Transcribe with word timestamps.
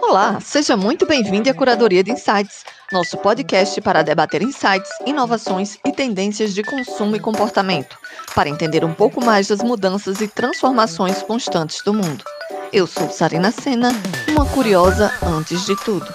Olá, 0.00 0.38
seja 0.40 0.76
muito 0.76 1.06
bem-vindo 1.06 1.48
à 1.48 1.54
Curadoria 1.54 2.04
de 2.04 2.12
Insights, 2.12 2.64
nosso 2.92 3.16
podcast 3.18 3.80
para 3.80 4.02
debater 4.02 4.42
insights, 4.42 4.90
inovações 5.06 5.78
e 5.86 5.90
tendências 5.90 6.54
de 6.54 6.62
consumo 6.62 7.16
e 7.16 7.20
comportamento, 7.20 7.96
para 8.34 8.48
entender 8.48 8.84
um 8.84 8.92
pouco 8.92 9.24
mais 9.24 9.48
das 9.48 9.62
mudanças 9.62 10.20
e 10.20 10.28
transformações 10.28 11.22
constantes 11.22 11.82
do 11.84 11.94
mundo. 11.94 12.22
Eu 12.72 12.86
sou 12.86 13.08
Sarina 13.10 13.50
Sena, 13.50 13.90
uma 14.28 14.46
curiosa 14.46 15.10
antes 15.22 15.64
de 15.64 15.74
tudo. 15.82 16.06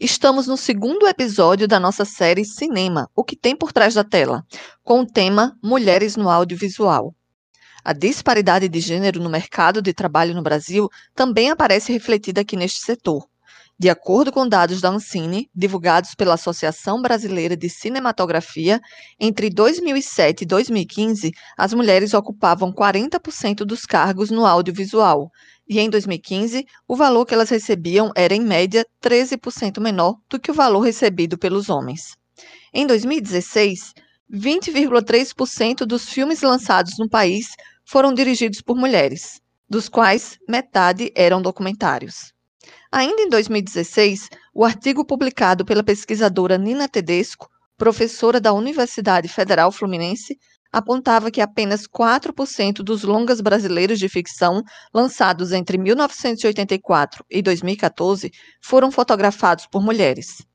Estamos 0.00 0.46
no 0.46 0.56
segundo 0.56 1.06
episódio 1.06 1.66
da 1.66 1.78
nossa 1.78 2.04
série 2.04 2.44
Cinema, 2.44 3.10
o 3.14 3.24
que 3.24 3.36
tem 3.36 3.54
por 3.54 3.72
trás 3.72 3.94
da 3.94 4.04
tela, 4.04 4.44
com 4.82 5.00
o 5.00 5.06
tema 5.06 5.56
Mulheres 5.62 6.16
no 6.16 6.30
Audiovisual. 6.30 7.14
A 7.88 7.94
disparidade 7.94 8.68
de 8.68 8.80
gênero 8.80 9.18
no 9.18 9.30
mercado 9.30 9.80
de 9.80 9.94
trabalho 9.94 10.34
no 10.34 10.42
Brasil 10.42 10.90
também 11.14 11.48
aparece 11.48 11.90
refletida 11.90 12.42
aqui 12.42 12.54
neste 12.54 12.80
setor. 12.80 13.26
De 13.78 13.88
acordo 13.88 14.30
com 14.30 14.46
dados 14.46 14.82
da 14.82 14.90
Ancine, 14.90 15.48
divulgados 15.54 16.14
pela 16.14 16.34
Associação 16.34 17.00
Brasileira 17.00 17.56
de 17.56 17.70
Cinematografia, 17.70 18.78
entre 19.18 19.48
2007 19.48 20.42
e 20.42 20.46
2015, 20.46 21.32
as 21.56 21.72
mulheres 21.72 22.12
ocupavam 22.12 22.70
40% 22.74 23.64
dos 23.64 23.86
cargos 23.86 24.28
no 24.28 24.44
audiovisual, 24.44 25.30
e 25.66 25.80
em 25.80 25.88
2015, 25.88 26.66
o 26.86 26.94
valor 26.94 27.24
que 27.24 27.32
elas 27.32 27.48
recebiam 27.48 28.12
era, 28.14 28.34
em 28.34 28.42
média, 28.42 28.84
13% 29.02 29.80
menor 29.80 30.16
do 30.28 30.38
que 30.38 30.50
o 30.50 30.54
valor 30.54 30.80
recebido 30.80 31.38
pelos 31.38 31.70
homens. 31.70 32.18
Em 32.70 32.86
2016, 32.86 33.94
20,3% 34.30 35.86
dos 35.86 36.10
filmes 36.10 36.42
lançados 36.42 36.98
no 36.98 37.08
país 37.08 37.48
foram 37.88 38.12
dirigidos 38.12 38.60
por 38.60 38.76
mulheres, 38.76 39.40
dos 39.66 39.88
quais 39.88 40.38
metade 40.46 41.10
eram 41.14 41.40
documentários. 41.40 42.34
Ainda 42.92 43.22
em 43.22 43.30
2016, 43.30 44.28
o 44.52 44.62
artigo 44.62 45.06
publicado 45.06 45.64
pela 45.64 45.82
pesquisadora 45.82 46.58
Nina 46.58 46.86
Tedesco, 46.86 47.48
professora 47.78 48.38
da 48.38 48.52
Universidade 48.52 49.26
Federal 49.26 49.72
Fluminense, 49.72 50.38
apontava 50.70 51.30
que 51.30 51.40
apenas 51.40 51.88
4% 51.88 52.82
dos 52.82 53.04
longas 53.04 53.40
brasileiros 53.40 53.98
de 53.98 54.06
ficção 54.06 54.62
lançados 54.92 55.52
entre 55.52 55.78
1984 55.78 57.24
e 57.30 57.40
2014 57.40 58.30
foram 58.60 58.90
fotografados 58.90 59.66
por 59.66 59.82
mulheres. 59.82 60.46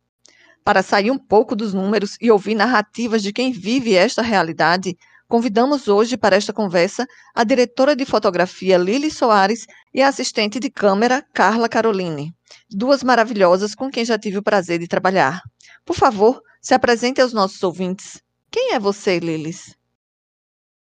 Para 0.63 0.83
sair 0.83 1.09
um 1.09 1.17
pouco 1.17 1.55
dos 1.55 1.73
números 1.73 2.15
e 2.21 2.29
ouvir 2.29 2.53
narrativas 2.53 3.23
de 3.23 3.33
quem 3.33 3.51
vive 3.51 3.95
esta 3.95 4.21
realidade, 4.21 4.95
Convidamos 5.27 5.87
hoje 5.87 6.17
para 6.17 6.35
esta 6.35 6.53
conversa 6.53 7.07
a 7.33 7.43
diretora 7.43 7.95
de 7.95 8.05
fotografia 8.05 8.77
Lili 8.77 9.09
Soares 9.09 9.65
e 9.93 10.01
a 10.01 10.07
assistente 10.07 10.59
de 10.59 10.69
câmera 10.69 11.25
Carla 11.33 11.67
Caroline, 11.67 12.33
duas 12.69 13.03
maravilhosas 13.03 13.73
com 13.73 13.89
quem 13.89 14.05
já 14.05 14.17
tive 14.17 14.37
o 14.37 14.43
prazer 14.43 14.79
de 14.79 14.87
trabalhar. 14.87 15.41
Por 15.85 15.95
favor, 15.95 16.41
se 16.61 16.73
apresente 16.73 17.21
aos 17.21 17.33
nossos 17.33 17.61
ouvintes. 17.63 18.21
Quem 18.51 18.73
é 18.73 18.79
você, 18.79 19.19
Lilis? 19.19 19.75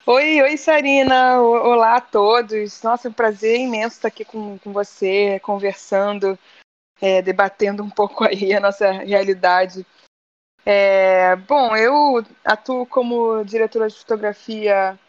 Oi, 0.06 0.42
oi, 0.42 0.56
Sarina. 0.56 1.42
Olá 1.42 1.98
a 1.98 2.02
todos. 2.02 2.82
Nossa, 2.82 3.08
é 3.08 3.12
um 3.12 3.14
prazer 3.14 3.60
imenso 3.60 3.98
estar 3.98 4.08
aqui 4.08 4.24
com, 4.24 4.58
com 4.60 4.72
você, 4.72 5.40
conversando, 5.42 6.40
é, 7.02 7.22
debatendo 7.22 7.84
um 7.84 7.90
pouco 7.90 8.24
aí 8.24 8.54
a 8.54 8.60
nossa 8.60 8.90
realidade 8.92 9.86
é, 10.66 11.36
bom, 11.36 11.76
eu 11.76 12.26
atuo 12.44 12.86
como 12.86 13.44
diretora 13.44 13.88
de 13.88 13.96
fotografia 13.96 15.00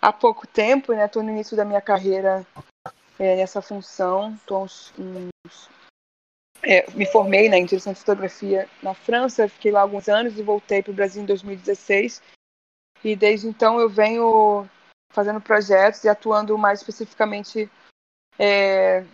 há 0.00 0.12
pouco 0.12 0.46
tempo, 0.46 0.92
né? 0.92 1.06
Estou 1.06 1.22
no 1.22 1.30
início 1.30 1.56
da 1.56 1.64
minha 1.64 1.80
carreira 1.80 2.46
é, 3.18 3.36
nessa 3.36 3.60
função. 3.60 4.36
Tô 4.46 4.62
uns, 4.62 4.92
uns 4.98 5.68
é, 6.62 6.88
me 6.92 7.06
formei 7.06 7.48
né, 7.48 7.58
em 7.58 7.64
direção 7.64 7.92
de 7.92 8.00
fotografia 8.00 8.68
na 8.82 8.94
França, 8.94 9.48
fiquei 9.48 9.72
lá 9.72 9.80
alguns 9.80 10.08
anos 10.08 10.38
e 10.38 10.42
voltei 10.42 10.82
para 10.82 10.90
o 10.90 10.94
Brasil 10.94 11.22
em 11.22 11.26
2016. 11.26 12.22
E 13.02 13.16
desde 13.16 13.48
então 13.48 13.80
eu 13.80 13.88
venho 13.88 14.68
fazendo 15.10 15.40
projetos 15.40 16.04
e 16.04 16.08
atuando 16.08 16.56
mais 16.58 16.80
especificamente 16.80 17.70
é, 18.38 19.04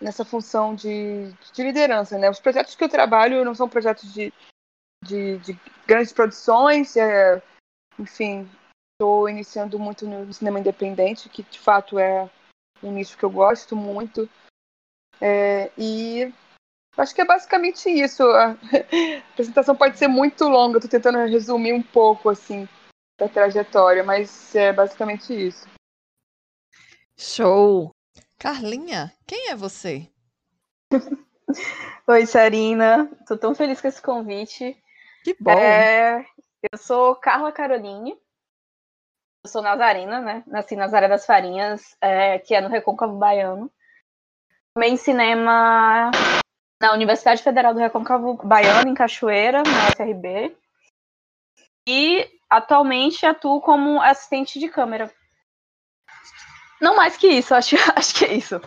nessa 0.00 0.24
função 0.24 0.74
de, 0.74 1.32
de, 1.52 1.62
liderança. 1.62 2.18
Né? 2.18 2.28
Os 2.28 2.40
projetos 2.40 2.74
que 2.74 2.82
eu 2.82 2.88
trabalho 2.88 3.44
não 3.44 3.54
são 3.54 3.68
projetos 3.68 4.12
de 4.12 4.32
de, 5.02 5.38
de 5.38 5.58
grandes 5.86 6.12
produções. 6.12 6.96
É, 6.96 7.42
enfim, 7.98 8.48
estou 8.92 9.28
iniciando 9.28 9.78
muito 9.78 10.06
no 10.06 10.32
cinema 10.32 10.60
independente, 10.60 11.28
que 11.28 11.42
de 11.42 11.58
fato 11.58 11.98
é 11.98 12.30
um 12.82 12.92
nicho 12.92 13.16
que 13.18 13.24
eu 13.24 13.30
gosto 13.30 13.76
muito. 13.76 14.28
É, 15.20 15.70
e 15.76 16.32
acho 16.96 17.14
que 17.14 17.20
é 17.20 17.24
basicamente 17.24 17.88
isso. 17.88 18.22
A 18.22 18.56
apresentação 19.32 19.76
pode 19.76 19.98
ser 19.98 20.08
muito 20.08 20.44
longa, 20.44 20.78
estou 20.78 20.90
tentando 20.90 21.18
resumir 21.26 21.72
um 21.72 21.82
pouco 21.82 22.28
assim 22.28 22.68
da 23.18 23.28
trajetória, 23.28 24.02
mas 24.02 24.54
é 24.54 24.72
basicamente 24.72 25.32
isso. 25.32 25.66
Show! 27.16 27.90
Carlinha, 28.38 29.12
quem 29.26 29.50
é 29.50 29.54
você? 29.54 30.10
Oi, 32.08 32.26
Sarina. 32.26 33.08
Estou 33.20 33.38
tão 33.38 33.54
feliz 33.54 33.80
com 33.80 33.86
esse 33.86 34.02
convite. 34.02 34.81
Que 35.24 35.36
bom! 35.38 35.52
É, 35.52 36.26
eu 36.72 36.78
sou 36.78 37.14
Carla 37.16 37.52
Caroline, 37.52 38.16
eu 39.44 39.50
sou 39.50 39.62
nazarena, 39.62 40.20
né? 40.20 40.44
Nasci 40.46 40.76
nas 40.76 40.94
Áreas 40.94 41.10
das 41.10 41.26
Farinhas, 41.26 41.96
é, 42.00 42.38
que 42.38 42.54
é 42.54 42.60
no 42.60 42.68
Recôncavo 42.68 43.16
Baiano. 43.16 43.70
Também 44.74 44.94
em 44.94 44.96
cinema 44.96 46.10
na 46.80 46.92
Universidade 46.92 47.42
Federal 47.42 47.74
do 47.74 47.80
Recôncavo 47.80 48.34
Baiano, 48.44 48.88
em 48.88 48.94
Cachoeira, 48.94 49.62
na 49.62 49.88
UFRB. 49.88 50.56
E 51.88 52.28
atualmente 52.48 53.26
atuo 53.26 53.60
como 53.60 54.00
assistente 54.00 54.58
de 54.58 54.68
câmera. 54.68 55.12
Não 56.80 56.96
mais 56.96 57.16
que 57.16 57.28
isso, 57.28 57.54
acho, 57.54 57.76
acho 57.96 58.14
que 58.14 58.24
é 58.24 58.34
isso. 58.34 58.60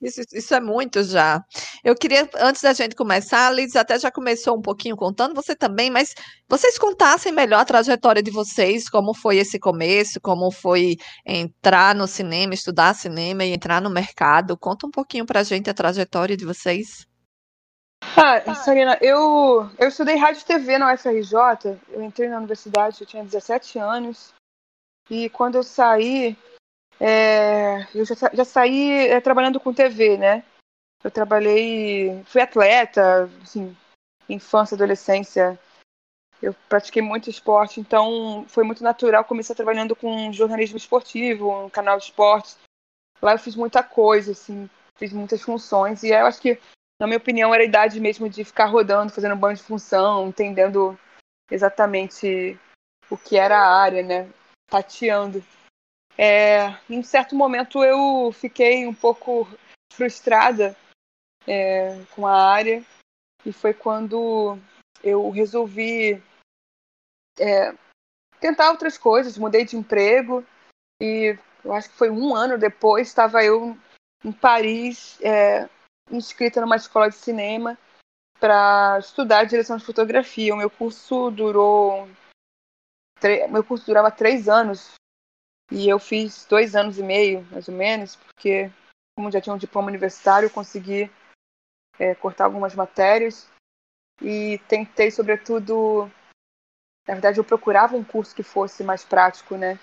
Isso, 0.00 0.20
isso, 0.32 0.54
é 0.54 0.60
muito 0.60 1.02
já. 1.02 1.42
Eu 1.82 1.94
queria, 1.96 2.28
antes 2.36 2.62
da 2.62 2.72
gente 2.72 2.94
começar, 2.94 3.48
a 3.48 3.50
Liz 3.50 3.74
até 3.74 3.98
já 3.98 4.12
começou 4.12 4.56
um 4.56 4.62
pouquinho 4.62 4.96
contando, 4.96 5.34
você 5.34 5.56
também, 5.56 5.90
mas 5.90 6.14
vocês 6.48 6.78
contassem 6.78 7.32
melhor 7.32 7.60
a 7.60 7.64
trajetória 7.64 8.22
de 8.22 8.30
vocês, 8.30 8.88
como 8.88 9.12
foi 9.12 9.38
esse 9.38 9.58
começo, 9.58 10.20
como 10.20 10.52
foi 10.52 10.96
entrar 11.26 11.96
no 11.96 12.06
cinema, 12.06 12.54
estudar 12.54 12.94
cinema 12.94 13.44
e 13.44 13.52
entrar 13.52 13.82
no 13.82 13.90
mercado. 13.90 14.56
Conta 14.56 14.86
um 14.86 14.90
pouquinho 14.90 15.26
para 15.26 15.40
a 15.40 15.44
gente 15.44 15.68
a 15.68 15.74
trajetória 15.74 16.36
de 16.36 16.44
vocês. 16.44 17.06
Ah, 18.16 18.54
Sarina, 18.54 18.96
eu, 19.00 19.68
eu 19.78 19.88
estudei 19.88 20.16
rádio 20.16 20.42
e 20.42 20.44
TV 20.44 20.78
na 20.78 20.94
UFRJ, 20.94 21.78
eu 21.90 22.02
entrei 22.02 22.28
na 22.28 22.38
universidade, 22.38 23.00
eu 23.00 23.06
tinha 23.06 23.24
17 23.24 23.78
anos, 23.78 24.32
e 25.10 25.28
quando 25.30 25.56
eu 25.56 25.62
saí, 25.62 26.36
é, 27.00 27.86
eu 27.94 28.04
já, 28.04 28.14
já 28.32 28.44
saí 28.44 29.08
é, 29.08 29.20
trabalhando 29.20 29.60
com 29.60 29.72
TV, 29.72 30.16
né? 30.16 30.44
Eu 31.02 31.10
trabalhei, 31.10 32.22
fui 32.24 32.40
atleta, 32.40 33.30
assim, 33.42 33.76
infância, 34.28 34.74
adolescência. 34.74 35.58
Eu 36.42 36.54
pratiquei 36.68 37.02
muito 37.02 37.30
esporte, 37.30 37.80
então 37.80 38.44
foi 38.48 38.64
muito 38.64 38.82
natural 38.82 39.24
começar 39.24 39.54
trabalhando 39.54 39.94
com 39.94 40.32
jornalismo 40.32 40.76
esportivo, 40.76 41.64
um 41.64 41.70
canal 41.70 41.98
de 41.98 42.04
esportes. 42.04 42.58
Lá 43.20 43.32
eu 43.32 43.38
fiz 43.38 43.56
muita 43.56 43.82
coisa, 43.82 44.32
assim, 44.32 44.68
fiz 44.96 45.12
muitas 45.12 45.42
funções 45.42 46.02
e 46.02 46.08
eu 46.08 46.26
acho 46.26 46.40
que, 46.40 46.60
na 47.00 47.06
minha 47.06 47.16
opinião, 47.16 47.52
era 47.52 47.62
a 47.62 47.66
idade 47.66 48.00
mesmo 48.00 48.28
de 48.28 48.44
ficar 48.44 48.66
rodando, 48.66 49.12
fazendo 49.12 49.36
banho 49.36 49.56
de 49.56 49.62
função, 49.62 50.28
entendendo 50.28 50.98
exatamente 51.50 52.58
o 53.10 53.16
que 53.16 53.36
era 53.36 53.58
a 53.58 53.80
área, 53.80 54.02
né? 54.02 54.28
Tateando. 54.68 55.42
É, 56.20 56.76
em 56.90 57.00
certo 57.02 57.36
momento 57.36 57.84
eu 57.84 58.32
fiquei 58.32 58.84
um 58.86 58.94
pouco 58.94 59.46
frustrada 59.92 60.76
é, 61.46 62.04
com 62.14 62.26
a 62.26 62.50
área. 62.50 62.84
E 63.46 63.52
foi 63.52 63.72
quando 63.72 64.58
eu 65.02 65.30
resolvi 65.30 66.20
é, 67.38 67.72
tentar 68.40 68.70
outras 68.70 68.98
coisas, 68.98 69.38
mudei 69.38 69.64
de 69.64 69.76
emprego 69.76 70.44
e 71.00 71.38
eu 71.64 71.72
acho 71.72 71.88
que 71.88 71.96
foi 71.96 72.10
um 72.10 72.34
ano 72.34 72.58
depois 72.58 73.06
estava 73.06 73.44
eu 73.44 73.78
em 74.24 74.32
Paris 74.32 75.20
é, 75.20 75.68
inscrita 76.10 76.60
numa 76.60 76.76
escola 76.76 77.08
de 77.08 77.14
cinema 77.14 77.78
para 78.40 78.98
estudar 78.98 79.44
direção 79.44 79.76
de 79.76 79.84
fotografia. 79.84 80.54
O 80.54 80.58
meu 80.58 80.70
curso 80.70 81.30
durou 81.30 82.08
meu 83.50 83.64
curso 83.64 83.86
durava 83.86 84.10
três 84.10 84.48
anos 84.48 84.97
e 85.70 85.88
eu 85.88 85.98
fiz 85.98 86.46
dois 86.46 86.74
anos 86.74 86.98
e 86.98 87.02
meio, 87.02 87.46
mais 87.50 87.68
ou 87.68 87.74
menos, 87.74 88.16
porque, 88.16 88.70
como 89.16 89.30
já 89.30 89.40
tinha 89.40 89.54
um 89.54 89.58
diploma 89.58 89.88
universitário, 89.88 90.46
eu 90.46 90.50
consegui 90.50 91.10
é, 91.98 92.14
cortar 92.14 92.44
algumas 92.44 92.74
matérias. 92.74 93.48
E 94.20 94.58
tentei, 94.68 95.10
sobretudo. 95.10 96.10
Na 97.06 97.14
verdade, 97.14 97.38
eu 97.38 97.44
procurava 97.44 97.96
um 97.96 98.04
curso 98.04 98.34
que 98.34 98.42
fosse 98.42 98.82
mais 98.82 99.04
prático, 99.04 99.56
né? 99.56 99.78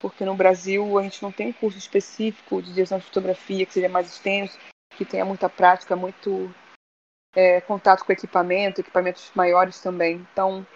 porque 0.00 0.24
no 0.24 0.34
Brasil 0.34 0.98
a 0.98 1.02
gente 1.02 1.22
não 1.22 1.30
tem 1.30 1.48
um 1.48 1.52
curso 1.52 1.78
específico 1.78 2.62
de 2.62 2.72
direção 2.72 2.98
de 2.98 3.04
fotografia 3.04 3.66
que 3.66 3.74
seja 3.74 3.88
mais 3.88 4.08
extenso, 4.08 4.58
que 4.96 5.04
tenha 5.04 5.26
muita 5.26 5.48
prática, 5.48 5.94
muito 5.94 6.52
é, 7.34 7.60
contato 7.60 8.04
com 8.04 8.12
equipamento, 8.12 8.80
equipamentos 8.80 9.30
maiores 9.34 9.78
também. 9.80 10.26
Então, 10.32 10.66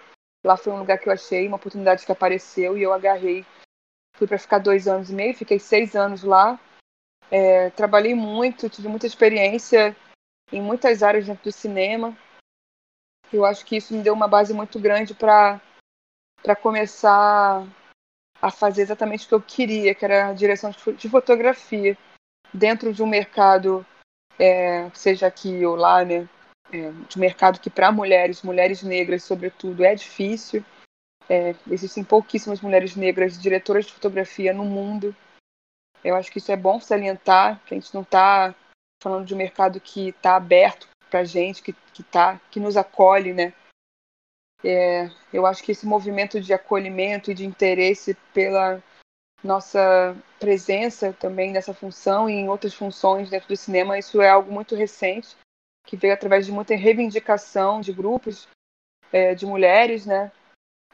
lá 0.45 0.55
foi 0.55 0.71
um 0.71 0.79
lugar 0.79 0.99
que 0.99 1.09
eu 1.09 1.13
achei, 1.13 1.47
uma 1.47 1.57
oportunidade 1.57 2.05
que 2.05 2.11
apareceu 2.11 2.77
e 2.77 2.83
eu 2.83 2.93
agarrei. 2.93 3.43
Fui 4.15 4.27
para 4.27 4.39
ficar 4.39 4.59
dois 4.59 4.87
anos 4.87 5.09
e 5.09 5.13
meio, 5.13 5.35
fiquei 5.35 5.59
seis 5.59 5.95
anos 5.95 6.23
lá. 6.23 6.59
É, 7.29 7.69
trabalhei 7.71 8.13
muito, 8.15 8.69
tive 8.69 8.87
muita 8.87 9.07
experiência 9.07 9.95
em 10.51 10.61
muitas 10.61 11.03
áreas 11.03 11.25
dentro 11.25 11.43
do 11.43 11.51
cinema. 11.51 12.15
Eu 13.31 13.43
acho 13.43 13.65
que 13.65 13.75
isso 13.75 13.93
me 13.93 14.03
deu 14.03 14.13
uma 14.13 14.27
base 14.27 14.53
muito 14.53 14.79
grande 14.79 15.13
para 15.13 15.59
começar 16.61 17.65
a 18.41 18.51
fazer 18.51 18.83
exatamente 18.83 19.25
o 19.25 19.27
que 19.27 19.35
eu 19.35 19.41
queria, 19.41 19.95
que 19.95 20.05
era 20.05 20.29
a 20.29 20.33
direção 20.33 20.71
de 20.71 21.09
fotografia 21.09 21.97
dentro 22.53 22.93
de 22.93 23.01
um 23.01 23.07
mercado, 23.07 23.85
é, 24.39 24.89
seja 24.93 25.27
aqui 25.27 25.65
ou 25.65 25.75
lá, 25.75 26.05
né, 26.05 26.29
é, 26.71 26.91
de 27.09 27.19
mercado 27.19 27.59
que 27.59 27.69
para 27.69 27.91
mulheres, 27.91 28.43
mulheres 28.43 28.83
negras 28.83 29.23
sobretudo, 29.23 29.83
é 29.83 29.95
difícil. 29.95 30.63
É, 31.29 31.55
existem 31.69 32.03
pouquíssimas 32.03 32.61
mulheres 32.61 32.95
negras 32.95 33.39
diretoras 33.39 33.85
de 33.85 33.93
fotografia 33.93 34.53
no 34.53 34.63
mundo. 34.63 35.15
Eu 36.03 36.15
acho 36.15 36.31
que 36.31 36.37
isso 36.37 36.51
é 36.51 36.55
bom 36.55 36.79
salientar, 36.79 37.59
que 37.65 37.73
a 37.73 37.79
gente 37.79 37.93
não 37.93 38.03
está 38.03 38.53
falando 39.01 39.25
de 39.25 39.33
um 39.33 39.37
mercado 39.37 39.79
que 39.79 40.09
está 40.09 40.35
aberto 40.35 40.87
para 41.09 41.23
gente, 41.23 41.61
que, 41.61 41.73
que, 41.93 42.03
tá, 42.03 42.39
que 42.51 42.59
nos 42.59 42.77
acolhe, 42.77 43.33
né? 43.33 43.53
É, 44.63 45.09
eu 45.31 45.45
acho 45.45 45.63
que 45.63 45.71
esse 45.71 45.85
movimento 45.85 46.41
de 46.41 46.53
acolhimento 46.53 47.29
e 47.29 47.33
de 47.33 47.45
interesse 47.45 48.15
pela 48.33 48.81
nossa 49.43 50.15
presença 50.39 51.13
também 51.13 51.51
nessa 51.51 51.73
função 51.73 52.29
e 52.29 52.33
em 52.33 52.49
outras 52.49 52.73
funções 52.73 53.29
dentro 53.29 53.47
do 53.47 53.55
cinema, 53.55 53.97
isso 53.97 54.21
é 54.21 54.29
algo 54.29 54.51
muito 54.51 54.75
recente 54.75 55.35
que 55.85 55.95
veio 55.95 56.13
através 56.13 56.45
de 56.45 56.51
muita 56.51 56.75
reivindicação 56.75 57.79
de 57.79 57.93
grupos 57.93 58.47
é, 59.11 59.35
de 59.35 59.45
mulheres, 59.45 60.05
né, 60.05 60.31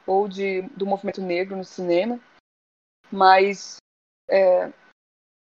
ou 0.06 0.28
de, 0.28 0.62
do 0.76 0.86
movimento 0.86 1.20
negro 1.20 1.56
no 1.56 1.64
cinema. 1.64 2.18
Mas 3.10 3.76
é, 4.28 4.72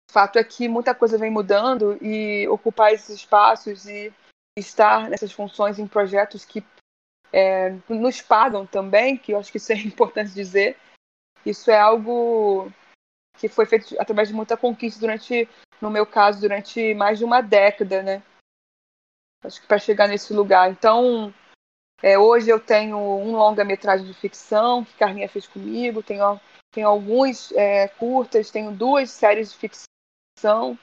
fato 0.09 0.39
é 0.39 0.43
que 0.43 0.67
muita 0.67 0.95
coisa 0.95 1.17
vem 1.17 1.31
mudando 1.31 1.97
e 2.01 2.47
ocupar 2.47 2.93
esses 2.93 3.15
espaços 3.15 3.85
e 3.85 4.13
estar 4.57 5.09
nessas 5.09 5.31
funções 5.31 5.77
em 5.77 5.87
projetos 5.87 6.45
que 6.45 6.63
é, 7.31 7.71
nos 7.89 8.21
pagam 8.21 8.65
também, 8.65 9.17
que 9.17 9.33
eu 9.33 9.39
acho 9.39 9.51
que 9.51 9.57
isso 9.57 9.71
é 9.71 9.75
importante 9.83 10.33
dizer. 10.33 10.77
Isso 11.45 11.69
é 11.69 11.79
algo 11.79 12.71
que 13.37 13.47
foi 13.47 13.65
feito 13.65 13.95
através 13.99 14.29
de 14.29 14.33
muita 14.33 14.57
conquista 14.57 14.99
durante, 14.99 15.47
no 15.79 15.89
meu 15.89 16.05
caso, 16.05 16.41
durante 16.41 16.93
mais 16.95 17.19
de 17.19 17.25
uma 17.25 17.41
década, 17.41 18.01
né? 18.01 18.23
acho 19.43 19.61
que 19.61 19.67
para 19.67 19.79
chegar 19.79 20.07
nesse 20.07 20.33
lugar. 20.33 20.69
Então, 20.69 21.33
é, 22.01 22.17
hoje 22.17 22.49
eu 22.49 22.59
tenho 22.59 22.97
um 22.97 23.35
longa-metragem 23.35 24.05
de 24.05 24.13
ficção 24.13 24.83
que 24.83 24.93
Carminha 24.93 25.27
fez 25.27 25.47
comigo, 25.47 26.03
tenho, 26.03 26.39
tenho 26.71 26.87
alguns 26.87 27.51
é, 27.53 27.87
curtas, 27.87 28.51
tenho 28.51 28.71
duas 28.71 29.09
séries 29.09 29.51
de 29.51 29.57
ficção. 29.57 30.77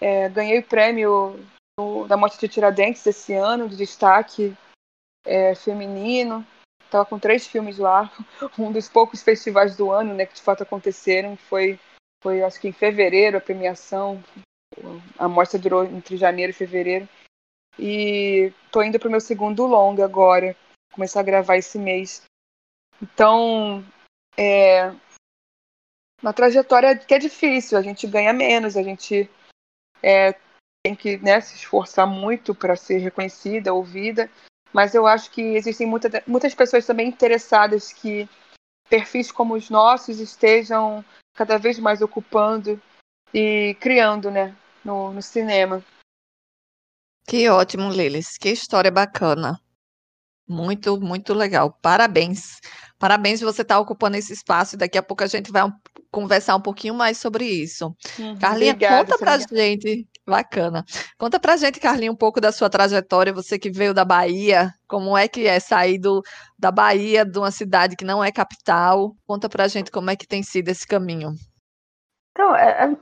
É, 0.00 0.28
ganhei 0.28 0.58
o 0.58 0.66
prêmio 0.66 1.38
no, 1.78 2.06
da 2.06 2.16
Mostra 2.16 2.40
de 2.40 2.52
Tiradentes 2.52 3.06
esse 3.06 3.34
ano, 3.34 3.68
de 3.68 3.76
destaque 3.76 4.56
é, 5.26 5.54
feminino. 5.54 6.46
Estava 6.84 7.04
com 7.04 7.18
três 7.18 7.46
filmes 7.46 7.76
lá, 7.76 8.10
um 8.58 8.72
dos 8.72 8.88
poucos 8.88 9.22
festivais 9.22 9.76
do 9.76 9.90
ano 9.90 10.14
né, 10.14 10.24
que 10.24 10.34
de 10.34 10.42
fato 10.42 10.62
aconteceram. 10.62 11.36
Foi, 11.36 11.78
foi 12.22 12.42
acho 12.42 12.58
que 12.58 12.68
em 12.68 12.72
fevereiro 12.72 13.36
a 13.36 13.40
premiação. 13.40 14.22
A 15.18 15.28
mostra 15.28 15.58
durou 15.58 15.84
entre 15.84 16.16
janeiro 16.16 16.50
e 16.50 16.54
fevereiro. 16.54 17.08
E 17.78 18.52
tô 18.70 18.82
indo 18.82 18.98
pro 18.98 19.10
meu 19.10 19.20
segundo 19.20 19.66
longa 19.66 20.04
agora. 20.04 20.56
Começar 20.92 21.20
a 21.20 21.24
gravar 21.24 21.56
esse 21.56 21.78
mês. 21.78 22.22
Então, 23.02 23.84
é 24.36 24.92
uma 26.22 26.32
trajetória 26.32 26.96
que 26.96 27.14
é 27.14 27.18
difícil. 27.18 27.76
A 27.76 27.82
gente 27.82 28.06
ganha 28.06 28.32
menos, 28.32 28.76
a 28.76 28.82
gente 28.82 29.28
é, 30.02 30.34
tem 30.84 30.94
que 30.94 31.16
né, 31.18 31.40
se 31.40 31.56
esforçar 31.56 32.06
muito 32.06 32.54
para 32.54 32.76
ser 32.76 32.98
reconhecida, 32.98 33.74
ouvida. 33.74 34.30
Mas 34.72 34.94
eu 34.94 35.06
acho 35.06 35.30
que 35.30 35.40
existem 35.40 35.86
muita, 35.86 36.22
muitas 36.26 36.54
pessoas 36.54 36.84
também 36.86 37.08
interessadas 37.08 37.92
que 37.92 38.28
perfis 38.88 39.30
como 39.30 39.54
os 39.54 39.70
nossos 39.70 40.20
estejam 40.20 41.04
cada 41.34 41.58
vez 41.58 41.78
mais 41.78 42.02
ocupando 42.02 42.80
e 43.32 43.76
criando 43.80 44.30
né, 44.30 44.54
no, 44.84 45.12
no 45.12 45.22
cinema. 45.22 45.82
Que 47.26 47.48
ótimo, 47.48 47.90
Lilis. 47.90 48.36
Que 48.38 48.50
história 48.50 48.90
bacana. 48.90 49.58
Muito, 50.46 51.00
muito 51.00 51.32
legal. 51.32 51.72
Parabéns. 51.80 52.60
Parabéns 52.98 53.40
você 53.40 53.62
estar 53.62 53.76
tá 53.76 53.80
ocupando 53.80 54.16
esse 54.16 54.32
espaço. 54.32 54.76
Daqui 54.76 54.98
a 54.98 55.02
pouco 55.02 55.24
a 55.24 55.26
gente 55.26 55.50
vai 55.50 55.64
um, 55.64 55.72
conversar 56.10 56.54
um 56.54 56.60
pouquinho 56.60 56.94
mais 56.94 57.18
sobre 57.18 57.44
isso. 57.44 57.94
Uhum, 58.18 58.38
Carlinha, 58.38 58.72
obrigada, 58.72 59.04
conta 59.04 59.18
pra 59.18 59.38
gente. 59.38 60.06
Bacana. 60.26 60.84
Conta 61.18 61.38
pra 61.38 61.56
gente, 61.56 61.78
Carlinha, 61.78 62.10
um 62.10 62.16
pouco 62.16 62.40
da 62.40 62.50
sua 62.50 62.70
trajetória. 62.70 63.32
Você 63.32 63.58
que 63.58 63.70
veio 63.70 63.92
da 63.92 64.06
Bahia, 64.06 64.72
como 64.88 65.16
é 65.16 65.28
que 65.28 65.46
é 65.46 65.60
sair 65.60 65.98
do, 65.98 66.22
da 66.58 66.70
Bahia, 66.70 67.26
de 67.26 67.38
uma 67.38 67.50
cidade 67.50 67.94
que 67.94 68.06
não 68.06 68.24
é 68.24 68.32
capital? 68.32 69.14
Conta 69.26 69.50
pra 69.50 69.68
gente 69.68 69.90
como 69.90 70.10
é 70.10 70.16
que 70.16 70.26
tem 70.26 70.42
sido 70.42 70.68
esse 70.68 70.86
caminho. 70.86 71.34
Então, 72.32 72.56
é, 72.56 72.86
é, 72.86 72.96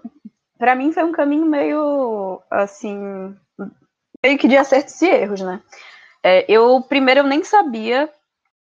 para 0.58 0.74
mim 0.74 0.90
foi 0.90 1.04
um 1.04 1.12
caminho 1.12 1.46
meio 1.46 2.42
assim 2.50 3.36
meio 4.22 4.38
que 4.38 4.48
de 4.48 4.56
acertos 4.56 5.00
e 5.02 5.08
erros, 5.08 5.40
né? 5.40 5.60
É, 6.22 6.44
eu, 6.48 6.80
primeiro, 6.82 7.20
eu 7.20 7.24
nem 7.24 7.42
sabia 7.42 8.08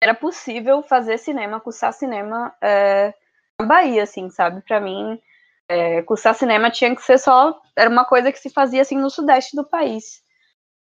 era 0.01 0.15
possível 0.15 0.83
fazer 0.83 1.19
cinema, 1.19 1.61
cursar 1.61 1.93
cinema 1.93 2.55
é, 2.61 3.15
na 3.59 3.67
Bahia, 3.67 4.03
assim, 4.03 4.29
sabe? 4.31 4.61
Para 4.63 4.81
mim, 4.81 5.21
é, 5.69 6.03
cursar 6.03 6.35
cinema 6.35 6.71
tinha 6.71 6.95
que 6.95 7.03
ser 7.03 7.19
só. 7.19 7.59
Era 7.75 7.91
uma 7.91 8.05
coisa 8.05 8.31
que 8.31 8.39
se 8.39 8.51
fazia, 8.51 8.83
assim, 8.83 8.97
no 8.97 9.11
sudeste 9.11 9.57
do 9.57 9.65
país. 9.65 10.23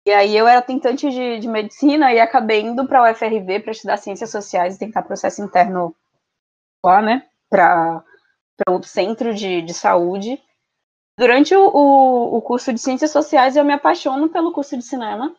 E 0.05 0.11
aí 0.11 0.37
eu 0.37 0.47
era 0.47 0.61
tentante 0.61 1.09
de, 1.09 1.39
de 1.39 1.47
medicina 1.47 2.13
e 2.13 2.19
acabei 2.19 2.61
indo 2.61 2.87
para 2.87 3.01
o 3.01 3.11
UFRV 3.11 3.59
para 3.59 3.71
estudar 3.71 3.97
ciências 3.97 4.29
sociais 4.29 4.75
e 4.75 4.79
tentar 4.79 5.01
processo 5.03 5.41
interno 5.41 5.95
lá, 6.85 7.01
né? 7.01 7.25
Para 7.49 8.03
o 8.69 8.83
centro 8.83 9.33
de, 9.33 9.61
de 9.61 9.73
saúde. 9.73 10.41
Durante 11.17 11.55
o, 11.55 12.37
o, 12.37 12.41
curso 12.43 12.71
de 12.71 12.79
Ciências 12.79 13.09
Sociais, 13.09 13.55
eu 13.55 13.65
me 13.65 13.73
apaixono 13.73 14.29
pelo 14.29 14.51
curso 14.51 14.77
de 14.77 14.83
cinema, 14.83 15.35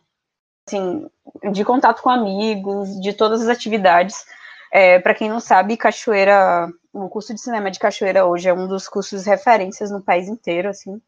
assim, 0.67 1.09
de 1.53 1.63
contato 1.63 2.01
com 2.01 2.09
amigos, 2.09 2.99
de 2.99 3.13
todas 3.13 3.41
as 3.41 3.47
atividades. 3.47 4.25
É, 4.73 4.99
Para 4.99 5.13
quem 5.13 5.29
não 5.29 5.39
sabe, 5.39 5.77
Cachoeira, 5.77 6.67
o 6.91 7.07
curso 7.07 7.33
de 7.33 7.39
cinema 7.39 7.71
de 7.71 7.79
Cachoeira 7.79 8.25
hoje 8.25 8.49
é 8.49 8.53
um 8.53 8.67
dos 8.67 8.89
cursos 8.89 9.25
referências 9.25 9.89
no 9.89 10.01
país 10.01 10.27
inteiro, 10.27 10.67
assim, 10.67 11.01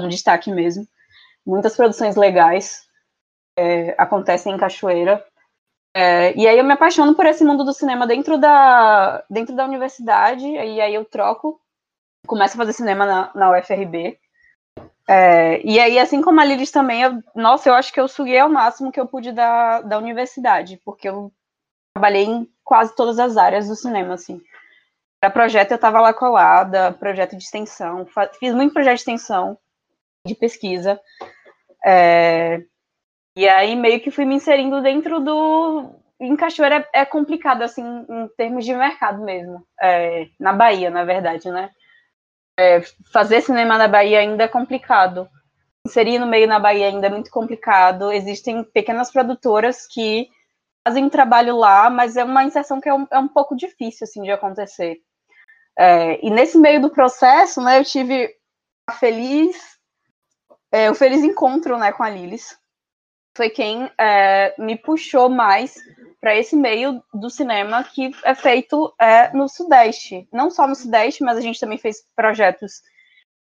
um 0.00 0.08
destaque 0.08 0.50
mesmo. 0.50 0.84
Muitas 1.46 1.76
produções 1.76 2.16
legais 2.16 2.84
é, 3.56 3.94
acontecem 3.96 4.52
em 4.52 4.58
Cachoeira. 4.58 5.24
É, 5.94 6.36
e 6.36 6.48
aí 6.48 6.58
eu 6.58 6.64
me 6.64 6.72
apaixono 6.72 7.14
por 7.14 7.24
esse 7.24 7.44
mundo 7.44 7.64
do 7.64 7.72
cinema 7.72 8.04
dentro 8.04 8.36
da, 8.36 9.22
dentro 9.30 9.54
da 9.54 9.64
universidade, 9.64 10.44
e 10.44 10.80
aí 10.80 10.92
eu 10.92 11.04
troco 11.04 11.61
começo 12.26 12.54
a 12.54 12.58
fazer 12.58 12.72
cinema 12.72 13.06
na, 13.06 13.30
na 13.34 13.50
UFRB. 13.50 14.18
É, 15.08 15.60
e 15.66 15.80
aí, 15.80 15.98
assim 15.98 16.22
como 16.22 16.40
a 16.40 16.44
Lilis 16.44 16.70
também, 16.70 17.02
eu, 17.02 17.22
nossa, 17.34 17.68
eu 17.68 17.74
acho 17.74 17.92
que 17.92 18.00
eu 18.00 18.08
suguei 18.08 18.38
ao 18.38 18.48
máximo 18.48 18.92
que 18.92 19.00
eu 19.00 19.06
pude 19.06 19.32
da, 19.32 19.80
da 19.80 19.98
universidade, 19.98 20.80
porque 20.84 21.08
eu 21.08 21.32
trabalhei 21.94 22.24
em 22.24 22.48
quase 22.64 22.94
todas 22.94 23.18
as 23.18 23.36
áreas 23.36 23.68
do 23.68 23.76
cinema, 23.76 24.14
assim. 24.14 24.40
Para 25.20 25.30
projeto 25.30 25.72
eu 25.72 25.76
estava 25.76 26.00
lá 26.00 26.14
colada, 26.14 26.92
projeto 26.92 27.36
de 27.36 27.44
extensão, 27.44 28.06
fiz 28.38 28.54
muito 28.54 28.72
projeto 28.72 28.94
de 28.94 29.00
extensão, 29.00 29.58
de 30.26 30.34
pesquisa. 30.34 31.00
É, 31.84 32.62
e 33.36 33.48
aí 33.48 33.74
meio 33.76 34.00
que 34.00 34.10
fui 34.10 34.24
me 34.24 34.34
inserindo 34.36 34.82
dentro 34.82 35.20
do. 35.20 35.94
Em 36.20 36.36
Cachoeira 36.36 36.88
é, 36.92 37.00
é 37.00 37.04
complicado, 37.04 37.62
assim, 37.62 37.82
em 37.82 38.28
termos 38.36 38.64
de 38.64 38.74
mercado 38.74 39.22
mesmo. 39.24 39.66
É, 39.80 40.28
na 40.38 40.52
Bahia, 40.52 40.90
na 40.90 41.04
verdade, 41.04 41.50
né? 41.50 41.70
É, 42.58 42.82
fazer 43.12 43.40
cinema 43.40 43.78
na 43.78 43.88
Bahia 43.88 44.20
ainda 44.20 44.44
é 44.44 44.48
complicado. 44.48 45.28
Inserir 45.86 46.18
no 46.18 46.26
meio 46.26 46.46
na 46.46 46.58
Bahia 46.58 46.88
ainda 46.88 47.06
é 47.06 47.10
muito 47.10 47.30
complicado. 47.30 48.12
Existem 48.12 48.62
pequenas 48.62 49.10
produtoras 49.10 49.86
que 49.86 50.28
fazem 50.86 51.08
trabalho 51.08 51.56
lá, 51.56 51.88
mas 51.90 52.16
é 52.16 52.24
uma 52.24 52.44
inserção 52.44 52.80
que 52.80 52.88
é 52.88 52.94
um, 52.94 53.06
é 53.10 53.18
um 53.18 53.28
pouco 53.28 53.56
difícil 53.56 54.04
assim 54.04 54.22
de 54.22 54.30
acontecer. 54.30 55.00
É, 55.78 56.24
e 56.24 56.30
nesse 56.30 56.58
meio 56.58 56.80
do 56.80 56.90
processo, 56.90 57.60
né, 57.62 57.78
eu 57.78 57.84
tive 57.84 58.34
a 58.88 58.92
feliz, 58.92 59.56
é, 60.70 60.90
o 60.90 60.94
feliz 60.94 61.22
encontro, 61.22 61.78
né, 61.78 61.92
com 61.92 62.02
a 62.02 62.10
Lilis. 62.10 62.58
Foi 63.36 63.48
quem 63.48 63.90
é, 63.98 64.54
me 64.58 64.76
puxou 64.76 65.28
mais 65.28 65.74
para 66.20 66.36
esse 66.36 66.54
meio 66.54 67.02
do 67.12 67.28
cinema 67.30 67.82
que 67.82 68.12
é 68.22 68.34
feito 68.34 68.94
é, 69.00 69.32
no 69.32 69.48
Sudeste. 69.48 70.28
Não 70.32 70.50
só 70.50 70.66
no 70.66 70.74
Sudeste, 70.74 71.24
mas 71.24 71.36
a 71.36 71.40
gente 71.40 71.58
também 71.58 71.78
fez 71.78 72.04
projetos 72.14 72.82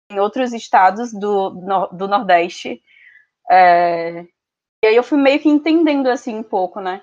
em 0.09 0.19
outros 0.19 0.53
estados 0.53 1.13
do, 1.13 1.49
do 1.91 2.07
Nordeste. 2.07 2.81
É, 3.49 4.25
e 4.83 4.87
aí 4.87 4.95
eu 4.95 5.03
fui 5.03 5.17
meio 5.17 5.39
que 5.39 5.49
entendendo 5.49 6.07
assim 6.07 6.35
um 6.35 6.43
pouco, 6.43 6.79
né? 6.79 7.01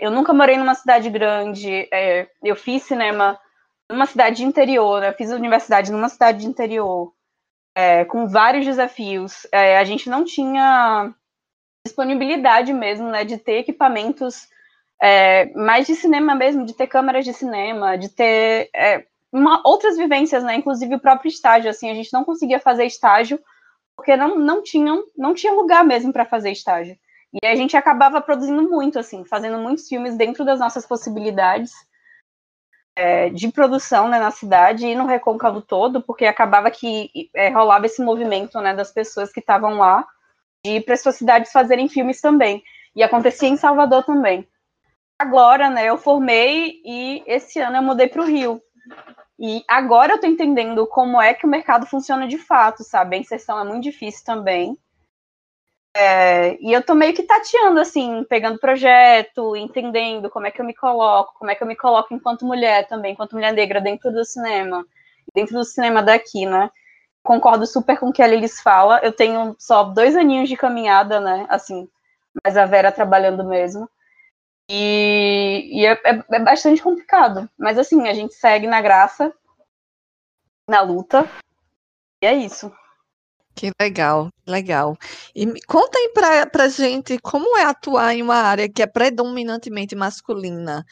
Eu 0.00 0.10
nunca 0.10 0.32
morei 0.32 0.56
numa 0.56 0.74
cidade 0.74 1.08
grande, 1.10 1.88
é, 1.92 2.28
eu 2.42 2.56
fiz 2.56 2.82
cinema 2.82 3.38
numa 3.90 4.06
cidade 4.06 4.36
de 4.36 4.44
interior, 4.44 5.00
né? 5.00 5.08
eu 5.10 5.14
fiz 5.14 5.30
universidade 5.30 5.92
numa 5.92 6.08
cidade 6.08 6.40
de 6.40 6.46
interior, 6.46 7.12
é, 7.74 8.04
com 8.04 8.26
vários 8.26 8.64
desafios. 8.64 9.46
É, 9.52 9.78
a 9.78 9.84
gente 9.84 10.08
não 10.08 10.24
tinha 10.24 11.14
disponibilidade 11.86 12.72
mesmo, 12.72 13.08
né, 13.08 13.24
de 13.24 13.38
ter 13.38 13.58
equipamentos 13.58 14.48
é, 15.00 15.46
mais 15.54 15.86
de 15.86 15.94
cinema 15.94 16.34
mesmo, 16.34 16.64
de 16.64 16.74
ter 16.74 16.86
câmeras 16.86 17.24
de 17.24 17.32
cinema, 17.32 17.96
de 17.96 18.08
ter 18.08 18.70
é, 18.74 19.06
uma, 19.32 19.60
outras 19.64 19.96
vivências, 19.96 20.42
né, 20.42 20.56
inclusive 20.56 20.94
o 20.94 21.00
próprio 21.00 21.28
estágio, 21.28 21.70
assim, 21.70 21.90
a 21.90 21.94
gente 21.94 22.12
não 22.12 22.24
conseguia 22.24 22.60
fazer 22.60 22.84
estágio 22.84 23.38
porque 23.96 24.16
não, 24.16 24.38
não, 24.38 24.62
tinham, 24.62 25.04
não 25.16 25.32
tinha 25.32 25.52
lugar 25.52 25.82
mesmo 25.82 26.12
para 26.12 26.26
fazer 26.26 26.50
estágio. 26.50 26.96
E 27.32 27.46
a 27.46 27.54
gente 27.54 27.76
acabava 27.76 28.20
produzindo 28.20 28.62
muito, 28.68 28.98
assim, 28.98 29.24
fazendo 29.24 29.58
muitos 29.58 29.88
filmes 29.88 30.16
dentro 30.16 30.44
das 30.44 30.60
nossas 30.60 30.86
possibilidades 30.86 31.72
é, 32.94 33.28
de 33.30 33.50
produção 33.50 34.08
né, 34.08 34.18
na 34.18 34.30
cidade 34.30 34.86
e 34.86 34.94
no 34.94 35.06
recôncavo 35.06 35.60
todo, 35.60 36.00
porque 36.00 36.24
acabava 36.24 36.70
que 36.70 37.30
é, 37.34 37.48
rolava 37.48 37.86
esse 37.86 38.02
movimento 38.02 38.60
né, 38.60 38.74
das 38.74 38.90
pessoas 38.90 39.32
que 39.32 39.40
estavam 39.40 39.74
lá 39.74 40.06
de 40.66 40.72
ir 40.72 40.84
para 40.84 40.96
suas 40.96 41.16
cidades 41.16 41.52
fazerem 41.52 41.88
filmes 41.88 42.20
também. 42.20 42.62
E 42.94 43.02
acontecia 43.02 43.48
em 43.48 43.56
Salvador 43.56 44.04
também. 44.04 44.46
Agora, 45.18 45.70
né, 45.70 45.86
eu 45.88 45.96
formei 45.96 46.80
e 46.84 47.22
esse 47.26 47.58
ano 47.60 47.76
eu 47.76 47.82
mudei 47.82 48.08
para 48.08 48.22
o 48.22 48.26
Rio. 48.26 48.60
E 49.38 49.62
agora 49.68 50.12
eu 50.12 50.16
estou 50.16 50.28
entendendo 50.28 50.86
como 50.86 51.20
é 51.20 51.34
que 51.34 51.46
o 51.46 51.48
mercado 51.48 51.86
funciona 51.86 52.26
de 52.26 52.38
fato, 52.38 52.82
sabe? 52.82 53.16
A 53.16 53.18
inserção 53.18 53.60
é 53.60 53.64
muito 53.64 53.84
difícil 53.84 54.24
também. 54.24 54.76
É, 55.94 56.58
e 56.60 56.72
eu 56.72 56.82
tô 56.82 56.94
meio 56.94 57.14
que 57.14 57.22
tateando, 57.22 57.80
assim, 57.80 58.24
pegando 58.28 58.58
projeto, 58.58 59.56
entendendo 59.56 60.28
como 60.28 60.46
é 60.46 60.50
que 60.50 60.60
eu 60.60 60.64
me 60.64 60.74
coloco, 60.74 61.34
como 61.38 61.50
é 61.50 61.54
que 61.54 61.62
eu 61.62 61.66
me 61.66 61.76
coloco 61.76 62.12
enquanto 62.12 62.44
mulher 62.44 62.86
também, 62.86 63.12
enquanto 63.12 63.32
mulher 63.32 63.52
negra 63.54 63.80
dentro 63.80 64.12
do 64.12 64.22
cinema, 64.24 64.84
dentro 65.34 65.54
do 65.54 65.64
cinema 65.64 66.02
daqui, 66.02 66.44
né? 66.44 66.70
Concordo 67.26 67.66
super 67.66 67.98
com 67.98 68.08
o 68.08 68.12
que 68.12 68.22
a 68.22 68.26
Lilis 68.26 68.60
fala. 68.60 69.00
Eu 69.02 69.12
tenho 69.12 69.56
só 69.58 69.82
dois 69.82 70.14
aninhos 70.14 70.48
de 70.48 70.56
caminhada, 70.56 71.20
né? 71.20 71.44
Assim, 71.48 71.88
mas 72.44 72.56
a 72.56 72.64
Vera 72.64 72.92
trabalhando 72.92 73.44
mesmo. 73.44 73.90
E, 74.70 75.68
e 75.72 75.84
é, 75.84 75.92
é, 75.92 76.24
é 76.32 76.38
bastante 76.38 76.80
complicado. 76.80 77.50
Mas 77.58 77.78
assim, 77.78 78.06
a 78.06 78.14
gente 78.14 78.34
segue 78.34 78.68
na 78.68 78.80
graça, 78.80 79.34
na 80.68 80.80
luta. 80.82 81.28
E 82.22 82.26
é 82.26 82.32
isso. 82.32 82.72
Que 83.56 83.72
legal, 83.80 84.28
legal. 84.46 84.96
E 85.34 85.46
conta 85.66 85.98
aí 85.98 86.10
pra, 86.14 86.46
pra 86.46 86.68
gente 86.68 87.18
como 87.18 87.56
é 87.56 87.64
atuar 87.64 88.14
em 88.14 88.22
uma 88.22 88.36
área 88.36 88.68
que 88.68 88.82
é 88.82 88.86
predominantemente 88.86 89.96
masculina. 89.96 90.84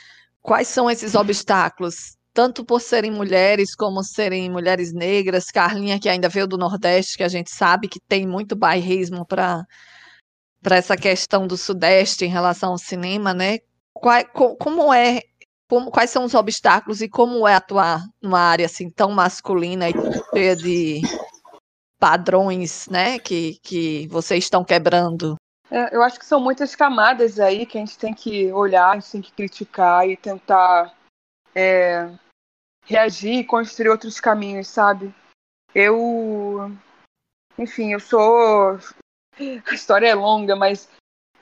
Quais 0.43 0.67
são 0.67 0.91
esses 0.91 1.15
obstáculos? 1.15 2.17
Tanto 2.35 2.65
por 2.65 2.81
serem 2.81 3.13
mulheres, 3.13 3.75
como 3.77 4.03
serem 4.03 4.51
mulheres 4.51 4.93
negras. 4.93 5.47
Carlinha, 5.47 6.01
que 6.01 6.09
ainda 6.09 6.29
veio 6.29 6.49
do 6.49 6.59
Nordeste, 6.59 7.17
que 7.17 7.23
a 7.23 7.29
gente 7.29 7.51
sabe 7.51 7.89
que 7.89 8.01
tem 8.01 8.27
muito 8.27 8.57
bairrismo 8.57 9.25
para 9.25 9.65
para 10.61 10.77
essa 10.77 10.97
questão 10.97 11.47
do 11.47 11.59
Sudeste 11.59 12.25
em 12.25 12.31
relação 12.31 12.71
ao 12.71 12.79
cinema, 12.79 13.35
né? 13.35 13.59
Qual, 13.93 14.25
como 14.59 14.95
é, 14.95 15.21
como, 15.69 15.91
quais 15.91 16.09
são 16.09 16.25
os 16.25 16.35
obstáculos 16.35 17.03
e 17.03 17.09
como 17.09 17.47
é 17.47 17.55
atuar 17.55 18.01
numa 18.23 18.41
área 18.41 18.65
assim 18.65 18.91
tão 18.91 19.11
masculina 19.11 19.91
e 19.91 19.93
cheia 20.33 20.57
de 20.57 21.03
padrões, 21.99 22.89
né, 22.89 23.19
que, 23.19 23.59
que 23.63 24.07
vocês 24.09 24.45
estão 24.45 24.65
quebrando? 24.65 25.37
É, 25.71 25.95
eu 25.95 26.03
acho 26.03 26.19
que 26.19 26.27
são 26.27 26.39
muitas 26.39 26.77
camadas 26.77 27.41
aí 27.41 27.65
que 27.67 27.79
a 27.79 27.81
gente 27.81 27.99
tem 27.99 28.13
que 28.13 28.53
olhar, 28.53 28.91
a 28.91 28.95
gente 28.95 29.11
tem 29.11 29.23
que 29.23 29.33
criticar 29.33 30.09
e 30.09 30.17
tentar 30.17 30.95
é, 31.55 32.11
reagir 32.85 33.39
e 33.41 33.45
construir 33.45 33.89
outros 33.89 34.21
caminhos, 34.21 34.69
sabe? 34.69 35.15
Eu, 35.75 36.71
enfim, 37.59 37.93
eu 37.93 38.01
sou. 38.01 38.79
A 39.39 39.75
história 39.75 40.07
é 40.07 40.15
longa, 40.15 40.55
mas 40.55 40.89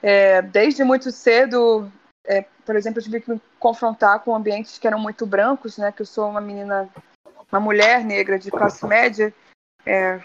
é, 0.02 0.40
desde 0.40 0.82
muito 0.82 1.10
cedo, 1.12 1.90
é, 2.24 2.42
por 2.64 2.74
exemplo, 2.74 3.00
eu 3.00 3.04
tive 3.04 3.20
que 3.20 3.30
me 3.30 3.40
confrontar 3.58 4.20
com 4.20 4.34
ambientes 4.34 4.78
que 4.78 4.86
eram 4.86 4.98
muito 4.98 5.26
brancos, 5.26 5.76
né? 5.76 5.92
Que 5.92 6.02
eu 6.02 6.06
sou 6.06 6.28
uma 6.28 6.40
menina, 6.40 6.88
uma 7.50 7.60
mulher 7.60 8.04
negra 8.04 8.38
de 8.38 8.50
classe 8.50 8.86
média, 8.86 9.34
é, 9.84 10.20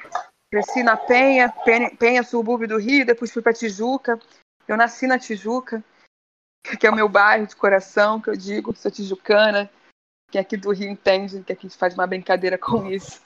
cresci 0.50 0.84
na 0.84 0.96
Penha, 0.96 1.50
Penha, 1.66 1.92
Penha, 1.96 2.24
subúrbio 2.24 2.68
do 2.68 2.78
Rio, 2.78 3.06
depois 3.06 3.32
fui 3.32 3.42
para 3.42 3.54
Tijuca. 3.54 4.20
Eu 4.68 4.78
nasci 4.78 5.08
na 5.08 5.20
Tijuca, 5.20 5.84
que 6.80 6.88
é 6.88 6.90
o 6.90 6.96
meu 6.96 7.10
bairro 7.10 7.48
de 7.48 7.56
coração, 7.56 8.20
que 8.22 8.30
eu 8.30 8.36
digo, 8.36 8.76
sou 8.76 8.92
tijucana. 8.92 9.70
Quem 10.32 10.42
aqui 10.42 10.58
do 10.58 10.72
Rio 10.72 10.90
entende 10.90 11.42
que 11.44 11.54
a 11.54 11.56
gente 11.56 11.78
faz 11.78 11.94
uma 11.94 12.08
brincadeira 12.08 12.58
com 12.58 12.90
isso. 12.92 13.22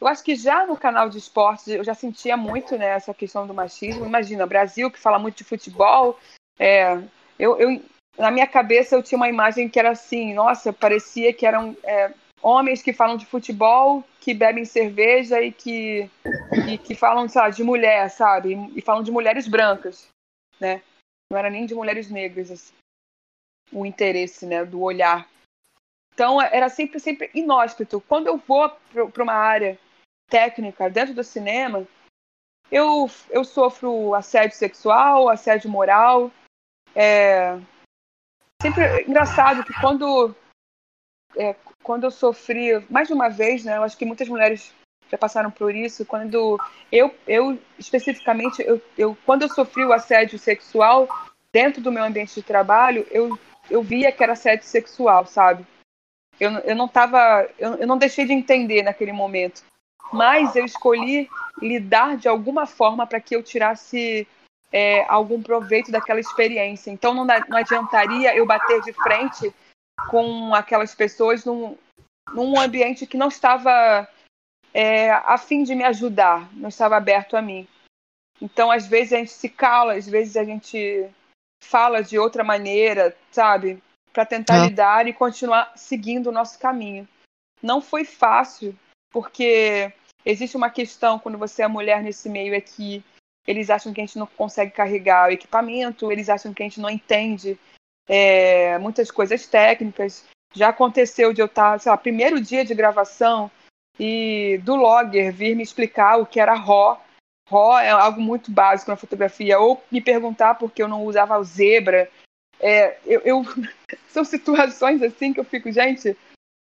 Eu 0.00 0.08
acho 0.08 0.24
que 0.24 0.34
já 0.34 0.66
no 0.66 0.76
canal 0.76 1.08
de 1.08 1.18
esportes 1.18 1.68
eu 1.68 1.84
já 1.84 1.94
sentia 1.94 2.36
muito 2.36 2.76
né, 2.76 2.88
essa 2.88 3.14
questão 3.14 3.46
do 3.46 3.54
machismo. 3.54 4.04
Imagina, 4.04 4.46
Brasil 4.46 4.90
que 4.90 4.98
fala 4.98 5.18
muito 5.18 5.38
de 5.38 5.44
futebol. 5.44 6.18
É, 6.58 7.00
eu, 7.38 7.56
eu, 7.58 7.80
na 8.18 8.30
minha 8.30 8.46
cabeça 8.46 8.96
eu 8.96 9.02
tinha 9.02 9.16
uma 9.16 9.28
imagem 9.28 9.68
que 9.68 9.78
era 9.78 9.90
assim, 9.90 10.34
nossa, 10.34 10.72
parecia 10.72 11.32
que 11.32 11.46
eram 11.46 11.76
é, 11.84 12.12
homens 12.42 12.82
que 12.82 12.92
falam 12.92 13.16
de 13.16 13.24
futebol, 13.24 14.04
que 14.20 14.34
bebem 14.34 14.64
cerveja 14.64 15.40
e 15.40 15.52
que, 15.52 16.10
e 16.68 16.76
que 16.76 16.94
falam, 16.94 17.28
sabe, 17.28 17.54
de 17.54 17.62
mulher, 17.62 18.10
sabe? 18.10 18.54
E, 18.54 18.78
e, 18.78 18.82
falam 18.82 19.02
de 19.02 19.10
mulheres 19.12 19.46
brancas, 19.46 20.08
né? 20.60 20.82
Não 21.30 21.38
era 21.38 21.48
nem 21.48 21.64
de 21.64 21.74
mulheres 21.74 22.10
negras, 22.10 22.50
assim, 22.50 22.74
o 23.72 23.86
interesse, 23.86 24.44
né, 24.44 24.64
do 24.64 24.82
olhar. 24.82 25.26
Então, 26.14 26.40
era 26.40 26.68
sempre, 26.68 27.00
sempre 27.00 27.30
inóspito. 27.34 28.02
Quando 28.06 28.26
eu 28.26 28.36
vou 28.36 28.70
para 29.12 29.22
uma 29.22 29.32
área 29.32 29.78
técnica 30.28 30.90
dentro 30.90 31.14
do 31.14 31.24
cinema, 31.24 31.86
eu, 32.70 33.10
eu 33.30 33.44
sofro 33.44 34.14
assédio 34.14 34.56
sexual, 34.56 35.28
assédio 35.28 35.70
moral. 35.70 36.30
É... 36.94 37.58
Sempre 38.60 39.02
engraçado 39.02 39.64
que 39.64 39.72
quando 39.80 40.34
é, 41.36 41.54
quando 41.82 42.04
eu 42.04 42.10
sofri, 42.10 42.84
mais 42.88 43.08
de 43.08 43.14
uma 43.14 43.28
vez, 43.28 43.64
né? 43.64 43.76
Eu 43.76 43.82
acho 43.82 43.96
que 43.96 44.04
muitas 44.04 44.28
mulheres 44.28 44.72
já 45.10 45.18
passaram 45.18 45.50
por 45.50 45.74
isso. 45.74 46.06
Quando 46.06 46.58
eu, 46.90 47.14
eu 47.26 47.58
especificamente, 47.78 48.62
eu, 48.62 48.80
eu, 48.96 49.16
quando 49.26 49.42
eu 49.42 49.48
sofri 49.48 49.84
o 49.84 49.92
assédio 49.92 50.38
sexual 50.38 51.08
dentro 51.52 51.82
do 51.82 51.92
meu 51.92 52.04
ambiente 52.04 52.34
de 52.34 52.42
trabalho, 52.42 53.06
eu, 53.10 53.38
eu 53.70 53.82
via 53.82 54.12
que 54.12 54.22
era 54.22 54.32
assédio 54.32 54.64
sexual, 54.64 55.26
sabe? 55.26 55.66
Eu, 56.42 56.50
eu 56.58 56.74
não 56.74 56.88
tava, 56.88 57.48
eu, 57.56 57.74
eu 57.76 57.86
não 57.86 57.96
deixei 57.96 58.26
de 58.26 58.32
entender 58.32 58.82
naquele 58.82 59.12
momento, 59.12 59.62
mas 60.12 60.56
eu 60.56 60.64
escolhi 60.64 61.30
lidar 61.60 62.16
de 62.16 62.26
alguma 62.26 62.66
forma 62.66 63.06
para 63.06 63.20
que 63.20 63.36
eu 63.36 63.44
tirasse 63.44 64.26
é, 64.72 65.04
algum 65.04 65.40
proveito 65.40 65.92
daquela 65.92 66.18
experiência. 66.18 66.90
Então 66.90 67.14
não, 67.14 67.24
não 67.24 67.56
adiantaria 67.56 68.34
eu 68.34 68.44
bater 68.44 68.82
de 68.82 68.92
frente 68.92 69.54
com 70.10 70.52
aquelas 70.52 70.92
pessoas 70.96 71.44
num, 71.44 71.78
num 72.34 72.58
ambiente 72.58 73.06
que 73.06 73.16
não 73.16 73.28
estava 73.28 74.08
é, 74.74 75.12
a 75.12 75.38
fim 75.38 75.62
de 75.62 75.76
me 75.76 75.84
ajudar, 75.84 76.52
não 76.54 76.70
estava 76.70 76.96
aberto 76.96 77.36
a 77.36 77.40
mim. 77.40 77.68
Então, 78.40 78.68
às 78.68 78.84
vezes 78.84 79.12
a 79.12 79.18
gente 79.18 79.30
se 79.30 79.48
cala, 79.48 79.94
às 79.94 80.08
vezes 80.08 80.36
a 80.36 80.42
gente 80.42 81.08
fala 81.62 82.02
de 82.02 82.18
outra 82.18 82.42
maneira, 82.42 83.16
sabe? 83.30 83.80
Para 84.12 84.26
tentar 84.26 84.58
é. 84.58 84.68
lidar 84.68 85.06
e 85.06 85.12
continuar 85.12 85.72
seguindo 85.76 86.28
o 86.28 86.32
nosso 86.32 86.58
caminho. 86.58 87.08
Não 87.62 87.80
foi 87.80 88.04
fácil, 88.04 88.76
porque 89.10 89.92
existe 90.24 90.56
uma 90.56 90.70
questão 90.70 91.18
quando 91.18 91.38
você 91.38 91.62
é 91.62 91.68
mulher 91.68 92.02
nesse 92.02 92.28
meio 92.28 92.54
é 92.54 92.60
que 92.60 93.02
eles 93.46 93.70
acham 93.70 93.92
que 93.92 94.00
a 94.00 94.04
gente 94.04 94.18
não 94.18 94.26
consegue 94.26 94.70
carregar 94.70 95.28
o 95.28 95.32
equipamento, 95.32 96.12
eles 96.12 96.28
acham 96.28 96.52
que 96.54 96.62
a 96.62 96.66
gente 96.66 96.80
não 96.80 96.90
entende 96.90 97.58
é, 98.08 98.78
muitas 98.78 99.10
coisas 99.10 99.46
técnicas. 99.46 100.24
Já 100.54 100.68
aconteceu 100.68 101.32
de 101.32 101.40
eu 101.40 101.46
estar, 101.46 101.80
sei 101.80 101.90
lá, 101.90 101.96
primeiro 101.96 102.40
dia 102.40 102.64
de 102.64 102.74
gravação 102.74 103.50
e 103.98 104.60
do 104.62 104.76
logger 104.76 105.32
vir 105.32 105.56
me 105.56 105.62
explicar 105.62 106.18
o 106.18 106.26
que 106.26 106.38
era 106.38 106.54
RAW. 106.54 107.00
RAW 107.48 107.78
é 107.78 107.90
algo 107.90 108.20
muito 108.20 108.50
básico 108.50 108.90
na 108.90 108.96
fotografia. 108.96 109.58
Ou 109.58 109.82
me 109.90 110.00
perguntar 110.00 110.54
por 110.54 110.70
que 110.70 110.82
eu 110.82 110.88
não 110.88 111.04
usava 111.04 111.38
o 111.38 111.44
zebra. 111.44 112.08
É, 112.62 112.98
eu, 113.04 113.20
eu... 113.20 113.42
São 114.08 114.24
situações 114.24 115.02
assim 115.02 115.32
que 115.32 115.40
eu 115.40 115.44
fico, 115.44 115.72
gente, 115.72 116.16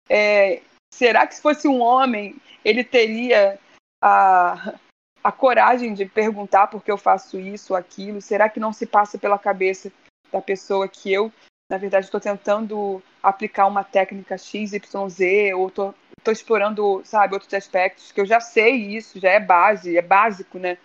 é, 0.09 0.61
será 0.93 1.27
que 1.27 1.35
se 1.35 1.41
fosse 1.41 1.67
um 1.67 1.81
homem 1.81 2.35
ele 2.63 2.83
teria 2.83 3.59
a, 4.01 4.75
a 5.23 5.31
coragem 5.31 5.93
de 5.93 6.05
perguntar 6.05 6.67
por 6.67 6.83
que 6.83 6.91
eu 6.91 6.97
faço 6.97 7.39
isso 7.39 7.73
ou 7.73 7.77
aquilo? 7.77 8.21
Será 8.21 8.47
que 8.49 8.59
não 8.59 8.71
se 8.71 8.85
passa 8.85 9.17
pela 9.17 9.37
cabeça 9.37 9.91
da 10.31 10.41
pessoa 10.41 10.87
que 10.87 11.11
eu 11.11 11.31
na 11.69 11.77
verdade 11.77 12.05
estou 12.05 12.19
tentando 12.19 13.01
aplicar 13.21 13.67
uma 13.67 13.83
técnica 13.83 14.37
XYZ, 14.37 15.53
ou 15.55 15.67
estou 15.67 15.95
explorando, 16.27 17.01
sabe, 17.03 17.33
outros 17.33 17.53
aspectos, 17.53 18.11
que 18.11 18.21
eu 18.21 18.25
já 18.25 18.39
sei 18.39 18.75
isso, 18.95 19.19
já 19.19 19.29
é 19.29 19.39
base, 19.39 19.97
é 19.97 20.01
básico, 20.01 20.59
né? 20.59 20.77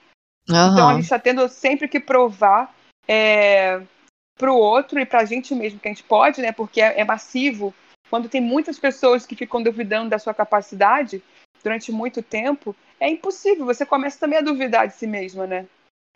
Uhum. 0.48 0.72
Então 0.72 0.88
a 0.88 0.94
gente 0.94 1.02
está 1.02 1.18
tendo 1.18 1.46
sempre 1.48 1.88
que 1.88 2.00
provar 2.00 2.74
é, 3.06 3.82
para 4.38 4.52
o 4.52 4.56
outro 4.56 4.98
e 5.00 5.04
para 5.04 5.20
a 5.20 5.24
gente 5.24 5.54
mesmo 5.54 5.80
que 5.80 5.88
a 5.88 5.90
gente 5.90 6.04
pode, 6.04 6.40
né? 6.40 6.52
Porque 6.52 6.80
é, 6.80 7.00
é 7.00 7.04
massivo. 7.04 7.74
Quando 8.08 8.28
tem 8.28 8.40
muitas 8.40 8.78
pessoas 8.78 9.26
que 9.26 9.36
ficam 9.36 9.62
duvidando 9.62 10.08
da 10.10 10.18
sua 10.18 10.32
capacidade 10.32 11.22
durante 11.62 11.92
muito 11.92 12.22
tempo, 12.22 12.74
é 13.00 13.10
impossível. 13.10 13.66
Você 13.66 13.84
começa 13.84 14.18
também 14.18 14.38
a 14.38 14.42
duvidar 14.42 14.86
de 14.86 14.94
si 14.94 15.06
mesma, 15.06 15.46
né? 15.46 15.66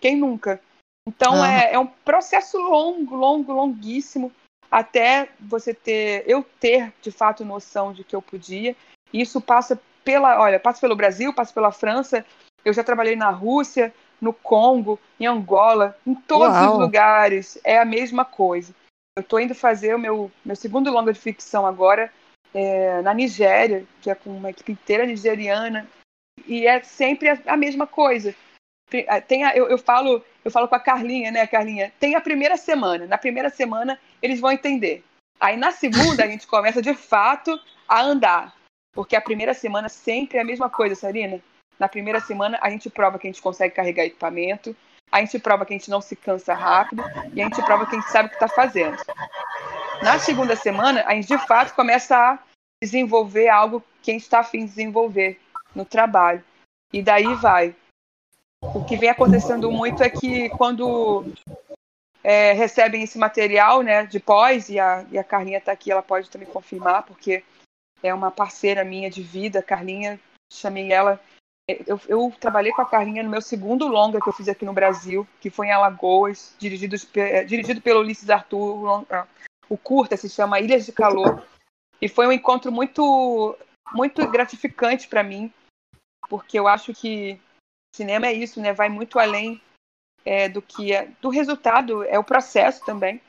Quem 0.01 0.17
nunca? 0.17 0.61
Então 1.07 1.35
uhum. 1.35 1.45
é, 1.45 1.75
é 1.75 1.79
um 1.79 1.87
processo 1.87 2.57
longo, 2.59 3.17
longo, 3.17 3.53
longuíssimo 3.53 4.33
até 4.71 5.29
você 5.39 5.75
ter, 5.75 6.25
eu 6.27 6.43
ter 6.59 6.93
de 7.03 7.11
fato 7.11 7.45
noção 7.45 7.93
de 7.93 8.05
que 8.05 8.17
eu 8.17 8.23
podia. 8.23 8.75
Isso 9.13 9.41
passa 9.41 9.79
pela, 10.03 10.41
olha, 10.41 10.59
passa 10.59 10.81
pelo 10.81 10.97
Brasil, 10.97 11.35
passa 11.35 11.53
pela 11.53 11.71
França. 11.71 12.25
Eu 12.65 12.73
já 12.73 12.83
trabalhei 12.83 13.17
na 13.17 13.31
Rússia, 13.31 13.93
no 14.23 14.33
Congo, 14.33 15.01
em 15.19 15.27
Angola, 15.27 15.99
em 16.07 16.15
todos 16.15 16.55
Uau. 16.55 16.75
os 16.75 16.79
lugares. 16.79 17.59
É 17.65 17.79
a 17.79 17.85
mesma 17.85 18.25
coisa. 18.25 18.73
Eu 19.19 19.23
estou 19.23 19.41
indo 19.41 19.55
fazer 19.55 19.95
o 19.97 19.99
meu, 19.99 20.31
meu 20.45 20.55
segundo 20.55 20.91
longa 20.91 21.13
de 21.13 21.19
ficção 21.19 21.67
agora 21.67 22.11
é, 22.55 23.03
na 23.03 23.13
Nigéria, 23.13 23.85
que 24.01 24.09
é 24.09 24.15
com 24.15 24.31
uma 24.31 24.51
equipe 24.51 24.73
inteira 24.73 25.05
nigeriana, 25.05 25.87
e 26.47 26.67
é 26.67 26.81
sempre 26.83 27.29
a, 27.29 27.39
a 27.47 27.57
mesma 27.57 27.87
coisa. 27.87 28.35
Tem 29.27 29.43
a, 29.43 29.57
eu, 29.57 29.69
eu, 29.69 29.79
falo, 29.79 30.23
eu 30.45 30.51
falo 30.51 30.69
com 30.69 30.75
a 30.75 30.81
Carlinha, 30.81 31.31
né, 31.31 31.47
Carlinha? 31.47 31.93
Tem 31.99 32.15
a 32.15 32.21
primeira 32.21 32.57
semana. 32.57 33.07
Na 33.07 33.19
primeira 33.19 33.51
semana 33.51 33.99
eles 34.21 34.39
vão 34.39 34.53
entender. 34.53 35.03
Aí 35.41 35.57
na 35.57 35.73
segunda 35.73 36.25
a 36.25 36.27
gente 36.29 36.47
começa 36.49 36.81
de 36.81 36.95
fato 36.95 37.59
a 37.89 38.03
andar. 38.03 38.55
Porque 38.95 39.17
a 39.17 39.21
primeira 39.21 39.55
semana 39.55 39.89
sempre 39.89 40.39
é 40.39 40.43
a 40.43 40.45
mesma 40.45 40.69
coisa, 40.69 40.95
Sarina. 40.95 41.41
Na 41.83 41.89
primeira 41.89 42.21
semana, 42.21 42.61
a 42.63 42.71
gente 42.71 42.89
prova 42.89 43.19
que 43.19 43.27
a 43.27 43.31
gente 43.31 43.43
consegue 43.43 43.75
carregar 43.75 44.05
equipamento, 44.05 44.77
a 45.11 45.19
gente 45.19 45.37
prova 45.41 45.67
que 45.67 45.75
a 45.75 45.77
gente 45.77 45.91
não 45.91 46.01
se 46.01 46.15
cansa 46.15 46.55
rápido 46.55 47.03
e 47.35 47.43
a 47.43 47.45
gente 47.45 47.61
prova 47.61 47.85
que 47.85 47.97
a 47.97 47.99
gente 47.99 48.09
sabe 48.09 48.27
o 48.27 48.29
que 48.29 48.37
está 48.37 48.47
fazendo. 48.47 48.97
Na 50.01 50.17
segunda 50.17 50.55
semana, 50.55 51.03
a 51.05 51.13
gente 51.13 51.27
de 51.27 51.39
fato 51.39 51.75
começa 51.75 52.17
a 52.17 52.39
desenvolver 52.81 53.49
algo 53.49 53.83
que 54.01 54.13
a 54.13 54.15
gente 54.15 54.23
está 54.23 54.39
afim 54.39 54.61
de 54.61 54.67
desenvolver 54.67 55.41
no 55.75 55.85
trabalho. 55.85 56.45
E 56.93 57.03
daí 57.03 57.35
vai. 57.35 57.75
O 58.63 58.85
que 58.85 58.97
vem 58.97 59.09
acontecendo 59.09 59.69
muito 59.69 60.05
é 60.05 60.09
que 60.09 60.51
quando 60.51 61.25
é, 62.23 62.53
recebem 62.53 63.03
esse 63.03 63.19
material 63.19 63.83
né, 63.83 64.07
de 64.07 64.21
pós, 64.21 64.69
e 64.69 64.79
a, 64.79 65.05
e 65.11 65.19
a 65.19 65.25
Carlinha 65.25 65.59
está 65.59 65.73
aqui, 65.73 65.91
ela 65.91 66.01
pode 66.01 66.31
também 66.31 66.47
confirmar, 66.47 67.03
porque 67.03 67.43
é 68.05 68.15
uma 68.15 68.31
parceira 68.31 68.85
minha 68.85 69.11
de 69.11 69.21
vida, 69.21 69.61
Carlinha, 69.61 70.21
chamei 70.49 70.93
ela 70.93 71.21
eu, 71.87 72.01
eu, 72.09 72.33
trabalhei 72.41 72.73
com 72.73 72.83
a 72.83 72.87
Carlinha 72.87 73.23
no 73.23 73.31
meu 73.31 73.41
segundo 73.41 73.87
longa 73.87 74.21
que 74.21 74.29
eu 74.29 74.33
fiz 74.33 74.49
aqui 74.49 74.65
no 74.65 74.73
Brasil, 74.73 75.27
que 75.41 75.51
foi 75.51 75.69
em 75.69 75.73
Alagoas, 75.73 76.55
dirigido, 76.59 76.97
é, 77.15 77.45
dirigido 77.45 77.81
pelo 77.81 78.01
Ulisses 78.01 78.31
Arthur. 78.31 79.05
O 79.69 79.77
curta 79.77 80.17
se 80.17 80.29
chama 80.29 80.61
Ilhas 80.61 80.87
de 80.87 80.93
Calor. 80.93 81.43
E 82.01 82.09
foi 82.09 82.27
um 82.27 82.33
encontro 82.33 82.73
muito, 82.73 83.57
muito 83.93 84.27
gratificante 84.29 85.07
para 85.07 85.23
mim, 85.23 85.53
porque 86.29 86.59
eu 86.59 86.67
acho 86.67 86.93
que 86.93 87.41
cinema 87.95 88.27
é 88.27 88.33
isso, 88.33 88.61
né? 88.61 88.73
Vai 88.73 88.89
muito 88.89 89.19
além 89.19 89.61
é, 90.25 90.49
do 90.49 90.61
que 90.61 90.93
é, 90.93 91.07
do 91.21 91.29
resultado, 91.29 92.03
é 92.05 92.19
o 92.19 92.25
processo 92.25 92.85
também. 92.85 93.21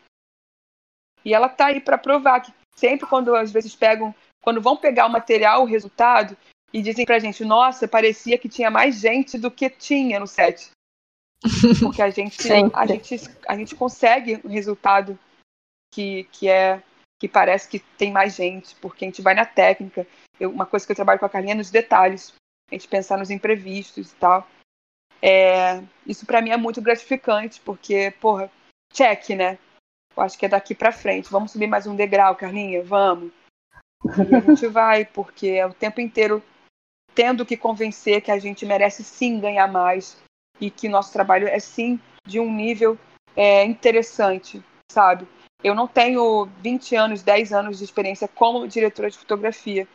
E 1.23 1.33
ela 1.33 1.49
tá 1.49 1.67
aí 1.67 1.79
para 1.79 1.97
provar 1.97 2.41
que 2.41 2.53
sempre 2.75 3.07
quando 3.07 3.35
às 3.35 3.51
vezes 3.51 3.75
pegam, 3.75 4.13
quando 4.41 4.61
vão 4.61 4.75
pegar 4.75 5.05
o 5.05 5.11
material, 5.11 5.61
o 5.61 5.67
resultado, 5.67 6.37
e 6.73 6.81
dizem 6.81 7.05
pra 7.05 7.19
gente, 7.19 7.45
nossa, 7.45 7.87
parecia 7.87 8.37
que 8.37 8.49
tinha 8.49 8.71
mais 8.71 8.99
gente 8.99 9.37
do 9.37 9.51
que 9.51 9.69
tinha 9.69 10.19
no 10.19 10.25
set. 10.25 10.71
Porque 11.79 12.01
a 12.01 12.09
gente, 12.09 12.51
a 12.73 12.85
gente, 12.87 13.15
a 13.47 13.55
gente 13.55 13.75
consegue 13.75 14.41
um 14.43 14.49
resultado 14.49 15.19
que, 15.93 16.23
que 16.31 16.49
é 16.49 16.81
que 17.23 17.27
parece 17.29 17.69
que 17.69 17.79
tem 17.79 18.11
mais 18.11 18.35
gente, 18.35 18.75
porque 18.81 19.05
a 19.05 19.07
gente 19.07 19.21
vai 19.21 19.33
na 19.33 19.45
técnica. 19.45 20.05
Eu, 20.37 20.49
uma 20.49 20.65
coisa 20.65 20.85
que 20.85 20.91
eu 20.91 20.95
trabalho 20.95 21.19
com 21.19 21.25
a 21.25 21.29
Carlinha 21.29 21.53
é 21.53 21.55
nos 21.55 21.71
detalhes. 21.71 22.33
A 22.69 22.75
gente 22.75 22.85
pensar 22.85 23.17
nos 23.17 23.29
imprevistos 23.29 24.11
e 24.11 24.15
tal. 24.15 24.45
É, 25.21 25.81
isso 26.05 26.25
para 26.25 26.41
mim 26.41 26.49
é 26.49 26.57
muito 26.57 26.81
gratificante, 26.81 27.61
porque, 27.61 28.11
porra, 28.19 28.51
check, 28.91 29.29
né? 29.29 29.57
Eu 30.17 30.21
acho 30.21 30.37
que 30.37 30.45
é 30.45 30.49
daqui 30.49 30.75
para 30.75 30.91
frente. 30.91 31.31
Vamos 31.31 31.53
subir 31.53 31.67
mais 31.67 31.87
um 31.87 31.95
degrau, 31.95 32.35
Carlinha? 32.35 32.83
Vamos. 32.83 33.31
E 34.03 34.35
a 34.35 34.41
gente 34.41 34.67
vai, 34.67 35.05
porque 35.05 35.47
é 35.47 35.65
o 35.65 35.73
tempo 35.73 36.01
inteiro 36.01 36.43
tendo 37.15 37.45
que 37.45 37.57
convencer 37.57 38.21
que 38.21 38.31
a 38.31 38.39
gente 38.39 38.65
merece 38.65 39.03
sim 39.03 39.39
ganhar 39.39 39.67
mais 39.67 40.17
e 40.59 40.69
que 40.69 40.89
nosso 40.89 41.11
trabalho 41.11 41.47
é 41.47 41.59
sim 41.59 41.99
de 42.25 42.39
um 42.39 42.51
nível 42.51 42.97
é, 43.35 43.63
interessante, 43.63 44.63
sabe? 44.91 45.27
Eu 45.63 45.73
não 45.73 45.87
tenho 45.87 46.45
20 46.59 46.95
anos, 46.95 47.23
10 47.23 47.53
anos 47.53 47.77
de 47.77 47.83
experiência 47.83 48.27
como 48.27 48.67
diretora 48.67 49.09
de 49.09 49.17
fotografia, 49.17 49.87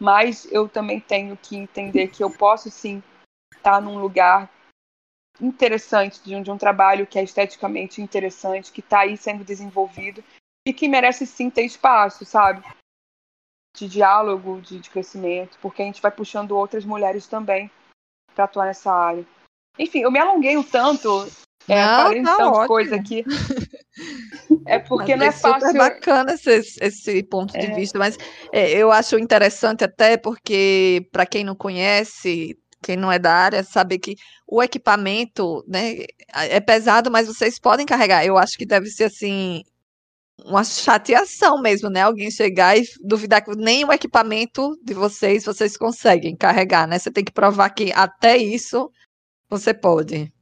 mas 0.00 0.50
eu 0.50 0.68
também 0.68 0.98
tenho 0.98 1.36
que 1.36 1.56
entender 1.56 2.08
que 2.08 2.22
eu 2.22 2.30
posso 2.30 2.70
sim 2.70 3.02
estar 3.54 3.80
num 3.80 3.98
lugar 3.98 4.50
interessante, 5.40 6.22
de 6.22 6.34
um, 6.34 6.42
de 6.42 6.50
um 6.50 6.58
trabalho 6.58 7.06
que 7.06 7.18
é 7.18 7.22
esteticamente 7.22 8.00
interessante, 8.00 8.72
que 8.72 8.80
está 8.80 9.00
aí 9.00 9.16
sendo 9.16 9.44
desenvolvido 9.44 10.22
e 10.66 10.72
que 10.72 10.88
merece 10.88 11.26
sim 11.26 11.50
ter 11.50 11.64
espaço, 11.64 12.24
sabe? 12.24 12.62
De 13.74 13.88
diálogo, 13.88 14.60
de, 14.60 14.78
de 14.78 14.90
crescimento, 14.90 15.58
porque 15.60 15.82
a 15.82 15.84
gente 15.84 16.02
vai 16.02 16.10
puxando 16.10 16.52
outras 16.52 16.84
mulheres 16.84 17.26
também 17.26 17.70
para 18.34 18.44
atuar 18.44 18.66
nessa 18.66 18.92
área. 18.92 19.24
Enfim, 19.78 20.00
eu 20.00 20.10
me 20.10 20.18
alonguei 20.18 20.56
um 20.56 20.62
tanto, 20.62 21.26
é, 21.68 21.86
não, 21.86 22.02
falei 22.02 22.22
tá 22.22 22.36
tanta 22.36 22.66
coisa 22.66 22.96
aqui. 22.96 23.24
É 24.66 24.78
porque 24.78 25.14
mas 25.14 25.18
não 25.18 25.26
é, 25.26 25.28
é 25.28 25.32
fácil. 25.32 25.68
É 25.68 25.72
bacana 25.72 26.32
esse, 26.32 26.78
esse 26.80 27.22
ponto 27.24 27.54
é. 27.56 27.60
de 27.60 27.74
vista, 27.74 27.98
mas 27.98 28.16
é, 28.52 28.70
eu 28.70 28.90
acho 28.90 29.18
interessante 29.18 29.84
até 29.84 30.16
porque, 30.16 31.06
para 31.12 31.26
quem 31.26 31.44
não 31.44 31.54
conhece, 31.54 32.56
quem 32.82 32.96
não 32.96 33.10
é 33.12 33.18
da 33.18 33.32
área, 33.32 33.62
saber 33.62 33.98
que 33.98 34.16
o 34.46 34.62
equipamento 34.62 35.64
né, 35.68 35.96
é 36.32 36.60
pesado, 36.60 37.10
mas 37.10 37.26
vocês 37.26 37.58
podem 37.58 37.84
carregar. 37.84 38.24
Eu 38.24 38.38
acho 38.38 38.56
que 38.56 38.64
deve 38.64 38.86
ser 38.86 39.04
assim 39.04 39.62
uma 40.44 40.64
chateação 40.64 41.60
mesmo, 41.60 41.88
né? 41.90 42.02
Alguém 42.02 42.30
chegar 42.30 42.76
e 42.76 42.84
duvidar 43.00 43.42
que 43.42 43.50
nem 43.56 43.84
o 43.84 43.92
equipamento 43.92 44.76
de 44.82 44.94
vocês 44.94 45.44
vocês 45.44 45.76
conseguem 45.76 46.36
carregar, 46.36 46.86
né? 46.86 46.98
Você 46.98 47.10
tem 47.10 47.24
que 47.24 47.32
provar 47.32 47.70
que 47.70 47.92
até 47.92 48.36
isso 48.36 48.90
você 49.48 49.74
pode. 49.74 50.32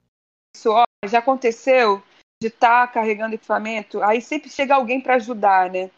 Isso 0.54 0.70
ó, 0.70 0.84
já 1.06 1.18
aconteceu 1.18 2.02
de 2.40 2.48
estar 2.48 2.86
tá 2.86 2.92
carregando 2.92 3.34
equipamento, 3.34 4.02
aí 4.02 4.20
sempre 4.20 4.48
chega 4.48 4.74
alguém 4.74 5.00
para 5.00 5.16
ajudar, 5.16 5.70
né? 5.70 5.90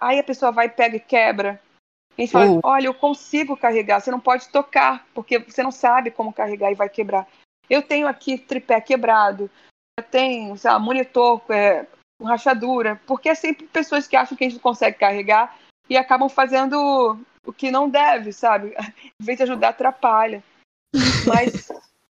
Aí 0.00 0.18
a 0.18 0.24
pessoa 0.24 0.50
vai, 0.50 0.68
pega 0.68 0.96
e 0.96 1.00
quebra. 1.00 1.60
A 2.16 2.20
gente 2.20 2.32
fala, 2.32 2.50
uh. 2.50 2.60
olha, 2.62 2.86
eu 2.86 2.94
consigo 2.94 3.56
carregar, 3.56 4.00
você 4.00 4.10
não 4.10 4.20
pode 4.20 4.48
tocar, 4.48 5.06
porque 5.14 5.38
você 5.38 5.62
não 5.62 5.70
sabe 5.70 6.10
como 6.10 6.32
carregar 6.32 6.70
e 6.70 6.74
vai 6.74 6.88
quebrar. 6.88 7.26
Eu 7.70 7.82
tenho 7.82 8.06
aqui 8.06 8.36
tripé 8.36 8.80
quebrado, 8.80 9.50
eu 9.98 10.04
tenho, 10.04 10.56
sei 10.56 10.70
lá, 10.70 10.78
monitor 10.78 11.40
é, 11.50 11.86
com 12.22 12.28
rachadura, 12.28 13.00
porque 13.04 13.28
é 13.28 13.34
sempre 13.34 13.66
pessoas 13.66 14.06
que 14.06 14.16
acham 14.16 14.36
que 14.36 14.44
a 14.44 14.48
gente 14.48 14.60
consegue 14.60 14.96
carregar 14.96 15.58
e 15.90 15.96
acabam 15.96 16.28
fazendo 16.28 17.18
o 17.44 17.52
que 17.52 17.70
não 17.70 17.90
deve, 17.90 18.32
sabe? 18.32 18.74
Em 19.20 19.24
vez 19.24 19.36
de 19.36 19.42
ajudar, 19.42 19.70
atrapalha. 19.70 20.42
Mas 21.26 21.68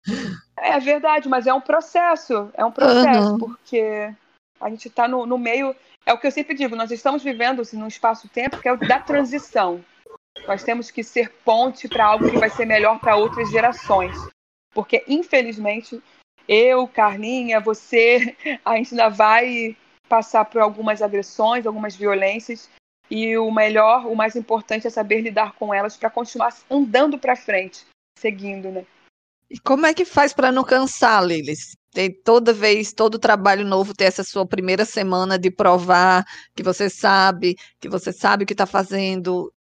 é 0.58 0.80
verdade, 0.80 1.30
mas 1.30 1.46
é 1.46 1.54
um 1.54 1.62
processo, 1.62 2.50
é 2.56 2.66
um 2.66 2.72
processo, 2.72 3.34
uhum. 3.34 3.38
porque 3.38 4.12
a 4.60 4.70
gente 4.70 4.88
está 4.88 5.08
no, 5.08 5.28
no, 5.28 5.38
meio. 5.38 5.76
É 6.06 6.14
o 6.14 6.18
que 6.18 6.26
eu 6.26 6.32
sempre 6.32 6.56
digo, 6.56 6.76
nós 6.76 6.90
estamos 6.90 7.24
vivendo 7.24 7.62
assim, 7.62 7.78
num 7.78 7.88
espaço-tempo 7.88 8.60
que 8.60 8.68
é 8.68 8.74
o 8.74 8.78
da 8.78 9.00
transição. 9.00 9.86
Nós 10.48 10.64
temos 10.64 10.90
que 10.90 11.04
ser 11.04 11.32
ponte 11.46 11.88
para 11.88 12.06
algo 12.06 12.32
que 12.32 12.38
vai 12.38 12.50
ser 12.50 12.66
melhor 12.66 13.00
para 13.00 13.16
outras 13.16 13.52
gerações. 13.52 14.16
Porque, 14.74 15.04
infelizmente, 15.08 16.02
eu, 16.48 16.88
Carlinha, 16.88 17.60
você, 17.60 18.36
a 18.66 18.76
gente 18.78 18.94
ainda 18.94 19.10
vai 19.10 19.78
passar 20.10 20.46
por 20.46 20.60
algumas 20.60 21.02
agressões, 21.02 21.66
algumas 21.66 21.96
violências, 21.96 22.68
e 23.10 23.38
o 23.38 23.52
melhor, 23.52 24.06
o 24.06 24.16
mais 24.16 24.36
importante 24.36 24.86
é 24.86 24.90
saber 24.90 25.22
lidar 25.22 25.54
com 25.54 25.74
elas 25.74 25.96
para 25.96 26.10
continuar 26.10 26.56
andando 26.70 27.18
para 27.18 27.36
frente, 27.36 27.86
seguindo, 28.18 28.70
né? 28.70 28.86
E 29.50 29.58
como 29.60 29.86
é 29.86 29.94
que 29.94 30.06
faz 30.06 30.32
para 30.32 30.52
não 30.52 30.64
cansar, 30.64 31.26
Lilis? 31.26 31.76
Tem 31.92 32.14
toda 32.14 32.54
vez, 32.54 32.94
todo 32.94 33.18
trabalho 33.18 33.66
novo 33.66 33.96
ter 33.96 34.04
essa 34.04 34.24
sua 34.24 34.46
primeira 34.46 34.86
semana 34.86 35.40
de 35.40 35.50
provar 35.50 36.24
que 36.56 36.62
você 36.62 36.88
sabe, 36.88 37.56
que 37.80 37.90
você 37.90 38.14
sabe 38.14 38.44
o 38.44 38.48
que 38.48 38.54
está 38.54 38.68
fazendo. 38.68 39.52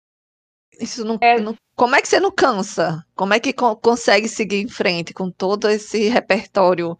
Isso 0.79 1.03
não, 1.03 1.17
é... 1.19 1.39
não, 1.39 1.55
Como 1.75 1.95
é 1.95 2.01
que 2.01 2.07
você 2.07 2.19
não 2.19 2.31
cansa? 2.31 3.03
Como 3.15 3.33
é 3.33 3.39
que 3.39 3.51
co 3.51 3.75
consegue 3.75 4.27
seguir 4.27 4.61
em 4.61 4.69
frente 4.69 5.11
com 5.11 5.31
todo 5.31 5.67
esse 5.67 6.07
repertório 6.07 6.95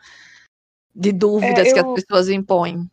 de 0.96 1.12
dúvidas 1.12 1.68
é, 1.68 1.70
eu... 1.70 1.74
que 1.76 1.80
as 1.80 1.94
pessoas 1.94 2.28
impõem? 2.28 2.90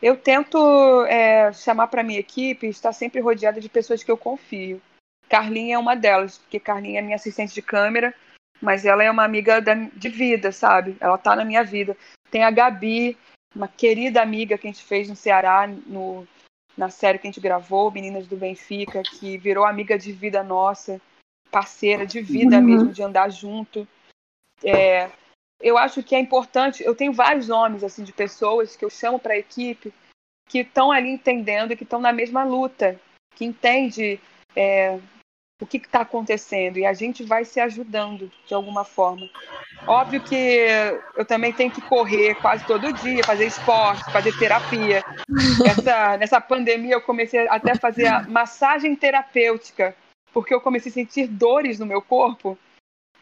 Eu 0.00 0.16
tento 0.16 1.04
é, 1.06 1.52
chamar 1.52 1.86
para 1.88 2.02
minha 2.02 2.20
equipe, 2.20 2.66
estar 2.66 2.92
sempre 2.92 3.20
rodeada 3.20 3.60
de 3.60 3.68
pessoas 3.68 4.02
que 4.02 4.10
eu 4.10 4.16
confio. 4.16 4.80
Carlinha 5.28 5.76
é 5.76 5.78
uma 5.78 5.96
delas, 5.96 6.38
porque 6.38 6.60
Carlinha 6.60 7.00
é 7.00 7.02
minha 7.02 7.16
assistente 7.16 7.54
de 7.54 7.62
câmera, 7.62 8.14
mas 8.60 8.84
ela 8.84 9.02
é 9.02 9.10
uma 9.10 9.24
amiga 9.24 9.60
da, 9.60 9.74
de 9.74 10.08
vida, 10.08 10.52
sabe? 10.52 10.96
Ela 11.00 11.18
tá 11.18 11.34
na 11.34 11.44
minha 11.44 11.64
vida. 11.64 11.96
Tem 12.30 12.44
a 12.44 12.50
Gabi, 12.50 13.16
uma 13.54 13.68
querida 13.68 14.22
amiga 14.22 14.58
que 14.58 14.66
a 14.66 14.70
gente 14.70 14.84
fez 14.84 15.08
no 15.08 15.16
Ceará, 15.16 15.66
no, 15.66 16.26
na 16.76 16.90
série 16.90 17.18
que 17.18 17.26
a 17.26 17.30
gente 17.30 17.40
gravou, 17.40 17.90
Meninas 17.90 18.26
do 18.26 18.36
Benfica, 18.36 19.02
que 19.02 19.38
virou 19.38 19.64
amiga 19.64 19.98
de 19.98 20.12
vida 20.12 20.42
nossa, 20.42 21.00
parceira 21.50 22.06
de 22.06 22.20
vida 22.20 22.56
uhum. 22.56 22.62
mesmo, 22.62 22.92
de 22.92 23.02
andar 23.02 23.30
junto. 23.30 23.88
É, 24.62 25.10
eu 25.60 25.78
acho 25.78 26.02
que 26.02 26.14
é 26.14 26.18
importante. 26.18 26.82
Eu 26.82 26.94
tenho 26.94 27.12
vários 27.12 27.48
nomes 27.48 27.82
assim 27.82 28.04
de 28.04 28.12
pessoas 28.12 28.76
que 28.76 28.84
eu 28.84 28.90
chamo 28.90 29.18
para 29.18 29.34
a 29.34 29.38
equipe 29.38 29.92
que 30.48 30.60
estão 30.60 30.92
ali 30.92 31.10
entendendo 31.10 31.72
e 31.72 31.76
que 31.76 31.82
estão 31.82 32.00
na 32.00 32.12
mesma 32.12 32.44
luta, 32.44 33.00
que 33.34 33.44
entende 33.44 34.20
é, 34.54 34.98
o 35.60 35.66
que 35.66 35.78
está 35.78 36.02
acontecendo 36.02 36.78
e 36.78 36.86
a 36.86 36.92
gente 36.92 37.24
vai 37.24 37.44
se 37.44 37.58
ajudando 37.58 38.30
de 38.46 38.54
alguma 38.54 38.84
forma. 38.84 39.28
Óbvio 39.86 40.22
que 40.22 40.66
eu 41.16 41.24
também 41.24 41.52
tenho 41.52 41.70
que 41.70 41.80
correr 41.80 42.34
quase 42.36 42.64
todo 42.64 42.92
dia, 42.92 43.24
fazer 43.24 43.46
esporte, 43.46 44.12
fazer 44.12 44.36
terapia. 44.38 45.02
Essa, 45.68 46.16
nessa 46.18 46.40
pandemia 46.40 46.94
eu 46.94 47.02
comecei 47.02 47.48
até 47.48 47.72
a 47.72 47.78
fazer 47.78 48.06
a 48.06 48.22
massagem 48.22 48.94
terapêutica, 48.94 49.96
porque 50.32 50.54
eu 50.54 50.60
comecei 50.60 50.90
a 50.90 50.94
sentir 50.94 51.26
dores 51.26 51.78
no 51.78 51.86
meu 51.86 52.02
corpo 52.02 52.58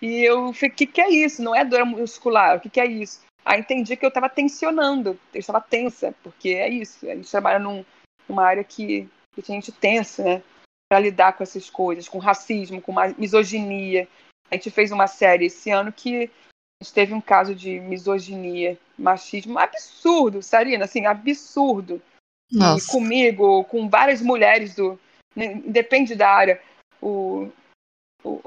e 0.00 0.22
eu 0.22 0.52
falei, 0.52 0.70
o 0.70 0.74
que, 0.74 0.86
que 0.86 1.00
é 1.00 1.10
isso? 1.10 1.42
Não 1.42 1.54
é 1.54 1.64
dor 1.64 1.84
muscular, 1.84 2.56
o 2.56 2.60
que, 2.60 2.68
que 2.68 2.80
é 2.80 2.86
isso? 2.86 3.20
Aí 3.44 3.60
entendi 3.60 3.96
que 3.96 4.04
eu 4.04 4.08
estava 4.08 4.28
tensionando, 4.28 5.18
eu 5.32 5.40
estava 5.40 5.60
tensa, 5.60 6.14
porque 6.22 6.50
é 6.50 6.68
isso, 6.68 7.08
a 7.08 7.14
gente 7.14 7.30
trabalha 7.30 7.58
num, 7.58 7.84
numa 8.28 8.44
área 8.44 8.64
que, 8.64 9.08
que 9.34 9.52
a 9.52 9.54
gente 9.54 9.70
tensa, 9.70 10.22
né? 10.22 10.42
Para 10.88 11.00
lidar 11.00 11.34
com 11.34 11.42
essas 11.42 11.68
coisas, 11.68 12.08
com 12.08 12.18
racismo, 12.18 12.80
com 12.80 12.94
misoginia. 13.18 14.08
A 14.50 14.54
gente 14.54 14.70
fez 14.70 14.92
uma 14.92 15.06
série 15.06 15.46
esse 15.46 15.70
ano 15.70 15.92
que 15.92 16.30
a 16.80 16.84
gente 16.84 16.94
teve 16.94 17.14
um 17.14 17.20
caso 17.20 17.54
de 17.54 17.80
misoginia, 17.80 18.78
machismo 18.98 19.58
absurdo, 19.58 20.42
Sarina, 20.42 20.84
assim, 20.84 21.06
absurdo. 21.06 22.02
Nossa. 22.50 22.86
E 22.86 22.90
comigo, 22.90 23.64
com 23.64 23.88
várias 23.88 24.20
mulheres 24.20 24.74
do. 24.74 24.98
Né, 25.34 25.54
Depende 25.66 26.14
da 26.14 26.30
área. 26.30 26.62
O, 27.00 27.50
o 28.22 28.40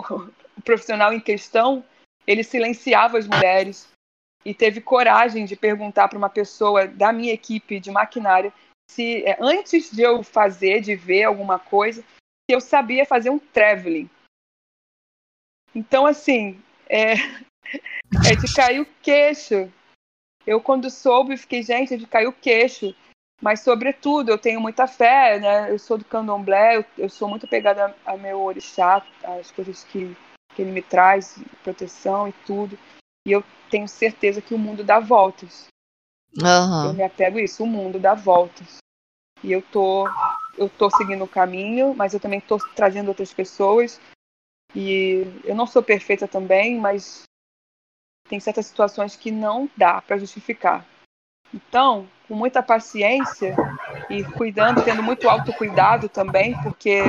profissional 0.68 1.14
em 1.14 1.20
questão, 1.22 1.82
ele 2.28 2.44
silenciava 2.44 3.18
as 3.18 3.26
mulheres 3.26 3.88
e 4.44 4.54
teve 4.54 4.82
coragem 4.82 5.46
de 5.46 5.56
perguntar 5.56 6.10
para 6.10 6.18
uma 6.18 6.30
pessoa 6.30 6.86
da 6.86 7.14
minha 7.14 7.32
equipe 7.34 7.80
de 7.80 7.90
maquinária 7.90 8.54
se 8.92 9.24
é, 9.24 9.38
antes 9.40 9.90
de 9.90 10.02
eu 10.02 10.24
fazer, 10.24 10.82
de 10.82 10.94
ver 10.94 11.24
alguma 11.24 11.58
coisa, 11.58 12.02
se 12.02 12.56
eu 12.56 12.60
sabia 12.60 13.06
fazer 13.06 13.30
um 13.30 13.40
traveling. 13.40 14.10
Então, 15.74 16.06
assim, 16.06 16.62
é, 16.90 17.14
é 18.30 18.36
de 18.36 18.54
cair 18.54 18.82
o 18.82 18.88
queixo. 19.02 19.72
Eu, 20.46 20.62
quando 20.62 20.90
soube, 20.90 21.38
fiquei, 21.38 21.64
gente, 21.64 21.94
é 21.94 21.98
de 21.98 22.08
cair 22.08 22.28
o 22.28 22.34
queixo. 22.34 22.94
Mas, 23.42 23.62
sobretudo, 23.62 24.32
eu 24.32 24.38
tenho 24.38 24.60
muita 24.60 24.88
fé, 24.88 25.40
né? 25.40 25.72
Eu 25.72 25.78
sou 25.78 25.98
do 25.98 26.06
candomblé, 26.06 26.78
eu, 26.78 26.86
eu 26.98 27.10
sou 27.10 27.30
muito 27.30 27.48
pegada 27.48 27.94
a, 28.06 28.14
a 28.14 28.18
meu 28.18 28.42
orixá, 28.42 29.06
as 29.40 29.52
coisas 29.52 29.84
que 29.84 30.16
que 30.58 30.64
ele 30.64 30.72
me 30.72 30.82
traz, 30.82 31.38
proteção 31.64 32.28
e 32.28 32.34
tudo. 32.48 32.78
E 33.28 33.32
eu 33.32 33.44
tenho 33.70 33.88
certeza 33.88 34.42
que 34.42 34.56
o 34.56 34.58
mundo 34.58 34.84
dá 34.84 35.00
voltas. 35.00 35.68
Uhum. 36.36 36.86
Eu 36.86 36.94
me 36.94 37.04
apego 37.04 37.38
a 37.38 37.42
isso, 37.42 37.64
o 37.64 37.68
mundo 37.68 38.00
dá 38.00 38.16
voltas. 38.16 38.78
E 39.44 39.52
eu 39.52 39.62
tô, 39.62 40.10
eu 40.58 40.68
tô 40.68 40.90
seguindo 40.90 41.24
o 41.24 41.28
caminho, 41.28 41.94
mas 41.94 42.16
eu 42.16 42.20
também 42.20 42.42
tô 42.42 42.58
trazendo 42.76 43.10
outras 43.10 43.32
pessoas. 43.32 44.02
E 44.74 45.22
eu 45.44 45.54
não 45.54 45.68
sou 45.68 45.84
perfeita 45.84 46.28
também, 46.28 46.80
mas 46.80 47.22
tem 48.28 48.40
certas 48.40 48.66
situações 48.66 49.16
que 49.16 49.30
não 49.30 49.70
dá 49.78 50.02
para 50.02 50.18
justificar. 50.18 50.84
Então, 51.54 52.10
com 52.28 52.34
muita 52.34 52.64
paciência 52.64 53.56
e 54.10 54.24
cuidando, 54.24 54.84
tendo 54.84 55.04
muito 55.04 55.30
autocuidado 55.30 56.10
também, 56.10 56.60
porque 56.64 57.02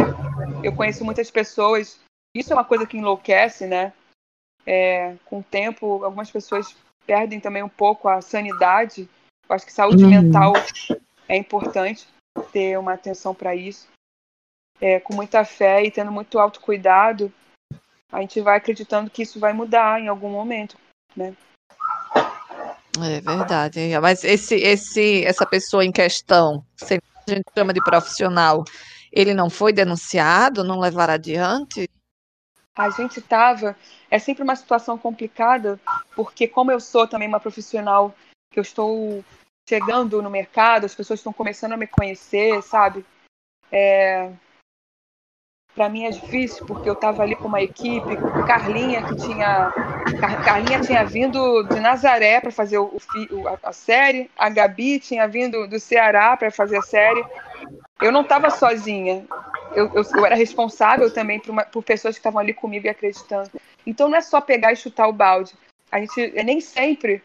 eu 0.62 0.76
conheço 0.76 1.02
muitas 1.02 1.30
pessoas 1.30 1.98
isso 2.38 2.52
é 2.52 2.56
uma 2.56 2.64
coisa 2.64 2.86
que 2.86 2.96
enlouquece, 2.96 3.66
né? 3.66 3.92
É, 4.66 5.14
com 5.24 5.38
o 5.40 5.42
tempo, 5.42 6.04
algumas 6.04 6.30
pessoas 6.30 6.76
perdem 7.06 7.40
também 7.40 7.62
um 7.62 7.68
pouco 7.68 8.08
a 8.08 8.20
sanidade. 8.20 9.08
Eu 9.48 9.54
acho 9.54 9.64
que 9.64 9.72
saúde 9.72 10.04
uhum. 10.04 10.10
mental 10.10 10.52
é 11.26 11.36
importante 11.36 12.06
ter 12.52 12.78
uma 12.78 12.92
atenção 12.92 13.34
para 13.34 13.54
isso. 13.54 13.88
É, 14.80 15.00
com 15.00 15.14
muita 15.14 15.44
fé 15.44 15.82
e 15.82 15.90
tendo 15.90 16.12
muito 16.12 16.38
autocuidado, 16.38 17.32
a 18.12 18.20
gente 18.20 18.40
vai 18.40 18.56
acreditando 18.56 19.10
que 19.10 19.22
isso 19.22 19.40
vai 19.40 19.52
mudar 19.52 20.00
em 20.00 20.08
algum 20.08 20.30
momento, 20.30 20.76
né? 21.16 21.34
É 23.00 23.20
verdade. 23.20 23.80
Mas 24.00 24.24
esse, 24.24 24.54
esse, 24.56 25.24
essa 25.24 25.46
pessoa 25.46 25.84
em 25.84 25.92
questão, 25.92 26.64
a 26.80 26.84
gente 27.30 27.44
chama 27.56 27.72
de 27.72 27.82
profissional, 27.82 28.64
ele 29.12 29.34
não 29.34 29.48
foi 29.48 29.72
denunciado, 29.72 30.64
não 30.64 30.78
levar 30.78 31.10
adiante? 31.10 31.88
A 32.78 32.90
gente 32.90 33.18
estava. 33.18 33.76
É 34.10 34.18
sempre 34.18 34.42
uma 34.42 34.56
situação 34.56 34.96
complicada, 34.96 35.78
porque, 36.14 36.46
como 36.46 36.70
eu 36.70 36.80
sou 36.80 37.06
também 37.06 37.28
uma 37.28 37.40
profissional 37.40 38.14
que 38.50 38.58
eu 38.58 38.62
estou 38.62 39.24
chegando 39.68 40.22
no 40.22 40.30
mercado, 40.30 40.86
as 40.86 40.94
pessoas 40.94 41.20
estão 41.20 41.32
começando 41.32 41.72
a 41.72 41.76
me 41.76 41.86
conhecer, 41.86 42.62
sabe? 42.62 43.04
É, 43.70 44.32
para 45.74 45.88
mim 45.88 46.04
é 46.04 46.10
difícil 46.10 46.66
porque 46.66 46.88
eu 46.88 46.94
estava 46.94 47.22
ali 47.22 47.36
com 47.36 47.46
uma 47.46 47.62
equipe, 47.62 48.16
Carlinha 48.46 49.06
que 49.06 49.14
tinha 49.16 49.72
Carlinha 50.44 50.80
tinha 50.80 51.04
vindo 51.04 51.62
de 51.64 51.78
Nazaré 51.78 52.40
para 52.40 52.50
fazer 52.50 52.78
o, 52.78 52.90
a, 53.62 53.72
série, 53.72 54.28
a 54.36 54.48
Gabi 54.48 54.98
tinha 54.98 55.28
vindo 55.28 55.68
do 55.68 55.78
Ceará 55.78 56.36
para 56.36 56.50
fazer 56.50 56.78
a 56.78 56.82
série. 56.82 57.24
Eu 58.00 58.10
não 58.10 58.22
estava 58.22 58.50
sozinha. 58.50 59.24
Eu, 59.74 59.92
eu, 59.94 60.02
eu, 60.02 60.26
era 60.26 60.34
responsável 60.34 61.12
também 61.12 61.40
por, 61.40 61.50
uma, 61.50 61.64
por 61.64 61.82
pessoas 61.82 62.14
que 62.14 62.20
estavam 62.20 62.40
ali 62.40 62.54
comigo 62.54 62.86
e 62.86 62.90
acreditando. 62.90 63.50
Então 63.86 64.08
não 64.08 64.16
é 64.16 64.20
só 64.20 64.40
pegar 64.40 64.72
e 64.72 64.76
chutar 64.76 65.08
o 65.08 65.12
balde. 65.12 65.54
A 65.90 66.00
gente 66.00 66.20
é 66.36 66.42
nem 66.42 66.60
sempre 66.60 67.22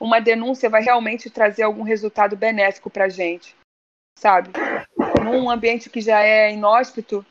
uma 0.00 0.20
denúncia 0.20 0.70
vai 0.70 0.82
realmente 0.82 1.28
trazer 1.28 1.62
algum 1.62 1.82
resultado 1.82 2.36
benéfico 2.36 2.88
para 2.88 3.08
gente, 3.08 3.56
sabe? 4.18 4.50
Num 5.24 5.50
ambiente 5.50 5.90
que 5.90 6.00
já 6.00 6.22
é 6.22 6.52
inóspito, 6.52 7.26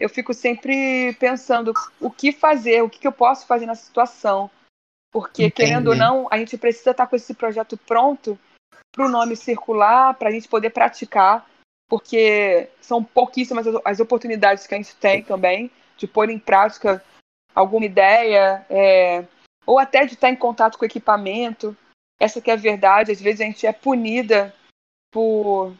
eu 0.00 0.08
fico 0.08 0.32
sempre 0.32 1.14
pensando 1.14 1.72
o 2.00 2.10
que 2.10 2.32
fazer, 2.32 2.82
o 2.82 2.88
que, 2.88 3.06
eu 3.06 3.12
posso 3.12 3.46
fazer 3.46 3.66
na 3.66 3.74
situação. 3.74 4.50
Porque, 5.12 5.46
Entendi. 5.46 5.68
querendo 5.68 5.88
ou 5.88 5.96
não, 5.96 6.28
a 6.30 6.38
gente 6.38 6.56
precisa 6.56 6.92
estar 6.92 7.06
com 7.06 7.16
esse 7.16 7.34
projeto 7.34 7.76
pronto 7.76 8.38
para 8.92 9.06
o 9.06 9.08
nome 9.08 9.36
circular, 9.36 10.14
para 10.14 10.28
a 10.28 10.32
gente 10.32 10.48
poder 10.48 10.70
praticar, 10.70 11.48
porque 11.88 12.68
são 12.80 13.02
pouquíssimas 13.02 13.66
as 13.84 14.00
oportunidades 14.00 14.66
que 14.66 14.74
a 14.74 14.78
gente 14.78 14.94
tem 14.96 15.22
também 15.22 15.70
de 15.96 16.06
pôr 16.06 16.30
em 16.30 16.38
prática 16.38 17.02
alguma 17.54 17.86
ideia, 17.86 18.64
é, 18.70 19.24
ou 19.66 19.78
até 19.78 20.04
de 20.04 20.14
estar 20.14 20.30
em 20.30 20.36
contato 20.36 20.78
com 20.78 20.84
equipamento. 20.84 21.76
Essa 22.20 22.40
que 22.40 22.50
é 22.50 22.54
a 22.54 22.56
verdade, 22.56 23.12
às 23.12 23.20
vezes 23.20 23.40
a 23.40 23.44
gente 23.44 23.66
é 23.66 23.72
punida 23.72 24.54
por, 25.10 25.74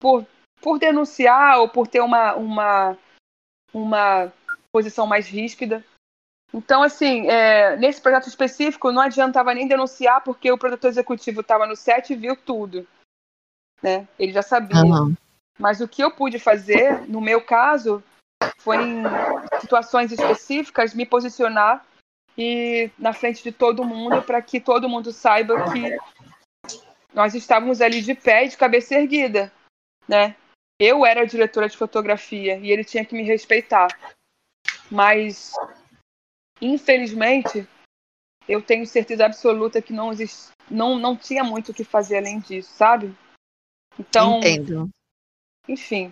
por, 0.00 0.26
por 0.60 0.78
denunciar 0.78 1.58
ou 1.58 1.68
por 1.68 1.86
ter 1.86 2.00
uma, 2.00 2.34
uma 2.34 2.98
uma 3.72 4.32
posição 4.72 5.06
mais 5.06 5.28
ríspida. 5.28 5.84
Então, 6.52 6.82
assim, 6.82 7.28
é, 7.28 7.76
nesse 7.76 8.00
projeto 8.00 8.28
específico, 8.28 8.90
não 8.90 9.02
adiantava 9.02 9.54
nem 9.54 9.68
denunciar, 9.68 10.22
porque 10.22 10.50
o 10.50 10.58
produtor 10.58 10.90
executivo 10.90 11.42
estava 11.42 11.66
no 11.66 11.76
set 11.76 12.12
e 12.12 12.16
viu 12.16 12.36
tudo. 12.36 12.86
Né? 13.82 14.06
Ele 14.18 14.32
já 14.32 14.42
sabia. 14.42 14.82
Uhum. 14.82 15.14
Mas 15.60 15.80
o 15.80 15.86
que 15.86 16.02
eu 16.02 16.10
pude 16.10 16.38
fazer, 16.38 17.06
no 17.06 17.20
meu 17.20 17.40
caso, 17.40 18.02
foi 18.58 18.76
em 18.78 19.02
situações 19.60 20.10
específicas 20.10 20.94
me 20.94 21.06
posicionar 21.06 21.86
e 22.36 22.90
na 22.98 23.12
frente 23.12 23.42
de 23.42 23.52
todo 23.52 23.84
mundo 23.84 24.22
para 24.22 24.40
que 24.40 24.58
todo 24.58 24.88
mundo 24.88 25.12
saiba 25.12 25.70
que 25.70 25.96
nós 27.12 27.34
estávamos 27.34 27.80
ali 27.80 28.00
de 28.00 28.14
pé 28.14 28.46
e 28.46 28.48
de 28.48 28.56
cabeça 28.56 28.94
erguida, 28.94 29.52
né? 30.08 30.34
eu 30.80 31.04
era 31.04 31.20
a 31.20 31.26
diretora 31.26 31.68
de 31.68 31.76
fotografia 31.76 32.56
e 32.56 32.72
ele 32.72 32.82
tinha 32.82 33.04
que 33.04 33.14
me 33.14 33.22
respeitar. 33.22 33.88
Mas, 34.90 35.52
infelizmente, 36.58 37.68
eu 38.48 38.62
tenho 38.62 38.86
certeza 38.86 39.26
absoluta 39.26 39.82
que 39.82 39.92
não, 39.92 40.10
existe, 40.10 40.50
não, 40.70 40.98
não 40.98 41.14
tinha 41.14 41.44
muito 41.44 41.70
o 41.70 41.74
que 41.74 41.84
fazer 41.84 42.16
além 42.16 42.40
disso, 42.40 42.72
sabe? 42.72 43.14
Então. 43.98 44.38
Entendo. 44.38 44.88
Enfim. 45.70 46.10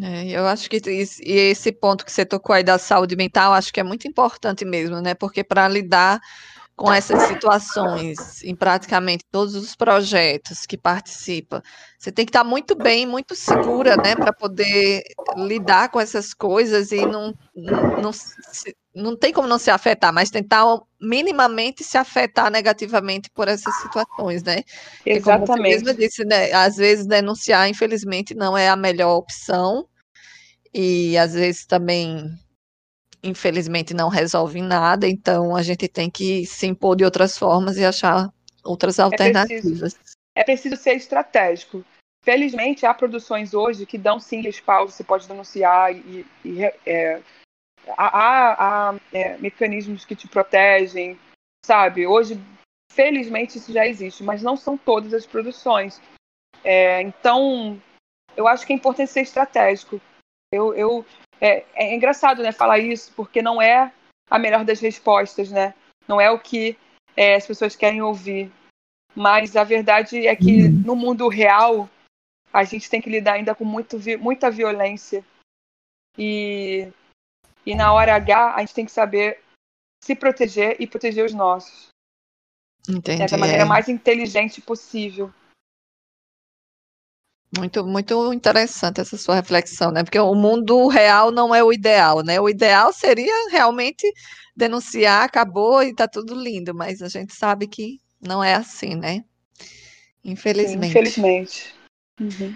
É, 0.00 0.30
eu 0.30 0.46
acho 0.46 0.68
que 0.68 0.80
e 0.86 1.32
esse 1.32 1.72
ponto 1.72 2.04
que 2.04 2.12
você 2.12 2.24
tocou 2.24 2.54
aí 2.54 2.64
da 2.64 2.78
saúde 2.78 3.14
mental, 3.16 3.52
acho 3.52 3.72
que 3.72 3.80
é 3.80 3.82
muito 3.82 4.08
importante 4.08 4.64
mesmo, 4.64 5.00
né? 5.00 5.14
Porque 5.14 5.44
para 5.44 5.68
lidar 5.68 6.20
com 6.74 6.92
essas 6.92 7.22
situações 7.22 8.42
em 8.42 8.54
praticamente 8.54 9.24
todos 9.30 9.54
os 9.54 9.74
projetos 9.74 10.66
que 10.66 10.76
participa, 10.76 11.62
você 11.98 12.12
tem 12.12 12.26
que 12.26 12.30
estar 12.30 12.44
muito 12.44 12.74
bem, 12.76 13.06
muito 13.06 13.34
segura, 13.34 13.96
né, 13.96 14.14
para 14.14 14.30
poder 14.30 15.02
lidar 15.36 15.90
com 15.90 15.98
essas 15.98 16.34
coisas 16.34 16.92
e 16.92 17.06
não, 17.06 17.34
não, 17.54 18.02
não, 18.02 18.10
não 18.96 19.16
tem 19.16 19.32
como 19.32 19.46
não 19.46 19.58
se 19.58 19.70
afetar, 19.70 20.12
mas 20.12 20.30
tentar 20.30 20.64
minimamente 20.98 21.84
se 21.84 21.98
afetar 21.98 22.50
negativamente 22.50 23.28
por 23.30 23.46
essas 23.46 23.74
situações, 23.82 24.42
né? 24.42 24.62
Exatamente. 25.04 25.46
Como 25.46 25.46
você 25.46 25.62
mesma 25.62 25.94
disse, 25.94 26.24
né, 26.24 26.50
às 26.52 26.76
vezes 26.76 27.06
denunciar, 27.06 27.68
infelizmente, 27.68 28.34
não 28.34 28.56
é 28.56 28.68
a 28.68 28.76
melhor 28.76 29.16
opção, 29.16 29.86
e 30.72 31.16
às 31.18 31.34
vezes 31.34 31.66
também 31.66 32.30
infelizmente 33.22 33.92
não 33.92 34.08
resolve 34.08 34.62
nada, 34.62 35.08
então 35.08 35.56
a 35.56 35.62
gente 35.62 35.88
tem 35.88 36.08
que 36.08 36.46
se 36.46 36.66
impor 36.66 36.96
de 36.96 37.04
outras 37.04 37.36
formas 37.36 37.76
e 37.76 37.84
achar 37.84 38.32
outras 38.64 38.98
alternativas. 38.98 39.56
É 39.56 39.80
preciso, 39.80 39.96
é 40.36 40.44
preciso 40.44 40.76
ser 40.76 40.94
estratégico. 40.94 41.84
Felizmente, 42.22 42.86
há 42.86 42.94
produções 42.94 43.54
hoje 43.54 43.86
que 43.86 43.98
dão 43.98 44.18
sim 44.18 44.40
respaldo, 44.42 44.90
você 44.90 45.04
pode 45.04 45.28
denunciar 45.28 45.94
e, 45.94 46.26
e 46.44 46.64
é, 46.84 47.20
há, 47.96 48.90
há 48.90 48.94
é, 49.12 49.36
mecanismos 49.38 50.04
que 50.04 50.16
te 50.16 50.28
protegem, 50.28 51.18
sabe? 51.64 52.06
Hoje, 52.06 52.40
felizmente, 52.92 53.58
isso 53.58 53.72
já 53.72 53.86
existe, 53.86 54.22
mas 54.22 54.42
não 54.42 54.56
são 54.56 54.76
todas 54.76 55.12
as 55.12 55.26
produções. 55.26 56.00
É, 56.64 57.00
então, 57.02 57.80
eu 58.36 58.48
acho 58.48 58.66
que 58.66 58.72
é 58.72 58.76
importante 58.76 59.12
ser 59.12 59.20
estratégico. 59.20 60.00
Eu, 60.52 60.74
eu, 60.74 61.06
é, 61.40 61.64
é 61.74 61.94
engraçado, 61.94 62.42
né, 62.42 62.52
falar 62.52 62.78
isso, 62.78 63.12
porque 63.14 63.42
não 63.42 63.60
é 63.60 63.92
a 64.30 64.38
melhor 64.38 64.64
das 64.64 64.80
respostas, 64.80 65.50
né? 65.50 65.74
Não 66.08 66.20
é 66.20 66.30
o 66.30 66.38
que 66.38 66.76
é, 67.16 67.34
as 67.34 67.46
pessoas 67.46 67.76
querem 67.76 68.02
ouvir. 68.02 68.50
Mas 69.14 69.56
a 69.56 69.64
verdade 69.64 70.26
é 70.26 70.36
que 70.36 70.64
uhum. 70.64 70.82
no 70.84 70.96
mundo 70.96 71.28
real 71.28 71.88
a 72.52 72.64
gente 72.64 72.88
tem 72.88 73.00
que 73.00 73.10
lidar 73.10 73.34
ainda 73.34 73.54
com 73.54 73.64
muito, 73.64 73.98
muita 74.18 74.50
violência. 74.50 75.24
E, 76.18 76.88
e 77.66 77.74
na 77.74 77.92
hora 77.92 78.14
H 78.14 78.54
a 78.54 78.60
gente 78.60 78.74
tem 78.74 78.86
que 78.86 78.92
saber 78.92 79.42
se 80.02 80.14
proteger 80.14 80.76
e 80.78 80.86
proteger 80.86 81.26
os 81.26 81.34
nossos. 81.34 81.88
Entendi. 82.88 83.26
Da 83.26 83.36
maneira 83.36 83.66
mais 83.66 83.88
inteligente 83.88 84.60
possível. 84.60 85.34
Muito, 87.58 87.84
muito 87.86 88.32
interessante 88.32 89.00
essa 89.00 89.16
sua 89.16 89.34
reflexão, 89.34 89.90
né? 89.90 90.04
Porque 90.04 90.18
o 90.18 90.34
mundo 90.34 90.88
real 90.88 91.30
não 91.30 91.54
é 91.54 91.62
o 91.62 91.72
ideal, 91.72 92.22
né? 92.22 92.40
O 92.40 92.48
ideal 92.48 92.92
seria 92.92 93.50
realmente 93.50 94.06
denunciar, 94.54 95.24
acabou 95.24 95.82
e 95.82 95.94
tá 95.94 96.06
tudo 96.06 96.34
lindo, 96.34 96.74
mas 96.74 97.02
a 97.02 97.08
gente 97.08 97.34
sabe 97.34 97.66
que 97.66 98.00
não 98.20 98.42
é 98.42 98.54
assim, 98.54 98.94
né? 98.94 99.24
Infelizmente. 100.24 100.82
Sim, 100.82 100.88
infelizmente. 100.88 101.74
Uhum. 102.20 102.54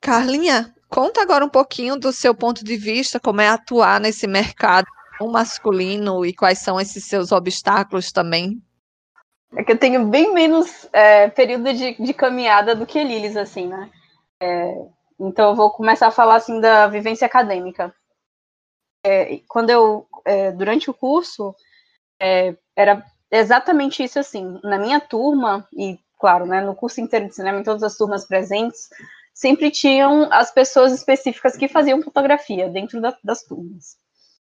Carlinha, 0.00 0.74
conta 0.88 1.22
agora 1.22 1.44
um 1.44 1.48
pouquinho 1.48 1.96
do 1.96 2.12
seu 2.12 2.34
ponto 2.34 2.64
de 2.64 2.76
vista, 2.76 3.20
como 3.20 3.40
é 3.40 3.48
atuar 3.48 4.00
nesse 4.00 4.26
mercado 4.26 4.86
masculino 5.20 6.24
e 6.24 6.32
quais 6.32 6.58
são 6.60 6.80
esses 6.80 7.04
seus 7.04 7.32
obstáculos 7.32 8.12
também. 8.12 8.62
É 9.56 9.64
que 9.64 9.72
eu 9.72 9.78
tenho 9.78 10.06
bem 10.06 10.32
menos 10.32 10.88
é, 10.92 11.28
período 11.28 11.72
de, 11.72 11.94
de 11.94 12.14
caminhada 12.14 12.74
do 12.74 12.86
que 12.86 13.02
Lilis, 13.02 13.36
assim, 13.36 13.66
né? 13.66 13.90
É, 14.40 14.74
então 15.18 15.50
eu 15.50 15.56
vou 15.56 15.70
começar 15.70 16.08
a 16.08 16.12
falar 16.12 16.36
assim 16.36 16.60
da 16.60 16.86
vivência 16.86 17.26
acadêmica. 17.26 17.92
É, 19.04 19.40
quando 19.48 19.70
eu 19.70 20.06
é, 20.24 20.52
durante 20.52 20.90
o 20.90 20.94
curso 20.94 21.54
é, 22.20 22.54
era 22.76 23.04
exatamente 23.30 24.02
isso 24.02 24.18
assim. 24.18 24.60
Na 24.62 24.78
minha 24.78 25.00
turma 25.00 25.66
e 25.72 25.98
claro, 26.18 26.46
né, 26.46 26.60
no 26.60 26.74
curso 26.74 27.00
inteiro 27.00 27.26
de 27.26 27.34
cinema, 27.34 27.60
em 27.60 27.62
todas 27.62 27.82
as 27.82 27.96
turmas 27.96 28.26
presentes, 28.26 28.88
sempre 29.38 29.70
tinham 29.70 30.28
as 30.32 30.50
pessoas 30.50 30.92
específicas 30.92 31.56
que 31.56 31.68
faziam 31.68 32.02
fotografia 32.02 32.68
dentro 32.68 33.00
da, 33.00 33.16
das 33.22 33.44
turmas. 33.44 33.96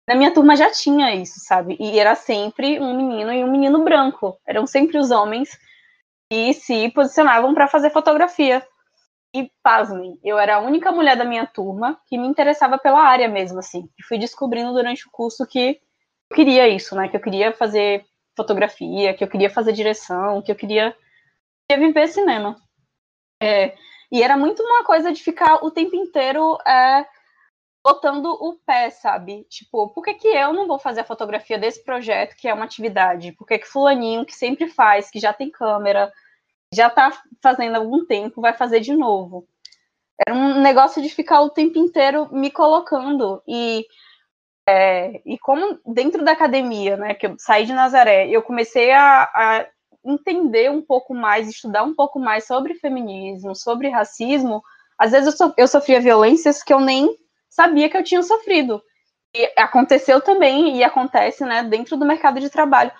Na 0.07 0.15
minha 0.15 0.33
turma 0.33 0.55
já 0.55 0.71
tinha 0.71 1.13
isso, 1.13 1.39
sabe? 1.39 1.77
E 1.79 1.99
era 1.99 2.15
sempre 2.15 2.79
um 2.79 2.97
menino 2.97 3.31
e 3.31 3.43
um 3.43 3.51
menino 3.51 3.83
branco. 3.83 4.35
Eram 4.45 4.65
sempre 4.65 4.97
os 4.97 5.11
homens 5.11 5.55
que 6.31 6.51
se 6.53 6.89
posicionavam 6.89 7.53
para 7.53 7.67
fazer 7.67 7.91
fotografia. 7.91 8.65
E, 9.35 9.51
pasmem, 9.61 10.17
eu 10.23 10.39
era 10.39 10.55
a 10.55 10.59
única 10.59 10.91
mulher 10.91 11.15
da 11.15 11.25
minha 11.25 11.45
turma 11.45 12.01
que 12.07 12.17
me 12.17 12.27
interessava 12.27 12.79
pela 12.79 13.03
área 13.03 13.27
mesmo, 13.27 13.59
assim. 13.59 13.87
E 13.99 14.03
fui 14.03 14.17
descobrindo 14.17 14.73
durante 14.73 15.07
o 15.07 15.11
curso 15.11 15.45
que 15.45 15.79
eu 16.31 16.35
queria 16.35 16.67
isso, 16.67 16.95
né? 16.95 17.07
Que 17.07 17.17
eu 17.17 17.21
queria 17.21 17.53
fazer 17.53 18.03
fotografia, 18.35 19.13
que 19.13 19.23
eu 19.23 19.27
queria 19.27 19.49
fazer 19.49 19.73
direção, 19.73 20.41
que 20.41 20.51
eu 20.51 20.55
queria, 20.55 20.95
queria 21.69 21.87
viver 21.87 22.07
cinema. 22.07 22.55
É, 23.41 23.75
e 24.11 24.21
era 24.21 24.35
muito 24.35 24.61
uma 24.61 24.83
coisa 24.83 25.11
de 25.11 25.23
ficar 25.23 25.63
o 25.63 25.71
tempo 25.71 25.95
inteiro 25.95 26.57
é, 26.67 27.05
botando 27.83 28.25
o 28.25 28.59
pé, 28.65 28.89
sabe? 28.89 29.45
Tipo, 29.49 29.89
por 29.89 30.03
que, 30.03 30.13
que 30.15 30.27
eu 30.27 30.53
não 30.53 30.67
vou 30.67 30.77
fazer 30.77 31.01
a 31.01 31.05
fotografia 31.05 31.57
desse 31.57 31.83
projeto, 31.83 32.35
que 32.35 32.47
é 32.47 32.53
uma 32.53 32.65
atividade? 32.65 33.31
Por 33.31 33.47
que, 33.47 33.59
que 33.59 33.67
fulaninho, 33.67 34.25
que 34.25 34.33
sempre 34.33 34.67
faz, 34.67 35.09
que 35.09 35.19
já 35.19 35.33
tem 35.33 35.49
câmera, 35.49 36.11
já 36.73 36.87
está 36.87 37.11
fazendo 37.41 37.75
há 37.75 37.79
algum 37.79 38.05
tempo, 38.05 38.41
vai 38.41 38.53
fazer 38.53 38.79
de 38.81 38.95
novo. 38.95 39.47
Era 40.27 40.37
um 40.37 40.61
negócio 40.61 41.01
de 41.01 41.09
ficar 41.09 41.41
o 41.41 41.49
tempo 41.49 41.79
inteiro 41.79 42.29
me 42.31 42.51
colocando. 42.51 43.41
E, 43.47 43.85
é, 44.67 45.21
e 45.25 45.37
como 45.39 45.79
dentro 45.85 46.23
da 46.23 46.33
academia, 46.33 46.97
né, 46.97 47.13
que 47.15 47.27
eu 47.27 47.35
saí 47.39 47.65
de 47.65 47.73
Nazaré, 47.73 48.27
eu 48.29 48.43
comecei 48.43 48.91
a, 48.91 49.23
a 49.23 49.67
entender 50.03 50.69
um 50.71 50.81
pouco 50.81 51.13
mais, 51.13 51.49
estudar 51.49 51.83
um 51.83 51.93
pouco 51.93 52.19
mais 52.19 52.45
sobre 52.45 52.75
feminismo, 52.75 53.55
sobre 53.55 53.89
racismo, 53.89 54.63
às 54.97 55.11
vezes 55.11 55.27
eu, 55.27 55.47
so, 55.47 55.53
eu 55.57 55.67
sofria 55.67 56.01
violências 56.01 56.63
que 56.63 56.73
eu 56.73 56.79
nem 56.79 57.15
sabia 57.49 57.89
que 57.89 57.97
eu 57.97 58.03
tinha 58.03 58.23
sofrido. 58.23 58.81
E 59.33 59.51
aconteceu 59.57 60.19
também, 60.21 60.77
e 60.77 60.83
acontece, 60.83 61.45
né, 61.45 61.63
dentro 61.63 61.97
do 61.97 62.05
mercado 62.05 62.39
de 62.39 62.49
trabalho 62.49 62.91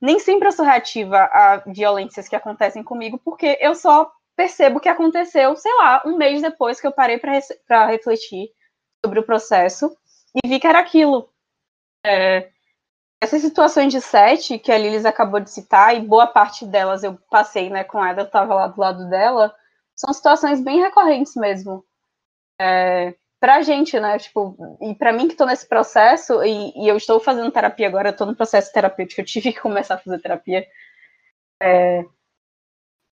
nem 0.00 0.18
sempre 0.18 0.48
eu 0.48 0.52
sou 0.52 0.64
reativa 0.64 1.18
a 1.32 1.62
violências 1.66 2.28
que 2.28 2.36
acontecem 2.36 2.82
comigo, 2.82 3.18
porque 3.24 3.58
eu 3.60 3.74
só 3.74 4.10
percebo 4.36 4.80
que 4.80 4.88
aconteceu, 4.88 5.56
sei 5.56 5.72
lá, 5.74 6.02
um 6.04 6.16
mês 6.16 6.42
depois 6.42 6.80
que 6.80 6.86
eu 6.86 6.92
parei 6.92 7.18
para 7.18 7.86
refletir 7.86 8.50
sobre 9.04 9.18
o 9.18 9.24
processo 9.24 9.96
e 10.34 10.46
vi 10.46 10.60
que 10.60 10.66
era 10.66 10.78
aquilo. 10.78 11.30
É, 12.04 12.50
essas 13.20 13.42
situações 13.42 13.92
de 13.92 14.00
sete 14.00 14.58
que 14.58 14.70
a 14.70 14.78
Lilis 14.78 15.04
acabou 15.04 15.40
de 15.40 15.50
citar, 15.50 15.96
e 15.96 16.00
boa 16.00 16.26
parte 16.26 16.66
delas 16.66 17.02
eu 17.02 17.18
passei 17.30 17.70
né, 17.70 17.84
com 17.84 18.04
ela, 18.04 18.20
eu 18.20 18.26
estava 18.26 18.54
lá 18.54 18.66
do 18.68 18.80
lado 18.80 19.08
dela, 19.08 19.54
são 19.94 20.12
situações 20.12 20.60
bem 20.60 20.80
recorrentes 20.80 21.34
mesmo. 21.34 21.84
É, 22.60 23.14
pra 23.40 23.62
gente, 23.62 23.98
né? 24.00 24.18
Tipo, 24.18 24.56
e 24.80 24.94
para 24.94 25.12
mim 25.12 25.26
que 25.26 25.34
estou 25.34 25.46
nesse 25.46 25.68
processo, 25.68 26.42
e, 26.44 26.72
e, 26.76 26.88
eu 26.88 26.96
estou 26.96 27.20
fazendo 27.20 27.50
terapia 27.50 27.86
agora, 27.86 28.10
estou 28.10 28.26
no 28.26 28.36
processo 28.36 28.72
terapêutico, 28.72 29.20
eu 29.20 29.24
tive 29.24 29.52
que 29.52 29.60
começar 29.60 29.94
a 29.94 29.98
fazer 29.98 30.20
terapia. 30.20 30.66
É, 31.62 32.04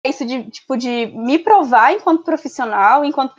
isso 0.06 0.26
de, 0.26 0.50
tipo, 0.50 0.78
de 0.78 1.08
me 1.08 1.40
provar 1.40 1.94
enquanto 1.94 2.24
profissional, 2.24 3.04
enquanto 3.04 3.36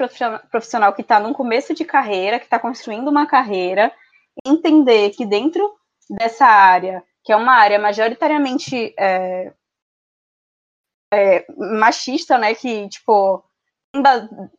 profissional 0.51 0.93
que 0.93 1.03
está 1.03 1.21
num 1.21 1.33
começo 1.33 1.75
de 1.75 1.85
carreira, 1.85 2.39
que 2.39 2.45
está 2.47 2.59
construindo 2.59 3.09
uma 3.09 3.27
carreira, 3.27 3.93
entender 4.47 5.11
que 5.11 5.25
dentro 5.25 5.79
dessa 6.09 6.47
área, 6.47 7.03
que 7.25 7.33
é 7.33 7.37
uma 7.37 7.53
área 7.53 7.79
majoritariamente 7.79 8.95
é, 8.99 9.53
é, 11.13 11.47
machista, 11.57 12.39
né, 12.39 12.55
que, 12.55 12.89
tipo, 12.89 13.45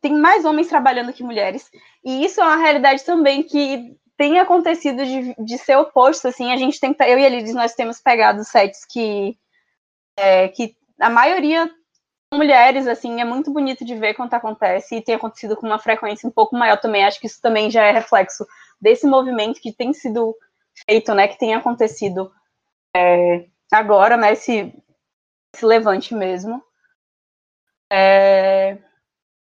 tem 0.01 0.13
mais 0.13 0.45
homens 0.45 0.67
trabalhando 0.67 1.13
que 1.13 1.23
mulheres. 1.23 1.69
E 2.03 2.25
isso 2.25 2.41
é 2.41 2.43
uma 2.43 2.57
realidade 2.57 3.03
também 3.03 3.43
que 3.43 3.95
tem 4.17 4.39
acontecido 4.39 5.05
de, 5.05 5.33
de 5.37 5.57
ser 5.57 5.77
oposto, 5.77 6.27
assim, 6.27 6.51
a 6.51 6.57
gente 6.57 6.79
tem 6.79 6.95
eu 7.07 7.19
e 7.19 7.25
a 7.25 7.29
Liz, 7.29 7.53
nós 7.53 7.73
temos 7.73 8.01
pegado 8.01 8.43
sets 8.43 8.85
que, 8.85 9.37
é, 10.17 10.49
que 10.49 10.75
a 10.99 11.09
maioria 11.09 11.71
mulheres, 12.33 12.85
assim, 12.85 13.19
é 13.19 13.25
muito 13.25 13.51
bonito 13.51 13.83
de 13.83 13.95
ver 13.95 14.13
quando 14.13 14.33
acontece, 14.33 14.95
e 14.95 15.01
tem 15.01 15.15
acontecido 15.15 15.55
com 15.55 15.65
uma 15.65 15.79
frequência 15.79 16.27
um 16.27 16.31
pouco 16.31 16.55
maior 16.55 16.77
também, 16.77 17.03
acho 17.03 17.19
que 17.19 17.25
isso 17.25 17.41
também 17.41 17.71
já 17.71 17.83
é 17.83 17.91
reflexo 17.91 18.45
desse 18.79 19.07
movimento 19.07 19.59
que 19.59 19.73
tem 19.73 19.93
sido 19.93 20.35
feito, 20.87 21.13
né, 21.13 21.27
que 21.27 21.37
tem 21.37 21.53
acontecido 21.53 22.31
é, 22.95 23.45
agora, 23.71 24.17
né, 24.17 24.33
esse, 24.33 24.73
esse 25.55 25.65
levante 25.65 26.13
mesmo. 26.13 26.63
É, 27.91 28.77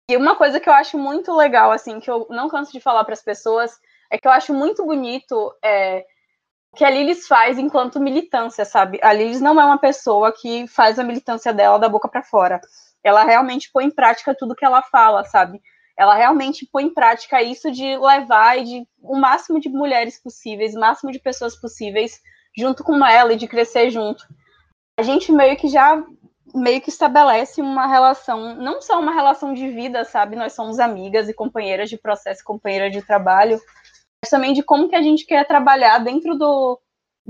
e 0.09 0.15
uma 0.15 0.35
coisa 0.35 0.59
que 0.59 0.69
eu 0.69 0.73
acho 0.73 0.97
muito 0.97 1.35
legal, 1.35 1.71
assim, 1.71 1.99
que 1.99 2.09
eu 2.09 2.27
não 2.29 2.47
canso 2.47 2.71
de 2.71 2.79
falar 2.79 3.03
para 3.03 3.13
as 3.13 3.21
pessoas, 3.21 3.77
é 4.09 4.17
que 4.17 4.27
eu 4.27 4.31
acho 4.31 4.53
muito 4.53 4.85
bonito 4.85 5.53
é, 5.63 6.05
o 6.71 6.77
que 6.77 6.85
a 6.85 6.89
Lilis 6.89 7.27
faz 7.27 7.57
enquanto 7.57 7.99
militância, 7.99 8.63
sabe? 8.63 8.99
A 9.03 9.11
Lilis 9.11 9.41
não 9.41 9.59
é 9.59 9.65
uma 9.65 9.77
pessoa 9.77 10.31
que 10.31 10.65
faz 10.67 10.97
a 10.97 11.03
militância 11.03 11.53
dela 11.53 11.77
da 11.77 11.89
boca 11.89 12.07
para 12.07 12.23
fora. 12.23 12.61
Ela 13.03 13.23
realmente 13.23 13.69
põe 13.71 13.85
em 13.85 13.91
prática 13.91 14.35
tudo 14.35 14.55
que 14.55 14.65
ela 14.65 14.81
fala, 14.81 15.25
sabe? 15.25 15.61
Ela 15.97 16.15
realmente 16.15 16.67
põe 16.71 16.85
em 16.85 16.93
prática 16.93 17.41
isso 17.41 17.71
de 17.71 17.97
levar 17.97 18.59
e 18.59 18.63
de 18.63 18.87
o 19.01 19.17
máximo 19.17 19.59
de 19.59 19.69
mulheres 19.69 20.21
possíveis, 20.21 20.75
o 20.75 20.79
máximo 20.79 21.11
de 21.11 21.19
pessoas 21.19 21.59
possíveis 21.59 22.21
junto 22.55 22.83
com 22.83 23.05
ela 23.05 23.33
e 23.33 23.37
de 23.37 23.47
crescer 23.47 23.89
junto. 23.89 24.23
a 24.99 25.03
gente 25.03 25.31
meio 25.31 25.55
que 25.57 25.67
já 25.67 26.03
meio 26.55 26.81
que 26.81 26.89
estabelece 26.89 27.61
uma 27.61 27.87
relação, 27.87 28.55
não 28.55 28.81
só 28.81 28.99
uma 28.99 29.13
relação 29.13 29.53
de 29.53 29.69
vida, 29.69 30.03
sabe? 30.05 30.35
Nós 30.35 30.53
somos 30.53 30.79
amigas 30.79 31.27
e 31.27 31.33
companheiras 31.33 31.89
de 31.89 31.97
processo, 31.97 32.43
companheiras 32.43 32.91
de 32.91 33.01
trabalho, 33.01 33.59
mas 34.23 34.29
também 34.29 34.53
de 34.53 34.63
como 34.63 34.87
que 34.87 34.95
a 34.95 35.01
gente 35.01 35.25
quer 35.25 35.45
trabalhar 35.45 35.99
dentro 35.99 36.35
do, 36.35 36.79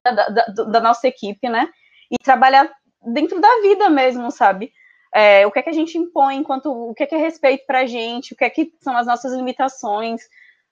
da, 0.04 0.12
da, 0.12 0.46
da 0.46 0.80
nossa 0.80 1.08
equipe, 1.08 1.50
né? 1.50 1.68
E 2.12 2.18
trabalhar 2.24 2.72
dentro 3.14 3.42
da 3.42 3.62
vida 3.62 3.90
mesmo, 3.90 4.32
sabe? 4.32 4.72
É, 5.18 5.48
o 5.48 5.52
que 5.52 5.58
é 5.58 5.64
que 5.64 5.70
a 5.72 5.74
gente 5.74 5.98
impõe 5.98 6.36
enquanto 6.36 6.72
o 6.72 6.94
que 6.94 7.02
é 7.02 7.08
que 7.08 7.16
é 7.16 7.18
respeito 7.18 7.66
para 7.66 7.80
a 7.80 7.86
gente, 7.88 8.34
o 8.34 8.38
que 8.38 8.46
é 8.46 8.52
que 8.52 8.72
são 8.80 8.96
as 8.96 9.08
nossas 9.08 9.34
limitações, 9.34 10.22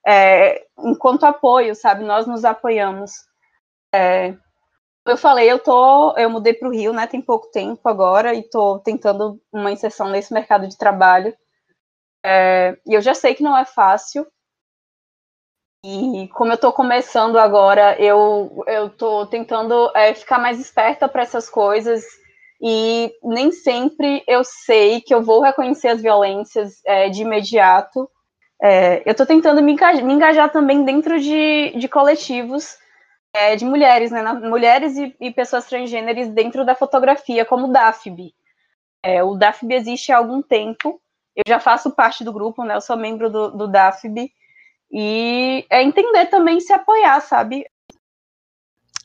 é, 0.05 0.63
enquanto 0.77 1.23
apoio, 1.25 1.73
sabe? 1.73 2.03
Nós 2.03 2.27
nos 2.27 2.45
apoiamos. 2.45 3.11
É, 3.91 4.35
eu 5.07 5.17
falei, 5.17 5.51
eu 5.51 5.57
tô, 5.57 6.15
eu 6.15 6.29
mudei 6.29 6.53
para 6.53 6.67
o 6.67 6.71
Rio, 6.71 6.93
né? 6.93 7.07
Tem 7.07 7.19
pouco 7.21 7.49
tempo 7.49 7.89
agora 7.89 8.35
e 8.35 8.41
estou 8.41 8.77
tentando 8.79 9.41
uma 9.51 9.71
inserção 9.71 10.09
nesse 10.09 10.31
mercado 10.31 10.67
de 10.67 10.77
trabalho. 10.77 11.35
É, 12.23 12.77
e 12.85 12.93
eu 12.93 13.01
já 13.01 13.15
sei 13.15 13.33
que 13.33 13.41
não 13.43 13.57
é 13.57 13.65
fácil. 13.65 14.27
E 15.83 16.27
como 16.35 16.51
eu 16.51 16.55
estou 16.55 16.71
começando 16.71 17.39
agora, 17.39 17.99
eu 17.99 18.63
eu 18.67 18.91
tô 18.91 19.25
tentando 19.25 19.91
é, 19.95 20.13
ficar 20.13 20.37
mais 20.37 20.59
esperta 20.59 21.07
para 21.09 21.23
essas 21.23 21.49
coisas. 21.49 22.03
E 22.67 23.13
nem 23.21 23.51
sempre 23.51 24.23
eu 24.27 24.43
sei 24.43 24.99
que 24.99 25.13
eu 25.13 25.21
vou 25.21 25.39
reconhecer 25.39 25.89
as 25.89 26.01
violências 26.01 26.81
é, 26.83 27.09
de 27.09 27.21
imediato. 27.21 28.09
É, 28.59 29.03
eu 29.05 29.11
estou 29.11 29.23
tentando 29.23 29.61
me 29.61 29.73
engajar, 29.73 30.03
me 30.03 30.11
engajar, 30.11 30.51
também 30.51 30.83
dentro 30.83 31.19
de, 31.19 31.75
de 31.77 31.87
coletivos 31.87 32.75
é, 33.35 33.55
de 33.55 33.63
mulheres, 33.65 34.09
né, 34.09 34.23
mulheres 34.33 34.97
e, 34.97 35.15
e, 35.21 35.29
pessoas 35.29 35.67
transgêneres 35.67 36.27
dentro 36.29 36.65
da 36.65 36.73
fotografia, 36.73 37.45
como 37.45 37.67
o 37.67 37.71
DAFB. 37.71 38.33
É, 39.03 39.23
o 39.23 39.35
DAFB 39.35 39.75
existe 39.75 40.11
há 40.11 40.17
algum 40.17 40.41
tempo, 40.41 40.99
eu 41.35 41.43
já 41.47 41.59
faço 41.59 41.91
parte 41.91 42.23
do 42.23 42.33
grupo, 42.33 42.63
né, 42.63 42.75
eu 42.75 42.81
sou 42.81 42.97
membro 42.97 43.29
do, 43.29 43.51
do 43.51 43.67
DAFB, 43.67 44.31
e 44.91 45.67
é 45.69 45.83
entender 45.83 46.25
também 46.27 46.59
se 46.59 46.73
apoiar, 46.73 47.19
sabe? 47.21 47.63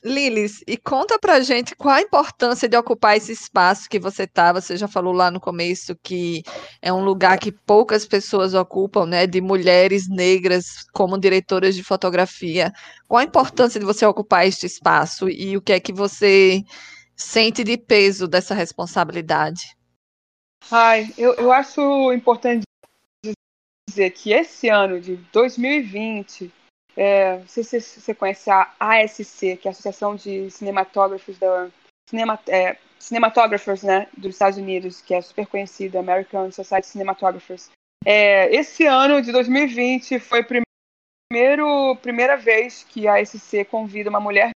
Lilis, 0.03 0.65
e 0.67 0.79
conta 0.79 1.19
pra 1.19 1.41
gente 1.41 1.77
qual 1.77 1.95
a 1.95 2.01
importância 2.01 2.67
de 2.67 2.75
ocupar 2.75 3.19
esse 3.19 3.33
espaço 3.33 3.89
que 3.89 3.99
você 3.99 4.27
tá, 4.27 4.51
você 4.51 4.75
já 4.75 4.89
falou 4.89 5.13
lá 5.13 5.31
no 5.31 5.39
começo 5.39 5.95
que 6.03 6.43
é 6.81 6.91
um 6.91 7.05
lugar 7.05 7.39
que 7.39 7.53
poucas 7.53 8.07
pessoas 8.07 8.55
ocupam, 8.55 9.05
né, 9.05 9.27
de 9.27 9.43
mulheres 9.43 10.09
negras 10.09 10.87
como 10.95 11.19
diretoras 11.19 11.75
de 11.75 11.83
fotografia. 11.83 12.73
Qual 13.07 13.19
a 13.19 13.25
importância 13.25 13.79
de 13.79 13.85
você 13.85 14.07
ocupar 14.07 14.47
este 14.47 14.65
espaço 14.65 15.29
e 15.29 15.55
o 15.57 15.61
que 15.61 15.75
é 15.75 15.81
que 15.81 15.93
você 15.93 16.63
sente 17.15 17.63
de 17.63 17.77
peso 17.77 18.27
dessa 18.27 18.55
responsabilidade? 18.55 19.77
Ai, 20.71 21.13
eu, 21.19 21.35
eu 21.35 21.53
acho 21.53 22.11
importante 22.15 22.63
dizer 23.87 24.11
que 24.13 24.33
esse 24.33 24.69
ano 24.71 24.99
de 24.99 25.17
2020 25.31 26.51
é, 26.97 27.39
não 27.39 27.49
sei 27.49 27.65
se 27.65 27.81
você 27.81 28.15
conhece 28.15 28.51
a 28.51 28.73
ASC, 28.79 29.57
que 29.57 29.69
é 29.69 29.71
a 29.71 29.73
Associação 29.73 30.17
de 30.17 30.51
Cinematógrafos 30.51 31.39
da 31.39 31.69
Cinema, 32.09 32.39
é, 32.49 32.77
Cinematógrafos, 32.99 33.83
né, 33.83 34.09
dos 34.17 34.35
Estados 34.35 34.59
Unidos, 34.59 35.01
que 35.01 35.15
é 35.15 35.21
super 35.23 35.47
conhecida, 35.47 36.01
American 36.01 36.51
Society 36.51 36.87
of 36.87 36.93
Cinematographers. 36.93 37.71
É, 38.05 38.55
esse 38.55 38.87
ano 38.87 39.23
de 39.23 39.31
2020 39.33 40.19
foi 40.19 40.41
a 40.41 40.47
primeiro, 41.31 41.97
primeira 41.97 42.37
vez 42.37 42.85
que 42.85 43.07
a 43.07 43.21
ASC 43.21 43.65
convida 43.71 44.11
uma 44.11 44.21
mulher 44.21 44.51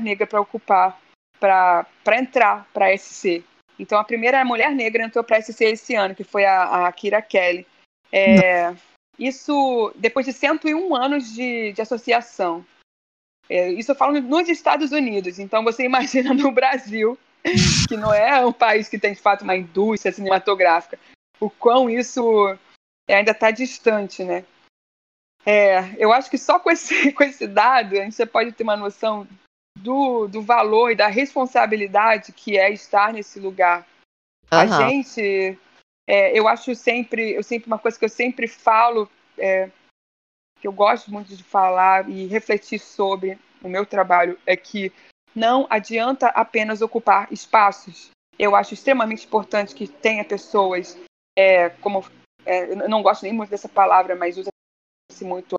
negra 0.00 0.26
para 0.26 0.40
ocupar, 0.40 1.00
para 1.38 1.86
entrar 2.18 2.66
para 2.72 2.86
a 2.86 2.94
ASC. 2.94 3.44
Então 3.78 3.98
a 3.98 4.04
primeira 4.04 4.44
mulher 4.44 4.70
negra 4.70 5.04
entrou 5.04 5.22
para 5.22 5.36
a 5.36 5.38
ASC 5.40 5.60
esse 5.60 5.94
ano, 5.94 6.14
que 6.14 6.24
foi 6.24 6.44
a, 6.44 6.86
a 6.86 6.92
Kira 6.92 7.20
Kelly. 7.20 7.66
É, 8.10 8.74
isso 9.18 9.92
depois 9.96 10.26
de 10.26 10.32
101 10.32 10.94
anos 10.94 11.32
de, 11.32 11.72
de 11.72 11.82
associação. 11.82 12.64
É, 13.48 13.70
isso 13.72 13.92
eu 13.92 13.96
falo 13.96 14.20
nos 14.20 14.48
Estados 14.48 14.92
Unidos, 14.92 15.38
então 15.38 15.62
você 15.62 15.84
imagina 15.86 16.34
no 16.34 16.50
Brasil, 16.50 17.18
que 17.88 17.96
não 17.96 18.12
é 18.12 18.44
um 18.44 18.52
país 18.52 18.88
que 18.88 18.98
tem 18.98 19.12
de 19.12 19.20
fato 19.20 19.42
uma 19.42 19.56
indústria 19.56 20.12
cinematográfica, 20.12 20.98
o 21.40 21.48
quão 21.48 21.88
isso 21.88 22.56
ainda 23.08 23.30
está 23.30 23.50
distante, 23.50 24.24
né? 24.24 24.44
É, 25.44 25.94
eu 25.96 26.12
acho 26.12 26.28
que 26.28 26.38
só 26.38 26.58
com 26.58 26.70
esse, 26.70 27.12
com 27.14 27.22
esse 27.22 27.46
dado 27.46 27.92
a 27.92 28.02
gente 28.02 28.26
pode 28.26 28.50
ter 28.52 28.64
uma 28.64 28.76
noção 28.76 29.26
do, 29.78 30.26
do 30.26 30.42
valor 30.42 30.90
e 30.90 30.96
da 30.96 31.06
responsabilidade 31.06 32.32
que 32.32 32.58
é 32.58 32.72
estar 32.72 33.12
nesse 33.12 33.38
lugar. 33.38 33.86
Uhum. 34.52 34.58
A 34.58 34.66
gente 34.66 35.56
é, 36.06 36.38
eu 36.38 36.46
acho 36.46 36.74
sempre, 36.74 37.32
eu 37.32 37.42
sempre 37.42 37.66
uma 37.66 37.78
coisa 37.78 37.98
que 37.98 38.04
eu 38.04 38.08
sempre 38.08 38.46
falo, 38.46 39.10
é, 39.36 39.70
que 40.60 40.66
eu 40.66 40.72
gosto 40.72 41.10
muito 41.12 41.34
de 41.34 41.42
falar 41.42 42.08
e 42.08 42.26
refletir 42.26 42.78
sobre 42.78 43.38
o 43.62 43.68
meu 43.68 43.84
trabalho 43.84 44.38
é 44.46 44.56
que 44.56 44.92
não 45.34 45.66
adianta 45.68 46.28
apenas 46.28 46.80
ocupar 46.80 47.30
espaços. 47.32 48.10
Eu 48.38 48.54
acho 48.54 48.74
extremamente 48.74 49.26
importante 49.26 49.74
que 49.74 49.88
tenha 49.88 50.24
pessoas, 50.24 50.98
é, 51.36 51.70
como 51.70 52.04
é, 52.44 52.74
não 52.74 53.02
gosto 53.02 53.24
nem 53.24 53.32
muito 53.32 53.50
dessa 53.50 53.68
palavra, 53.68 54.14
mas 54.14 54.38
usa-se 54.38 55.24
muito 55.24 55.56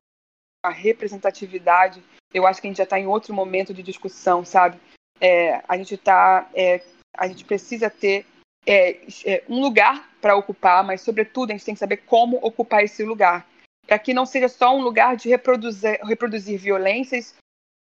a 0.64 0.70
representatividade. 0.70 2.02
Eu 2.34 2.48
acho 2.48 2.62
que 2.62 2.68
a 2.68 2.70
gente 2.70 2.78
já 2.78 2.84
está 2.84 3.00
em 3.00 3.08
outro 3.08 3.34
momento 3.34 3.74
de 3.74 3.84
discussão, 3.84 4.46
sabe? 4.46 4.80
É, 5.20 5.62
a 5.68 5.78
gente 5.78 5.98
tá, 5.98 6.50
é, 6.54 6.84
a 7.16 7.28
gente 7.28 7.44
precisa 7.44 7.90
ter 7.90 8.26
é, 8.68 9.00
é, 9.26 9.44
um 9.48 9.62
lugar 9.62 10.12
para 10.20 10.36
ocupar, 10.36 10.84
mas, 10.84 11.02
sobretudo, 11.02 11.50
a 11.50 11.54
gente 11.54 11.64
tem 11.64 11.74
que 11.74 11.80
saber 11.80 11.98
como 11.98 12.38
ocupar 12.42 12.84
esse 12.84 13.02
lugar. 13.04 13.48
Para 13.88 13.98
que 13.98 14.14
não 14.14 14.26
seja 14.26 14.50
só 14.50 14.76
um 14.76 14.82
lugar 14.82 15.16
de 15.16 15.30
reproduzir, 15.30 15.98
reproduzir 16.04 16.60
violências 16.60 17.34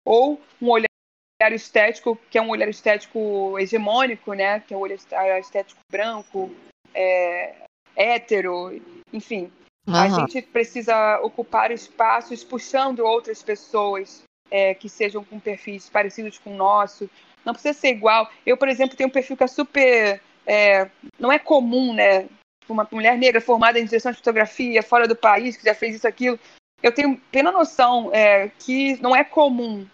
ou 0.07 0.41
um 0.63 0.69
olhar 0.71 0.87
estético, 1.53 2.17
que 2.31 2.39
é 2.39 2.43
um 2.43 2.51
olhar 2.51 2.69
estético 2.69 3.59
hegemônico, 3.59 4.33
né? 4.33 4.61
que 4.61 4.73
é 4.73 4.77
um 4.77 4.81
olhar 4.81 5.41
estético 5.41 5.81
branco, 5.91 6.55
é, 6.95 7.57
hétero, 7.97 8.81
enfim. 9.13 9.51
Uhum. 9.89 9.97
A 9.97 10.09
gente 10.09 10.43
precisa 10.43 11.19
ocupar 11.23 11.73
espaços 11.73 12.45
puxando 12.45 13.01
outras 13.01 13.43
pessoas 13.43 14.23
é, 14.49 14.75
que 14.75 14.89
sejam 14.89 15.25
com 15.25 15.41
perfis 15.41 15.89
parecidos 15.89 16.39
com 16.39 16.53
o 16.53 16.57
nosso. 16.57 17.11
Não 17.45 17.53
precisa 17.53 17.75
ser 17.75 17.89
igual. 17.89 18.31
Eu, 18.47 18.57
por 18.57 18.69
exemplo, 18.69 18.97
tenho 18.97 19.09
um 19.09 19.13
perfil 19.13 19.37
que 19.37 19.45
é 19.45 19.49
super 19.49 20.21
é, 20.51 20.91
não 21.17 21.31
é 21.31 21.39
comum, 21.39 21.95
né? 21.95 22.29
Uma 22.69 22.87
mulher 22.91 23.17
negra 23.17 23.41
formada 23.41 23.79
em 23.79 23.85
direção 23.85 24.11
de 24.11 24.19
fotografia, 24.19 24.83
fora 24.83 25.07
do 25.07 25.15
país, 25.15 25.57
que 25.57 25.65
já 25.65 25.75
fez 25.77 25.95
isso, 25.95 26.09
aquilo. 26.09 26.41
Eu 26.83 26.93
tenho 26.93 27.17
plena 27.31 27.53
noção 27.53 28.11
é, 28.13 28.49
que 28.59 29.01
não 29.01 29.15
é 29.15 29.23
comum. 29.23 29.87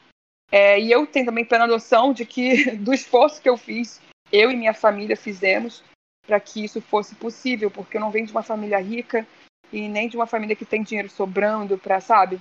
É, 0.51 0.81
e 0.81 0.90
eu 0.90 1.07
tenho 1.07 1.27
também 1.27 1.45
plena 1.45 1.66
noção 1.66 2.14
de 2.14 2.25
que, 2.25 2.71
do 2.77 2.95
esforço 2.95 3.42
que 3.42 3.49
eu 3.49 3.59
fiz, 3.59 4.01
eu 4.33 4.51
e 4.51 4.57
minha 4.57 4.73
família 4.73 5.16
fizemos 5.16 5.85
para 6.27 6.40
que 6.40 6.64
isso 6.64 6.81
fosse 6.81 7.14
possível, 7.14 7.71
porque 7.71 7.99
eu 7.99 8.01
não 8.01 8.11
venho 8.11 8.27
de 8.27 8.33
uma 8.33 8.42
família 8.42 8.79
rica 8.79 9.27
e 9.71 9.88
nem 9.88 10.09
de 10.09 10.16
uma 10.16 10.27
família 10.27 10.57
que 10.57 10.64
tem 10.64 10.83
dinheiro 10.83 11.11
sobrando 11.11 11.77
para, 11.77 12.01
sabe? 12.01 12.40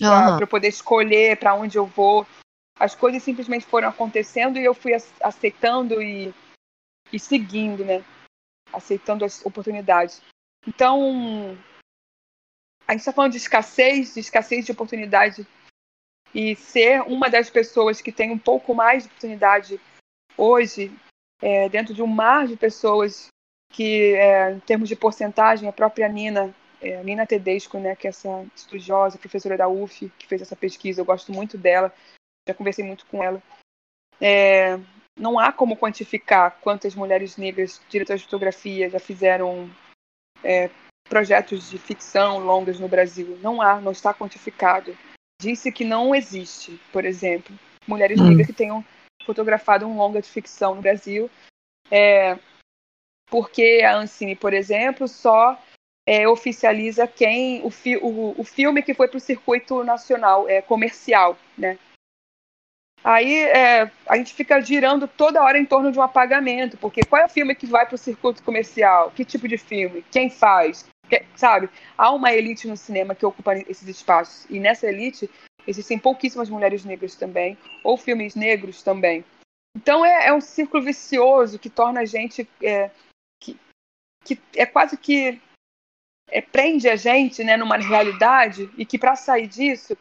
Para 0.00 0.32
uhum. 0.32 0.46
poder 0.48 0.68
escolher 0.68 1.36
para 1.36 1.54
onde 1.54 1.78
eu 1.78 1.86
vou. 1.86 2.26
As 2.78 2.94
coisas 2.94 3.22
simplesmente 3.22 3.64
foram 3.66 3.88
acontecendo 3.88 4.58
e 4.58 4.64
eu 4.64 4.74
fui 4.74 4.92
aceitando 5.22 6.02
e 6.02 6.34
e 7.12 7.18
seguindo, 7.18 7.84
né? 7.84 8.04
Aceitando 8.72 9.24
as 9.24 9.44
oportunidades. 9.44 10.22
Então, 10.66 11.56
a 12.86 12.92
gente 12.92 13.00
está 13.00 13.12
falando 13.12 13.32
de 13.32 13.38
escassez, 13.38 14.14
de 14.14 14.20
escassez 14.20 14.64
de 14.64 14.72
oportunidade. 14.72 15.46
E 16.34 16.56
ser 16.56 17.02
uma 17.02 17.28
das 17.28 17.50
pessoas 17.50 18.00
que 18.00 18.10
tem 18.10 18.30
um 18.30 18.38
pouco 18.38 18.74
mais 18.74 19.02
de 19.02 19.08
oportunidade 19.10 19.80
hoje, 20.36 20.90
é, 21.42 21.68
dentro 21.68 21.92
de 21.92 22.02
um 22.02 22.06
mar 22.06 22.46
de 22.46 22.56
pessoas 22.56 23.28
que, 23.70 24.14
é, 24.14 24.52
em 24.52 24.60
termos 24.60 24.88
de 24.88 24.96
porcentagem, 24.96 25.68
a 25.68 25.72
própria 25.72 26.08
Nina, 26.08 26.54
é, 26.80 27.02
Nina 27.02 27.26
Tedesco, 27.26 27.78
né, 27.78 27.94
que 27.94 28.06
é 28.06 28.10
essa 28.10 28.46
estudiosa, 28.56 29.18
professora 29.18 29.58
da 29.58 29.68
UF, 29.68 30.10
que 30.18 30.26
fez 30.26 30.40
essa 30.40 30.56
pesquisa, 30.56 31.00
eu 31.00 31.04
gosto 31.04 31.32
muito 31.32 31.58
dela, 31.58 31.92
já 32.48 32.54
conversei 32.54 32.84
muito 32.84 33.04
com 33.06 33.22
ela. 33.22 33.42
Não 35.18 35.38
há 35.38 35.52
como 35.52 35.76
quantificar 35.76 36.58
quantas 36.60 36.94
mulheres 36.94 37.36
negras 37.36 37.80
diretoras 37.88 38.20
de 38.20 38.26
fotografia 38.26 38.88
já 38.88 38.98
fizeram 38.98 39.70
é, 40.42 40.70
projetos 41.08 41.70
de 41.70 41.78
ficção 41.78 42.38
longas 42.38 42.80
no 42.80 42.88
Brasil. 42.88 43.38
Não 43.42 43.60
há, 43.60 43.80
não 43.80 43.92
está 43.92 44.14
quantificado. 44.14 44.96
Disse 45.40 45.70
que 45.70 45.84
não 45.84 46.14
existe, 46.14 46.80
por 46.92 47.04
exemplo, 47.04 47.56
mulheres 47.86 48.20
hum. 48.20 48.28
negras 48.28 48.46
que 48.46 48.52
tenham 48.52 48.84
fotografado 49.24 49.86
um 49.86 49.96
longa 49.96 50.20
de 50.20 50.28
ficção 50.28 50.74
no 50.74 50.82
Brasil, 50.82 51.30
é, 51.90 52.38
porque 53.28 53.82
a 53.84 53.96
Ancine, 53.96 54.34
por 54.34 54.52
exemplo, 54.52 55.06
só 55.06 55.60
é, 56.06 56.26
oficializa 56.28 57.06
quem 57.06 57.64
o, 57.64 57.70
fi, 57.70 57.96
o, 57.96 58.34
o, 58.38 58.44
filme 58.44 58.82
que 58.82 58.94
foi 58.94 59.08
para 59.08 59.16
o 59.16 59.20
circuito 59.20 59.84
nacional 59.84 60.48
é, 60.48 60.60
comercial, 60.60 61.38
né? 61.56 61.78
Aí 63.04 63.34
é, 63.34 63.90
a 64.06 64.16
gente 64.16 64.32
fica 64.32 64.60
girando 64.60 65.08
toda 65.08 65.42
hora 65.42 65.58
em 65.58 65.64
torno 65.64 65.90
de 65.90 65.98
um 65.98 66.02
apagamento, 66.02 66.76
porque 66.76 67.04
qual 67.04 67.22
é 67.22 67.24
o 67.24 67.28
filme 67.28 67.54
que 67.54 67.66
vai 67.66 67.84
para 67.84 67.96
o 67.96 67.98
circuito 67.98 68.42
comercial? 68.42 69.10
Que 69.10 69.24
tipo 69.24 69.48
de 69.48 69.58
filme? 69.58 70.04
Quem 70.10 70.30
faz? 70.30 70.86
Que, 71.08 71.24
sabe? 71.34 71.68
Há 71.98 72.12
uma 72.12 72.32
elite 72.32 72.68
no 72.68 72.76
cinema 72.76 73.14
que 73.14 73.26
ocupa 73.26 73.56
esses 73.56 73.88
espaços, 73.88 74.46
e 74.48 74.60
nessa 74.60 74.86
elite 74.86 75.28
existem 75.66 75.98
pouquíssimas 75.98 76.48
mulheres 76.48 76.84
negras 76.84 77.16
também, 77.16 77.58
ou 77.82 77.96
filmes 77.96 78.36
negros 78.36 78.82
também. 78.82 79.24
Então 79.76 80.04
é, 80.04 80.28
é 80.28 80.32
um 80.32 80.40
círculo 80.40 80.84
vicioso 80.84 81.58
que 81.58 81.70
torna 81.70 82.00
a 82.00 82.04
gente. 82.04 82.48
É, 82.62 82.90
que, 83.40 83.58
que 84.24 84.38
é 84.54 84.64
quase 84.64 84.96
que 84.96 85.40
é, 86.28 86.40
prende 86.40 86.88
a 86.88 86.94
gente 86.94 87.42
né, 87.42 87.56
numa 87.56 87.76
realidade 87.78 88.70
e 88.78 88.86
que 88.86 88.98
para 88.98 89.16
sair 89.16 89.48
disso 89.48 89.96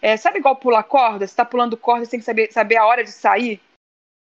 é, 0.00 0.16
sabe 0.16 0.38
igual 0.38 0.56
pular 0.56 0.82
corda? 0.82 1.26
Você 1.26 1.34
tá 1.34 1.44
pulando 1.44 1.76
corda, 1.76 2.04
você 2.04 2.10
tem 2.12 2.20
que 2.20 2.26
saber, 2.26 2.52
saber 2.52 2.76
a 2.76 2.86
hora 2.86 3.02
de 3.02 3.10
sair 3.10 3.60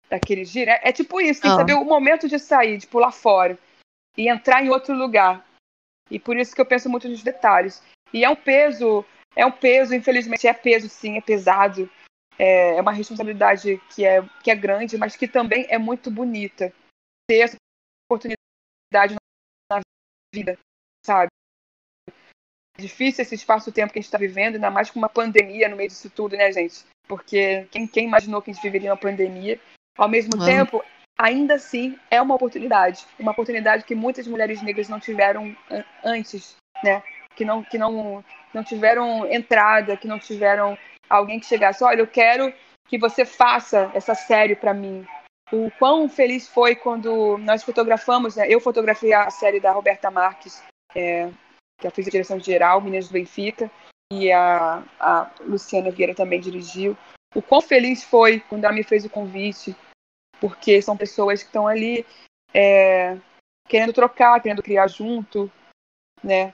daquele 0.08 0.44
giro. 0.44 0.70
É, 0.70 0.80
é 0.84 0.92
tipo 0.92 1.20
isso, 1.20 1.40
tem 1.40 1.50
que 1.50 1.54
ah. 1.54 1.60
saber 1.60 1.74
o 1.74 1.84
momento 1.84 2.28
de 2.28 2.38
sair, 2.38 2.76
de 2.76 2.86
pular 2.86 3.12
fora 3.12 3.58
e 4.16 4.28
entrar 4.28 4.62
em 4.64 4.70
outro 4.70 4.94
lugar. 4.94 5.46
E 6.10 6.18
por 6.18 6.36
isso 6.36 6.54
que 6.54 6.60
eu 6.60 6.66
penso 6.66 6.88
muito 6.90 7.08
nos 7.08 7.22
detalhes. 7.22 7.82
E 8.12 8.24
é 8.24 8.28
um 8.28 8.36
peso, 8.36 9.04
é 9.36 9.46
um 9.46 9.52
peso, 9.52 9.94
infelizmente 9.94 10.46
é 10.46 10.52
peso 10.52 10.88
sim, 10.88 11.16
é 11.16 11.20
pesado. 11.20 11.88
É, 12.38 12.76
é 12.76 12.80
uma 12.80 12.92
responsabilidade 12.92 13.78
que 13.94 14.04
é, 14.04 14.22
que 14.42 14.50
é 14.50 14.56
grande, 14.56 14.96
mas 14.98 15.14
que 15.14 15.28
também 15.28 15.66
é 15.68 15.78
muito 15.78 16.10
bonita. 16.10 16.72
Ter 17.28 17.40
essa 17.40 17.56
oportunidade 18.08 19.14
na 19.70 19.80
vida, 20.34 20.58
sabe? 21.06 21.28
Difícil 22.80 23.22
esse 23.22 23.34
espaço-tempo 23.34 23.92
que 23.92 23.98
a 23.98 24.02
gente 24.02 24.08
está 24.08 24.18
vivendo, 24.18 24.54
ainda 24.54 24.70
mais 24.70 24.90
com 24.90 24.98
uma 24.98 25.08
pandemia 25.08 25.68
no 25.68 25.76
meio 25.76 25.88
disso 25.88 26.10
tudo, 26.10 26.36
né, 26.36 26.50
gente? 26.52 26.84
Porque 27.06 27.66
quem, 27.70 27.86
quem 27.86 28.06
imaginou 28.06 28.40
que 28.40 28.50
a 28.50 28.54
gente 28.54 28.62
viveria 28.62 28.90
uma 28.90 28.96
pandemia? 28.96 29.60
Ao 29.96 30.08
mesmo 30.08 30.44
tempo, 30.44 30.82
ainda 31.18 31.54
assim, 31.54 31.98
é 32.10 32.20
uma 32.20 32.34
oportunidade. 32.34 33.04
Uma 33.18 33.32
oportunidade 33.32 33.84
que 33.84 33.94
muitas 33.94 34.26
mulheres 34.26 34.62
negras 34.62 34.88
não 34.88 34.98
tiveram 34.98 35.54
antes, 36.02 36.56
né? 36.82 37.02
Que 37.36 37.44
não, 37.44 37.62
que 37.62 37.76
não, 37.76 38.24
não 38.54 38.64
tiveram 38.64 39.30
entrada, 39.30 39.96
que 39.96 40.08
não 40.08 40.18
tiveram 40.18 40.78
alguém 41.08 41.40
que 41.40 41.46
chegasse, 41.46 41.82
olha, 41.82 42.00
eu 42.00 42.06
quero 42.06 42.52
que 42.86 42.96
você 42.96 43.24
faça 43.24 43.90
essa 43.94 44.14
série 44.14 44.54
para 44.54 44.72
mim. 44.72 45.04
O 45.52 45.70
quão 45.78 46.08
feliz 46.08 46.48
foi 46.48 46.76
quando 46.76 47.36
nós 47.38 47.62
fotografamos, 47.62 48.36
né? 48.36 48.46
Eu 48.48 48.60
fotografei 48.60 49.12
a 49.12 49.28
série 49.30 49.58
da 49.58 49.72
Roberta 49.72 50.10
Marques, 50.10 50.62
é, 50.94 51.28
que 51.80 51.86
ela 51.86 51.94
fez 51.94 52.06
a 52.06 52.10
direção 52.10 52.38
geral, 52.38 52.80
Meninas 52.80 53.08
do 53.08 53.12
Benfica, 53.12 53.70
e 54.12 54.30
a, 54.30 54.82
a 54.98 55.30
Luciana 55.40 55.90
Vieira 55.90 56.14
também 56.14 56.40
dirigiu. 56.40 56.96
O 57.34 57.40
quão 57.40 57.60
feliz 57.60 58.02
foi 58.02 58.40
quando 58.40 58.64
ela 58.64 58.74
me 58.74 58.82
fez 58.82 59.04
o 59.04 59.10
convite, 59.10 59.74
porque 60.40 60.82
são 60.82 60.96
pessoas 60.96 61.42
que 61.42 61.48
estão 61.48 61.66
ali 61.66 62.04
é, 62.52 63.16
querendo 63.68 63.92
trocar, 63.92 64.40
querendo 64.40 64.62
criar 64.62 64.88
junto, 64.88 65.50
né? 66.22 66.52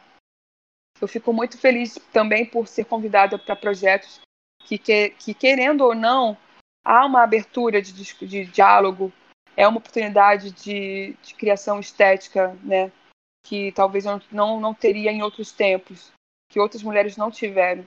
Eu 1.00 1.08
fico 1.08 1.32
muito 1.32 1.58
feliz 1.58 1.98
também 2.12 2.44
por 2.44 2.66
ser 2.66 2.84
convidada 2.84 3.38
para 3.38 3.56
projetos 3.56 4.20
que, 4.64 4.78
que, 4.78 5.10
que, 5.10 5.34
querendo 5.34 5.82
ou 5.82 5.94
não, 5.94 6.36
há 6.84 7.04
uma 7.04 7.22
abertura 7.22 7.80
de, 7.80 7.92
de 7.92 8.44
diálogo, 8.46 9.12
é 9.56 9.66
uma 9.66 9.78
oportunidade 9.78 10.50
de, 10.52 11.14
de 11.22 11.34
criação 11.34 11.80
estética, 11.80 12.56
né? 12.62 12.90
Que 13.48 13.70
talvez 13.72 14.04
eu 14.04 14.20
não, 14.32 14.60
não 14.60 14.74
teria 14.74 15.12
em 15.12 15.22
outros 15.22 15.52
tempos, 15.52 16.12
que 16.50 16.58
outras 16.58 16.82
mulheres 16.82 17.16
não 17.16 17.30
tiveram. 17.30 17.86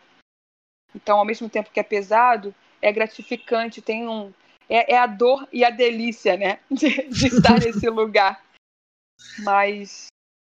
Então, 0.96 1.20
ao 1.20 1.26
mesmo 1.26 1.50
tempo 1.50 1.70
que 1.70 1.80
é 1.80 1.84
pesado, 1.84 2.56
é 2.82 2.92
gratificante, 2.92 3.82
tem 3.82 4.08
um. 4.08 4.34
É, 4.70 4.94
é 4.94 4.98
a 4.98 5.06
dor 5.06 5.48
e 5.52 5.66
a 5.66 5.70
delícia, 5.70 6.38
né? 6.38 6.60
De, 6.72 7.10
de 7.10 7.28
estar 7.28 7.60
nesse 7.60 7.90
lugar. 7.90 8.44
Mas 9.40 10.08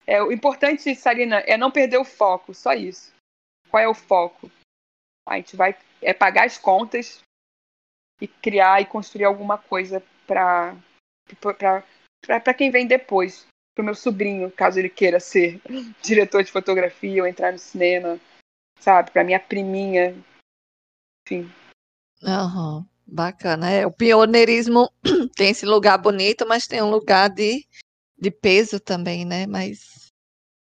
é, 0.08 0.22
o 0.22 0.32
importante, 0.32 0.96
Sarina, 0.96 1.38
é 1.42 1.56
não 1.56 1.72
perder 1.72 1.98
o 1.98 2.06
foco, 2.06 2.54
só 2.54 2.74
isso. 2.74 3.14
Qual 3.70 3.82
é 3.82 3.88
o 3.88 3.94
foco? 3.94 4.50
A 5.28 5.38
gente 5.38 5.56
vai 5.56 5.78
é 6.02 6.14
pagar 6.14 6.46
as 6.46 6.58
contas 6.58 7.22
e 8.22 8.28
criar 8.28 8.82
e 8.82 8.86
construir 8.86 9.26
alguma 9.26 9.58
coisa 9.58 10.04
para 10.26 10.76
para 12.44 12.54
quem 12.54 12.70
vem 12.70 12.86
depois 12.86 13.48
pro 13.76 13.84
meu 13.84 13.94
sobrinho, 13.94 14.50
caso 14.50 14.80
ele 14.80 14.90
queira 14.90 15.20
ser 15.20 15.62
diretor 16.02 16.44
de 16.44 16.52
fotografia 16.52 17.22
ou 17.22 17.28
entrar 17.28 17.52
no 17.52 17.60
cinema, 17.60 18.20
sabe? 18.80 19.12
Pra 19.12 19.24
minha 19.24 19.40
priminha, 19.40 20.16
enfim. 21.28 21.52
Uhum, 22.24 22.86
bacana. 23.06 23.70
É, 23.70 23.86
o 23.86 23.92
pioneirismo 23.92 24.90
tem 25.36 25.50
esse 25.50 25.66
lugar 25.66 25.98
bonito, 25.98 26.48
mas 26.48 26.66
tem 26.66 26.82
um 26.82 26.90
lugar 26.90 27.30
de, 27.30 27.66
de 28.18 28.32
peso 28.32 28.80
também, 28.80 29.26
né? 29.26 29.46
Mas 29.46 30.06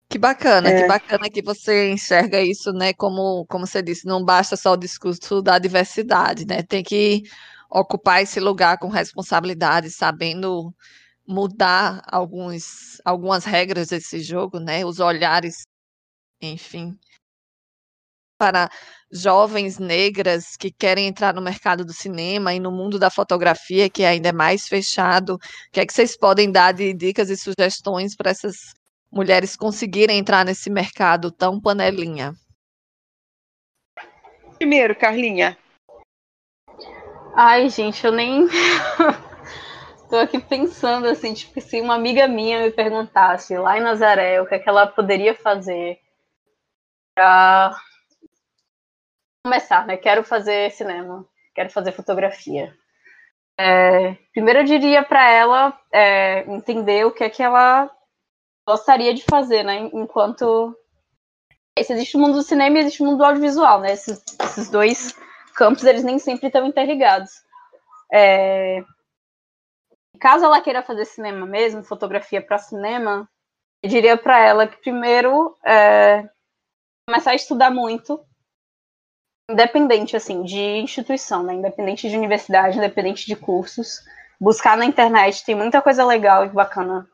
que 0.09 0.19
bacana, 0.19 0.71
é. 0.71 0.83
que 0.83 0.89
bacana 0.89 1.29
que 1.29 1.43
você 1.43 1.91
enxerga 1.91 2.41
isso, 2.41 2.73
né? 2.73 2.95
Como, 2.95 3.45
como 3.47 3.67
você 3.67 3.83
disse, 3.83 4.07
não 4.07 4.25
basta 4.25 4.57
só 4.57 4.73
o 4.73 4.77
discurso 4.77 5.43
da 5.43 5.59
diversidade, 5.59 6.47
né? 6.47 6.63
Tem 6.63 6.83
que 6.83 7.25
ocupar 7.69 8.23
esse 8.23 8.39
lugar 8.39 8.79
com 8.79 8.89
responsabilidade, 8.89 9.91
sabendo 9.91 10.73
mudar 11.27 12.03
alguns, 12.07 13.01
algumas 13.05 13.45
regras 13.45 13.89
desse 13.89 14.20
jogo, 14.20 14.61
né? 14.61 14.85
Os 14.85 15.01
olhares, 15.01 15.62
enfim, 16.41 16.99
para 18.39 18.70
jovens 19.11 19.79
negras 19.79 20.57
que 20.57 20.70
querem 20.70 21.07
entrar 21.07 21.35
no 21.35 21.41
mercado 21.41 21.85
do 21.85 21.93
cinema 21.93 22.53
e 22.53 22.61
no 22.61 22.70
mundo 22.70 22.99
da 22.99 23.11
fotografia, 23.11 23.89
que 23.89 24.05
ainda 24.05 24.29
é 24.29 24.33
mais 24.33 24.68
fechado. 24.68 25.35
O 25.35 25.39
que 25.72 25.81
é 25.81 25.87
que 25.87 25.93
vocês 25.93 26.16
podem 26.16 26.51
dar 26.51 26.72
de 26.72 26.93
dicas 26.93 27.31
e 27.31 27.37
sugestões 27.37 28.14
para 28.14 28.31
essas 28.31 28.57
mulheres 29.11 29.57
conseguirem 29.57 30.18
entrar 30.18 30.45
nesse 30.45 30.68
mercado 30.68 31.31
tão 31.31 31.61
panelinha? 31.61 32.35
Primeiro, 34.59 34.95
Carlinha. 34.97 35.57
Ai, 37.35 37.68
gente, 37.68 38.05
eu 38.05 38.12
nem 38.12 38.47
Tô 40.09 40.17
aqui 40.17 40.39
pensando 40.39 41.07
assim, 41.07 41.35
tipo, 41.35 41.61
se 41.61 41.81
uma 41.81 41.95
amiga 41.95 42.29
minha 42.29 42.63
me 42.63 42.71
perguntasse 42.71 43.57
lá 43.57 43.77
em 43.77 43.83
Nazaré 43.83 44.41
o 44.41 44.47
que, 44.47 44.55
é 44.55 44.59
que 44.59 44.69
ela 44.69 44.87
poderia 44.87 45.35
fazer 45.35 45.99
pra 47.15 47.77
começar, 49.45 49.87
né? 49.87 49.97
Quero 49.97 50.23
fazer 50.23 50.71
cinema, 50.71 51.27
quero 51.55 51.71
fazer 51.71 51.93
fotografia. 51.93 52.77
É, 53.59 54.15
primeiro 54.33 54.61
eu 54.61 54.65
diria 54.65 55.03
para 55.03 55.29
ela 55.31 55.81
é, 55.93 56.41
entender 56.53 57.07
o 57.07 57.11
que 57.11 57.25
é 57.25 57.31
que 57.31 57.43
ela 57.43 57.91
gostaria 58.67 59.13
de 59.13 59.25
fazer, 59.25 59.65
né? 59.65 59.91
Enquanto 59.93 60.77
existe 61.77 62.17
o 62.17 62.21
mundo 62.21 62.35
do 62.35 62.43
cinema 62.43 62.77
e 62.77 62.81
existe 62.81 63.03
o 63.03 63.07
mundo 63.07 63.19
do 63.19 63.25
audiovisual, 63.25 63.81
né? 63.81 63.93
Esses, 63.93 64.23
esses 64.41 64.69
dois 64.71 65.15
campos 65.55 65.85
eles 65.85 66.05
nem 66.05 66.19
sempre 66.19 66.47
estão 66.47 66.67
interligados. 66.67 67.31
É, 68.13 68.85
caso 70.17 70.45
ela 70.45 70.61
queira 70.61 70.83
fazer 70.83 71.05
cinema 71.05 71.47
mesmo, 71.47 71.83
fotografia 71.83 72.43
para 72.43 72.59
cinema, 72.59 73.29
eu 73.83 73.89
diria 73.89 74.17
para 74.17 74.39
ela 74.39 74.67
que 74.67 74.77
primeiro 74.79 75.57
é, 75.64 76.29
começar 77.09 77.33
a 77.33 77.35
estudar 77.37 77.71
muito, 77.71 78.21
independente 79.49 80.17
assim 80.17 80.43
de 80.43 80.61
instituição, 80.79 81.43
né? 81.43 81.55
Independente 81.55 82.09
de 82.09 82.17
universidade, 82.17 82.79
independente 82.79 83.27
de 83.27 83.37
cursos, 83.37 84.01
buscar 84.41 84.77
na 84.77 84.85
internet, 84.85 85.45
tem 85.45 85.55
muita 85.55 85.81
coisa 85.81 86.05
legal 86.05 86.45
e 86.45 86.49
bacana 86.49 87.09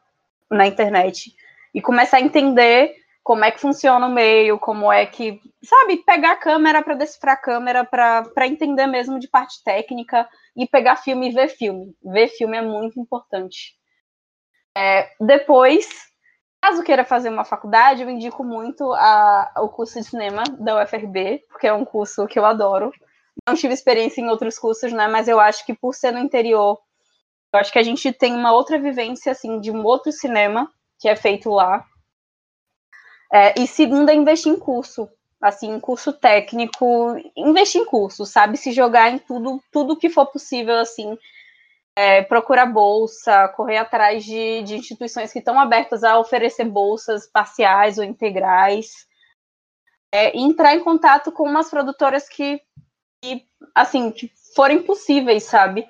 na 0.51 0.67
internet 0.67 1.35
e 1.75 1.81
começar 1.81 2.19
a 2.19 2.21
entender 2.21 2.95
como 3.23 3.45
é 3.45 3.51
que 3.51 3.61
funciona 3.61 4.07
o 4.07 4.11
meio, 4.11 4.59
como 4.59 4.93
é 4.93 5.07
que, 5.07 5.41
sabe, 5.65 5.99
pegar 5.99 6.33
a 6.33 6.37
câmera 6.37 6.83
para 6.83 6.95
decifrar 6.95 7.35
a 7.35 7.41
câmera, 7.41 7.85
para 7.85 8.47
entender 8.47 8.87
mesmo 8.87 9.19
de 9.19 9.29
parte 9.29 9.63
técnica 9.63 10.29
e 10.57 10.67
pegar 10.67 10.97
filme 10.97 11.29
e 11.29 11.33
ver 11.33 11.49
filme. 11.49 11.97
Ver 12.03 12.29
filme 12.29 12.57
é 12.57 12.63
muito 12.63 12.99
importante. 13.01 13.75
É, 14.77 15.11
depois, 15.21 15.89
caso 16.63 16.83
queira 16.83 17.05
fazer 17.05 17.29
uma 17.29 17.45
faculdade, 17.45 18.03
eu 18.03 18.11
indico 18.11 18.43
muito 18.43 18.93
a, 18.93 19.53
o 19.59 19.69
curso 19.69 19.99
de 19.99 20.07
cinema 20.07 20.43
da 20.59 20.83
UFRB, 20.83 21.45
porque 21.49 21.67
é 21.67 21.73
um 21.73 21.85
curso 21.85 22.27
que 22.27 22.39
eu 22.39 22.45
adoro. 22.45 22.93
Não 23.47 23.55
tive 23.55 23.75
experiência 23.75 24.21
em 24.21 24.29
outros 24.29 24.59
cursos, 24.59 24.93
né, 24.93 25.09
mas 25.09 25.29
eu 25.29 25.41
acho 25.41 25.65
que 25.65 25.75
por 25.75 25.95
ser 25.95 26.13
no 26.13 26.19
interior, 26.19 26.79
eu 27.53 27.61
acho 27.61 27.73
que 27.73 27.79
a 27.79 27.83
gente 27.83 28.13
tem 28.13 28.35
uma 28.35 28.53
outra 28.53 28.79
vivência, 28.79 29.33
assim, 29.33 29.61
de 29.61 29.71
um 29.71 29.85
outro 29.85 30.11
cinema 30.11 30.71
que 30.99 31.09
é 31.09 31.17
feito 31.17 31.51
lá 31.51 31.85
é, 33.33 33.55
e 33.59 33.67
segundo 33.67 34.11
é 34.11 34.15
investir 34.15 34.53
em 34.53 34.59
curso, 34.59 35.09
assim, 35.43 35.81
curso 35.81 36.13
técnico, 36.13 37.17
investir 37.37 37.81
em 37.81 37.85
curso, 37.85 38.25
sabe? 38.25 38.57
Se 38.57 38.71
jogar 38.71 39.11
em 39.11 39.19
tudo, 39.19 39.61
tudo 39.73 39.97
que 39.97 40.09
for 40.09 40.27
possível, 40.27 40.79
assim, 40.79 41.19
é, 41.97 42.23
procurar 42.23 42.67
bolsa, 42.67 43.49
correr 43.49 43.79
atrás 43.79 44.25
de, 44.25 44.63
de 44.63 44.77
instituições 44.77 45.33
que 45.33 45.41
estão 45.41 45.59
abertas 45.59 46.05
a 46.05 46.19
oferecer 46.19 46.65
bolsas 46.65 47.27
parciais 47.27 47.99
ou 47.99 48.05
integrais, 48.05 49.07
é, 50.15 50.39
entrar 50.39 50.77
em 50.77 50.85
contato 50.85 51.33
com 51.33 51.43
umas 51.43 51.69
produtoras 51.69 52.29
que, 52.29 52.61
que 53.21 53.45
assim, 53.75 54.13
que 54.13 54.31
forem 54.55 54.83
possíveis, 54.83 55.43
sabe? 55.43 55.87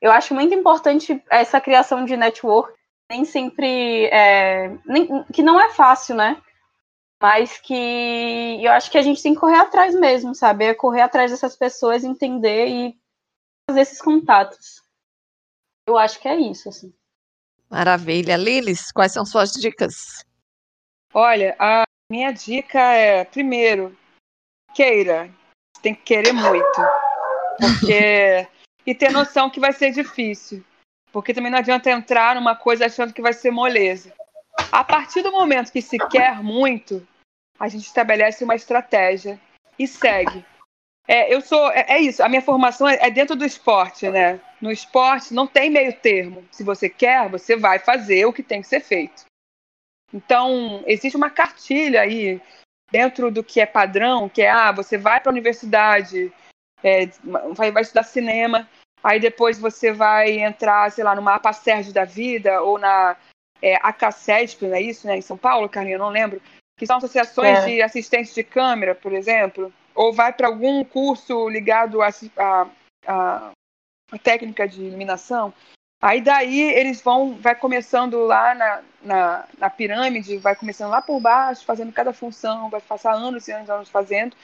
Eu 0.00 0.12
acho 0.12 0.34
muito 0.34 0.54
importante 0.54 1.22
essa 1.30 1.60
criação 1.60 2.04
de 2.04 2.16
network, 2.16 2.72
nem 3.10 3.24
sempre. 3.24 4.06
É, 4.06 4.76
nem, 4.86 5.24
que 5.24 5.42
não 5.42 5.60
é 5.60 5.70
fácil, 5.70 6.14
né? 6.14 6.40
Mas 7.24 7.58
que 7.58 8.62
eu 8.62 8.70
acho 8.70 8.90
que 8.90 8.98
a 8.98 9.02
gente 9.02 9.22
tem 9.22 9.32
que 9.32 9.40
correr 9.40 9.56
atrás 9.56 9.94
mesmo, 9.94 10.34
sabe? 10.34 10.66
É 10.66 10.74
correr 10.74 11.00
atrás 11.00 11.30
dessas 11.30 11.56
pessoas, 11.56 12.04
entender 12.04 12.66
e 12.68 13.00
fazer 13.66 13.80
esses 13.80 13.98
contatos. 13.98 14.82
Eu 15.88 15.96
acho 15.96 16.20
que 16.20 16.28
é 16.28 16.38
isso, 16.38 16.68
assim. 16.68 16.92
Maravilha. 17.70 18.36
Lilis, 18.36 18.92
quais 18.92 19.10
são 19.10 19.24
suas 19.24 19.52
dicas? 19.52 20.22
Olha, 21.14 21.56
a 21.58 21.84
minha 22.12 22.30
dica 22.30 22.78
é, 22.78 23.24
primeiro, 23.24 23.96
queira. 24.74 25.32
Você 25.74 25.82
tem 25.82 25.94
que 25.94 26.02
querer 26.02 26.34
muito. 26.34 26.80
Porque. 27.58 28.46
e 28.86 28.94
ter 28.94 29.10
noção 29.10 29.48
que 29.48 29.60
vai 29.60 29.72
ser 29.72 29.92
difícil. 29.92 30.62
Porque 31.10 31.32
também 31.32 31.50
não 31.50 31.58
adianta 31.58 31.90
entrar 31.90 32.34
numa 32.34 32.54
coisa 32.54 32.84
achando 32.84 33.14
que 33.14 33.22
vai 33.22 33.32
ser 33.32 33.50
moleza. 33.50 34.12
A 34.70 34.84
partir 34.84 35.22
do 35.22 35.32
momento 35.32 35.72
que 35.72 35.80
se 35.80 35.96
quer 36.10 36.42
muito, 36.42 37.02
a 37.64 37.68
gente 37.68 37.86
estabelece 37.86 38.44
uma 38.44 38.54
estratégia 38.54 39.40
e 39.78 39.88
segue. 39.88 40.44
É, 41.08 41.32
eu 41.34 41.40
sou. 41.40 41.70
É, 41.72 41.86
é, 41.88 41.98
isso, 41.98 42.22
a 42.22 42.28
minha 42.28 42.42
formação 42.42 42.86
é, 42.86 42.98
é, 43.00 43.10
dentro 43.10 43.34
do 43.34 43.44
esporte, 43.44 44.08
né? 44.10 44.38
No 44.60 44.70
esporte 44.70 45.32
não 45.32 45.46
tem 45.46 45.70
meio 45.70 45.92
termo. 45.94 46.46
Se 46.50 46.62
você 46.62 46.90
quer, 46.90 47.28
você 47.30 47.56
vai 47.56 47.78
fazer 47.78 48.26
o 48.26 48.32
que 48.32 48.42
tem 48.42 48.60
que 48.60 48.68
ser 48.68 48.80
feito. 48.80 49.24
Então, 50.12 50.84
existe 50.86 51.16
uma 51.16 51.30
cartilha 51.30 52.02
aí 52.02 52.40
dentro 52.90 53.30
do 53.30 53.42
que 53.42 53.60
é 53.60 53.66
padrão, 53.66 54.28
que 54.28 54.42
é 54.42 54.50
ah, 54.50 54.70
você 54.70 54.98
vai 54.98 55.20
para 55.20 55.30
a 55.30 55.32
universidade, 55.32 56.30
é, 56.82 57.06
vai, 57.54 57.72
vai 57.72 57.82
estudar 57.82 58.02
cinema, 58.02 58.68
aí 59.02 59.18
depois 59.18 59.58
você 59.58 59.90
vai 59.90 60.38
entrar, 60.38 60.92
sei 60.92 61.02
lá, 61.02 61.14
numa 61.14 61.34
APA 61.34 61.52
Sérgio 61.54 61.94
da 61.94 62.04
vida, 62.04 62.60
ou 62.62 62.78
na 62.78 63.16
é, 63.60 63.76
ACACESP, 63.76 64.66
não 64.66 64.76
é 64.76 64.82
isso, 64.82 65.06
né? 65.06 65.16
Em 65.16 65.22
São 65.22 65.38
Paulo, 65.38 65.68
Carlinha, 65.68 65.96
eu 65.96 66.00
não 66.00 66.10
lembro. 66.10 66.40
Que 66.76 66.86
são 66.86 66.96
associações 66.96 67.58
é. 67.60 67.66
de 67.66 67.82
assistentes 67.82 68.34
de 68.34 68.42
câmera, 68.42 68.94
por 68.94 69.12
exemplo 69.12 69.72
ou 69.94 70.12
vai 70.12 70.32
para 70.32 70.48
algum 70.48 70.82
curso 70.84 71.48
ligado 71.48 72.02
à 72.02 72.08
a, 72.36 72.66
a, 73.06 73.52
a, 74.10 74.18
técnica 74.18 74.66
de 74.66 74.82
iluminação. 74.82 75.54
Aí 76.02 76.20
daí 76.20 76.60
eles 76.60 77.00
vão, 77.00 77.34
vai 77.36 77.54
começando 77.54 78.24
lá 78.24 78.54
na, 78.54 78.82
na, 79.02 79.48
na, 79.56 79.70
pirâmide, 79.70 80.36
vai 80.36 80.54
começando 80.54 80.90
lá 80.90 81.00
por 81.00 81.20
baixo, 81.20 81.64
fazendo 81.64 81.92
cada 81.92 82.12
função, 82.12 82.68
vai 82.68 82.80
passar 82.80 83.14
anos 83.14 83.48
e 83.48 83.52
anos, 83.52 83.70
anos 83.70 83.88
fazendo, 83.88 84.36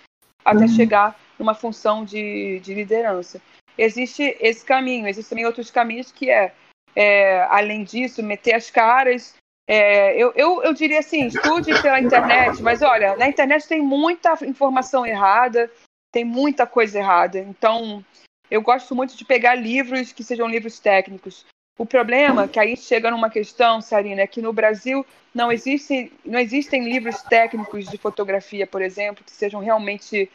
até 0.42 0.60
uhum. 0.60 0.68
chegar 0.68 1.18
numa 1.38 1.54
função 1.54 2.04
de, 2.04 2.60
de 2.60 2.72
liderança. 2.72 3.42
Existe 3.76 4.36
esse 4.40 4.64
caminho, 4.64 5.06
existem 5.06 5.36
também 5.36 5.46
outros 5.46 5.70
caminhos 5.70 6.10
que 6.10 6.30
é, 6.30 6.54
é 6.96 7.42
além 7.50 7.84
disso, 7.84 8.22
meter 8.22 8.54
as 8.54 8.70
caras 8.70 9.34
é, 9.72 10.20
eu, 10.20 10.32
eu, 10.34 10.64
eu 10.64 10.74
diria 10.74 10.98
assim, 10.98 11.26
estude 11.26 11.80
pela 11.80 12.00
internet, 12.00 12.60
mas 12.60 12.82
olha, 12.82 13.16
na 13.16 13.28
internet 13.28 13.68
tem 13.68 13.80
muita 13.80 14.36
informação 14.44 15.06
errada, 15.06 15.70
tem 16.10 16.24
muita 16.24 16.66
coisa 16.66 16.98
errada. 16.98 17.38
Então, 17.38 18.04
eu 18.50 18.60
gosto 18.62 18.96
muito 18.96 19.16
de 19.16 19.24
pegar 19.24 19.54
livros 19.54 20.10
que 20.10 20.24
sejam 20.24 20.48
livros 20.48 20.80
técnicos. 20.80 21.46
O 21.78 21.86
problema, 21.86 22.48
que 22.48 22.58
aí 22.58 22.76
chega 22.76 23.12
numa 23.12 23.30
questão, 23.30 23.80
Sarina, 23.80 24.22
é 24.22 24.26
que 24.26 24.42
no 24.42 24.52
Brasil 24.52 25.06
não, 25.32 25.52
existe, 25.52 26.12
não 26.24 26.40
existem 26.40 26.82
livros 26.82 27.22
técnicos 27.22 27.88
de 27.88 27.96
fotografia, 27.96 28.66
por 28.66 28.82
exemplo, 28.82 29.22
que 29.24 29.30
sejam 29.30 29.60
realmente, 29.60 30.28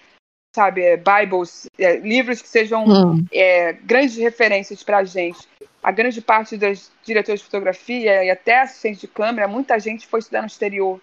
sabe, 0.56 0.82
é, 0.82 0.98
Bibles, 0.98 1.68
é, 1.78 1.98
livros 1.98 2.42
que 2.42 2.48
sejam 2.48 2.86
hum. 2.86 3.26
é, 3.32 3.74
grandes 3.74 4.18
referências 4.18 4.82
para 4.82 5.00
a 5.00 5.04
gente 5.04 5.48
a 5.86 5.92
grande 5.92 6.20
parte 6.20 6.58
dos 6.58 6.92
diretores 7.04 7.42
de 7.42 7.46
fotografia 7.46 8.24
e 8.24 8.32
até 8.32 8.62
assistentes 8.62 9.02
de 9.02 9.08
câmera, 9.08 9.48
muita 9.48 9.80
gente 9.80 10.08
foi 10.08 10.20
estudar 10.20 10.42
no 10.42 10.48
exterior. 10.48 11.00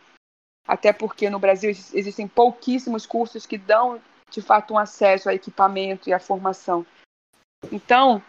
Até 0.66 0.92
porque 0.92 1.30
no 1.30 1.38
Brasil 1.38 1.70
existem 1.70 2.26
pouquíssimos 2.26 3.06
cursos 3.06 3.46
que 3.46 3.56
dão, 3.56 4.00
de 4.28 4.42
fato, 4.42 4.74
um 4.74 4.78
acesso 4.78 5.28
a 5.28 5.34
equipamento 5.34 6.10
e 6.10 6.12
a 6.12 6.18
formação. 6.18 6.84
Então, 7.70 8.20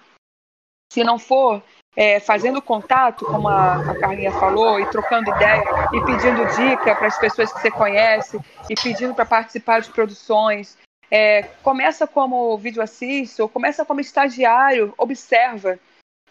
se 0.92 1.04
não 1.04 1.18
for 1.18 1.64
é, 1.96 2.20
fazendo 2.20 2.62
contato, 2.62 3.26
como 3.26 3.48
a, 3.48 3.78
a 3.90 4.00
Carlinha 4.00 4.32
falou, 4.34 4.80
e 4.80 4.86
trocando 4.92 5.32
ideia, 5.32 5.64
e 5.92 6.06
pedindo 6.06 6.46
dica 6.56 6.96
para 6.96 7.08
as 7.08 7.18
pessoas 7.18 7.52
que 7.52 7.62
você 7.62 7.72
conhece, 7.72 8.40
e 8.70 8.76
pedindo 8.76 9.16
para 9.16 9.26
participar 9.26 9.82
de 9.82 9.90
produções, 9.90 10.78
é, 11.16 11.44
começa 11.62 12.08
como 12.08 12.58
vídeo 12.58 12.82
assist, 12.82 13.40
ou 13.40 13.48
começa 13.48 13.86
como 13.86 14.02
estagiário, 14.02 14.96
observa 14.98 15.78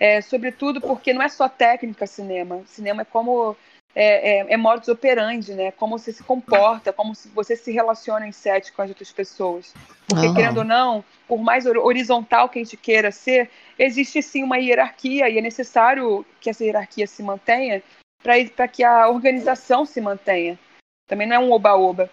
é, 0.01 0.21
sobretudo 0.21 0.81
porque 0.81 1.13
não 1.13 1.23
é 1.23 1.29
só 1.29 1.49
técnica 1.49 2.05
cinema. 2.05 2.63
Cinema 2.67 3.03
é 3.03 3.05
como 3.05 3.55
é, 3.95 4.41
é, 4.41 4.53
é 4.55 4.57
modus 4.57 4.89
operandi, 4.89 5.55
né? 5.55 5.71
Como 5.71 5.97
você 5.97 6.13
se 6.13 6.25
comporta, 6.25 6.93
como 6.93 7.13
você 7.33 7.55
se 7.55 7.71
relaciona 7.71 8.27
em 8.27 8.33
set 8.33 8.73
com 8.73 8.83
as 8.83 8.89
outras 8.89 9.13
pessoas. 9.13 9.73
Porque, 10.09 10.27
uhum. 10.27 10.35
querendo 10.35 10.59
ou 10.59 10.65
não, 10.65 11.05
por 11.29 11.39
mais 11.39 11.65
horizontal 11.65 12.49
que 12.49 12.59
a 12.59 12.65
gente 12.65 12.77
queira 12.77 13.13
ser, 13.13 13.49
existe 13.79 14.21
sim 14.21 14.43
uma 14.43 14.59
hierarquia 14.59 15.29
e 15.29 15.39
é 15.39 15.41
necessário 15.41 16.27
que 16.41 16.51
essa 16.51 16.65
hierarquia 16.65 17.07
se 17.07 17.23
mantenha 17.23 17.81
para 18.21 18.67
que 18.67 18.83
a 18.83 19.09
organização 19.09 19.87
se 19.87 20.01
mantenha. 20.01 20.59
Também 21.07 21.29
não 21.29 21.37
é 21.37 21.39
um 21.39 21.53
oba-oba. 21.53 22.11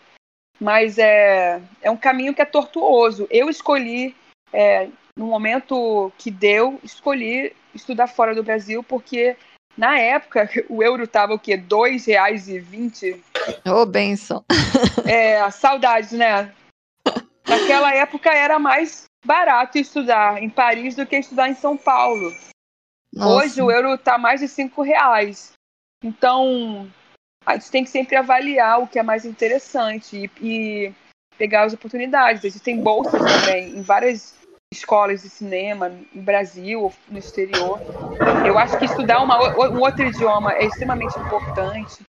Mas 0.59 0.97
é, 0.97 1.61
é 1.81 1.89
um 1.89 1.97
caminho 1.97 2.33
que 2.33 2.41
é 2.41 2.45
tortuoso. 2.45 3.27
Eu 3.29 3.49
escolhi, 3.49 4.15
é, 4.51 4.89
no 5.15 5.27
momento 5.27 6.11
que 6.17 6.29
deu, 6.29 6.79
escolhi 6.83 7.55
estudar 7.73 8.07
fora 8.07 8.35
do 8.35 8.43
Brasil, 8.43 8.83
porque 8.83 9.37
na 9.77 9.97
época 9.97 10.49
o 10.69 10.83
euro 10.83 11.07
tava 11.07 11.33
o 11.33 11.39
quê? 11.39 11.55
R$ 11.55 11.63
2,20? 11.63 13.21
Ô, 13.65 13.81
oh, 13.81 13.85
benção. 13.85 14.43
É, 15.07 15.49
saudades, 15.51 16.11
né? 16.11 16.53
Naquela 17.47 17.93
época 17.95 18.29
era 18.29 18.59
mais 18.59 19.05
barato 19.25 19.77
estudar 19.77 20.41
em 20.41 20.49
Paris 20.49 20.95
do 20.95 21.05
que 21.05 21.17
estudar 21.17 21.49
em 21.49 21.55
São 21.55 21.77
Paulo. 21.77 22.33
Nossa. 23.13 23.33
Hoje 23.33 23.61
o 23.61 23.71
euro 23.71 23.97
tá 23.97 24.17
mais 24.17 24.39
de 24.41 24.47
cinco 24.47 24.81
reais. 24.81 25.53
Então 26.03 26.89
a 27.49 27.53
gente 27.55 27.71
tem 27.71 27.83
que 27.83 27.89
sempre 27.89 28.15
avaliar 28.15 28.79
o 28.79 28.87
que 28.87 28.99
é 28.99 29.03
mais 29.03 29.25
interessante 29.25 30.29
e, 30.41 30.85
e 30.87 30.93
pegar 31.37 31.63
as 31.63 31.73
oportunidades. 31.73 32.43
Existem 32.43 32.79
bolsas 32.79 33.19
também 33.19 33.69
em 33.69 33.81
várias 33.81 34.37
escolas 34.71 35.23
de 35.23 35.29
cinema 35.29 35.89
no 36.13 36.21
Brasil, 36.21 36.93
no 37.07 37.17
exterior. 37.17 37.81
Eu 38.45 38.57
acho 38.59 38.77
que 38.77 38.85
estudar 38.85 39.21
uma, 39.23 39.37
um 39.69 39.79
outro 39.79 40.05
idioma 40.05 40.53
é 40.53 40.65
extremamente 40.65 41.17
importante. 41.17 42.03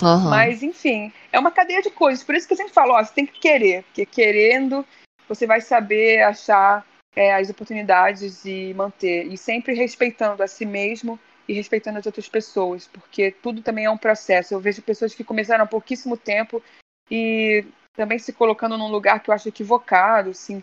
Uhum. 0.00 0.30
Mas, 0.30 0.62
enfim, 0.62 1.12
é 1.32 1.40
uma 1.40 1.50
cadeia 1.50 1.82
de 1.82 1.90
coisas. 1.90 2.22
Por 2.22 2.36
isso 2.36 2.46
que 2.46 2.52
eu 2.52 2.56
sempre 2.56 2.72
falo, 2.72 2.92
ó, 2.92 3.02
você 3.02 3.12
tem 3.12 3.26
que 3.26 3.40
querer, 3.40 3.82
porque 3.84 4.06
querendo 4.06 4.86
você 5.28 5.44
vai 5.44 5.60
saber 5.60 6.22
achar 6.22 6.86
é, 7.16 7.34
as 7.34 7.50
oportunidades 7.50 8.44
e 8.44 8.72
manter. 8.74 9.26
E 9.26 9.36
sempre 9.36 9.74
respeitando 9.74 10.42
a 10.42 10.46
si 10.46 10.64
mesmo 10.64 11.18
e 11.48 11.52
respeitando 11.52 11.98
as 11.98 12.06
outras 12.06 12.28
pessoas, 12.28 12.86
porque 12.86 13.30
tudo 13.30 13.62
também 13.62 13.84
é 13.84 13.90
um 13.90 13.98
processo. 13.98 14.54
Eu 14.54 14.60
vejo 14.60 14.82
pessoas 14.82 15.14
que 15.14 15.24
começaram 15.24 15.64
há 15.64 15.66
pouquíssimo 15.66 16.16
tempo 16.16 16.62
e 17.10 17.64
também 17.94 18.18
se 18.18 18.32
colocando 18.32 18.78
num 18.78 18.88
lugar 18.88 19.20
que 19.20 19.30
eu 19.30 19.34
acho 19.34 19.48
equivocado, 19.48 20.30
assim, 20.30 20.62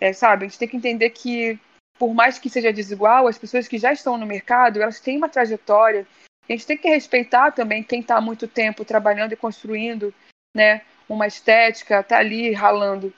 é, 0.00 0.12
sabe? 0.12 0.44
A 0.44 0.48
gente 0.48 0.58
tem 0.58 0.68
que 0.68 0.76
entender 0.76 1.10
que, 1.10 1.58
por 1.98 2.12
mais 2.12 2.38
que 2.38 2.50
seja 2.50 2.72
desigual, 2.72 3.26
as 3.26 3.38
pessoas 3.38 3.68
que 3.68 3.78
já 3.78 3.92
estão 3.92 4.18
no 4.18 4.26
mercado, 4.26 4.82
elas 4.82 5.00
têm 5.00 5.16
uma 5.16 5.28
trajetória. 5.28 6.06
A 6.48 6.52
gente 6.52 6.66
tem 6.66 6.76
que 6.76 6.88
respeitar 6.88 7.52
também 7.52 7.82
quem 7.82 8.00
está 8.00 8.16
há 8.16 8.20
muito 8.20 8.48
tempo 8.48 8.84
trabalhando 8.84 9.32
e 9.32 9.36
construindo 9.36 10.12
né, 10.54 10.82
uma 11.08 11.26
estética, 11.26 12.00
está 12.00 12.18
ali 12.18 12.52
ralando. 12.52 13.12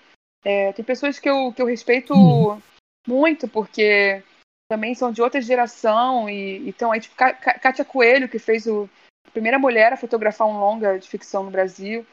É, 0.44 0.72
tem 0.72 0.84
pessoas 0.84 1.18
que 1.18 1.28
eu, 1.28 1.52
que 1.52 1.61
eu 1.61 1.66
respeito 1.66 2.14
uhum. 2.14 2.61
muito, 3.07 3.48
porque 3.48 4.22
também 4.69 4.95
são 4.95 5.12
de 5.12 5.23
outra 5.23 5.41
geração. 5.41 6.29
E, 6.29 6.69
então, 6.69 6.93
aí, 6.93 7.01
tipo, 7.01 7.14
Kátia 7.17 7.85
Coelho, 7.85 8.29
que 8.29 8.39
fez 8.39 8.67
o, 8.67 8.89
a 9.27 9.31
primeira 9.31 9.59
mulher 9.59 9.93
a 9.93 9.97
fotografar 9.97 10.47
um 10.47 10.59
longa 10.59 10.99
de 10.99 11.09
ficção 11.09 11.45
no 11.45 11.51
Brasil, 11.51 12.07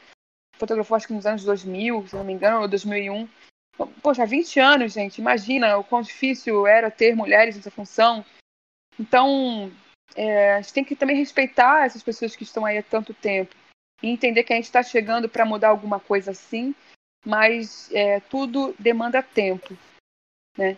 fotografou 0.56 0.96
acho 0.96 1.06
que 1.06 1.12
nos 1.12 1.26
anos 1.26 1.44
2000, 1.44 2.08
se 2.08 2.16
não 2.16 2.24
me 2.24 2.32
engano, 2.32 2.62
ou 2.62 2.68
2001. 2.68 3.28
Poxa, 4.02 4.24
20 4.24 4.60
anos, 4.60 4.92
gente, 4.92 5.18
imagina 5.18 5.76
o 5.76 5.84
quão 5.84 6.00
difícil 6.00 6.66
era 6.66 6.90
ter 6.90 7.16
mulheres 7.16 7.56
nessa 7.56 7.70
função. 7.70 8.24
Então, 8.98 9.72
é, 10.14 10.54
a 10.54 10.60
gente 10.60 10.72
tem 10.72 10.84
que 10.84 10.94
também 10.94 11.16
respeitar 11.16 11.84
essas 11.84 12.02
pessoas 12.02 12.36
que 12.36 12.44
estão 12.44 12.64
aí 12.64 12.78
há 12.78 12.82
tanto 12.82 13.12
tempo 13.12 13.54
e 14.00 14.08
entender 14.08 14.44
que 14.44 14.52
a 14.52 14.56
gente 14.56 14.66
está 14.66 14.82
chegando 14.82 15.28
para 15.28 15.44
mudar 15.44 15.68
alguma 15.68 15.98
coisa 15.98 16.30
assim, 16.30 16.74
mas 17.24 17.90
é, 17.92 18.20
tudo 18.20 18.74
demanda 18.78 19.22
tempo, 19.22 19.76
né? 20.56 20.76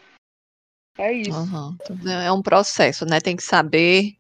É 0.99 1.13
isso. 1.13 1.39
Uhum. 1.39 1.77
É 2.11 2.33
um 2.33 2.43
processo, 2.43 3.05
né? 3.05 3.21
Tem 3.21 3.37
que 3.37 3.43
saber 3.43 4.15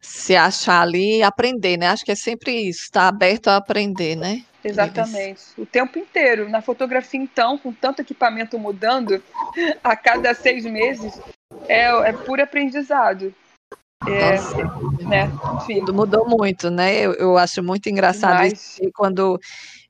se 0.00 0.36
achar 0.36 0.82
ali 0.82 1.18
e 1.18 1.22
aprender, 1.22 1.76
né? 1.76 1.88
Acho 1.88 2.04
que 2.04 2.12
é 2.12 2.16
sempre 2.16 2.52
isso, 2.68 2.84
estar 2.84 3.02
tá 3.02 3.08
aberto 3.08 3.48
a 3.48 3.56
aprender, 3.56 4.16
né? 4.16 4.44
Exatamente. 4.62 5.42
O 5.56 5.66
tempo 5.66 5.98
inteiro. 5.98 6.48
Na 6.48 6.60
fotografia, 6.60 7.20
então, 7.20 7.58
com 7.58 7.72
tanto 7.72 8.02
equipamento 8.02 8.58
mudando 8.58 9.22
a 9.82 9.96
cada 9.96 10.34
seis 10.34 10.64
meses, 10.64 11.20
é, 11.68 11.86
é 12.08 12.12
puro 12.12 12.42
aprendizado. 12.42 13.34
É, 14.06 15.04
né? 15.04 15.30
Enfim. 15.56 15.80
Tudo 15.80 15.94
mudou 15.94 16.28
muito, 16.28 16.70
né? 16.70 16.94
Eu, 16.94 17.14
eu 17.14 17.36
acho 17.36 17.62
muito 17.62 17.88
engraçado 17.88 18.46
isso, 18.46 18.80
quando 18.94 19.38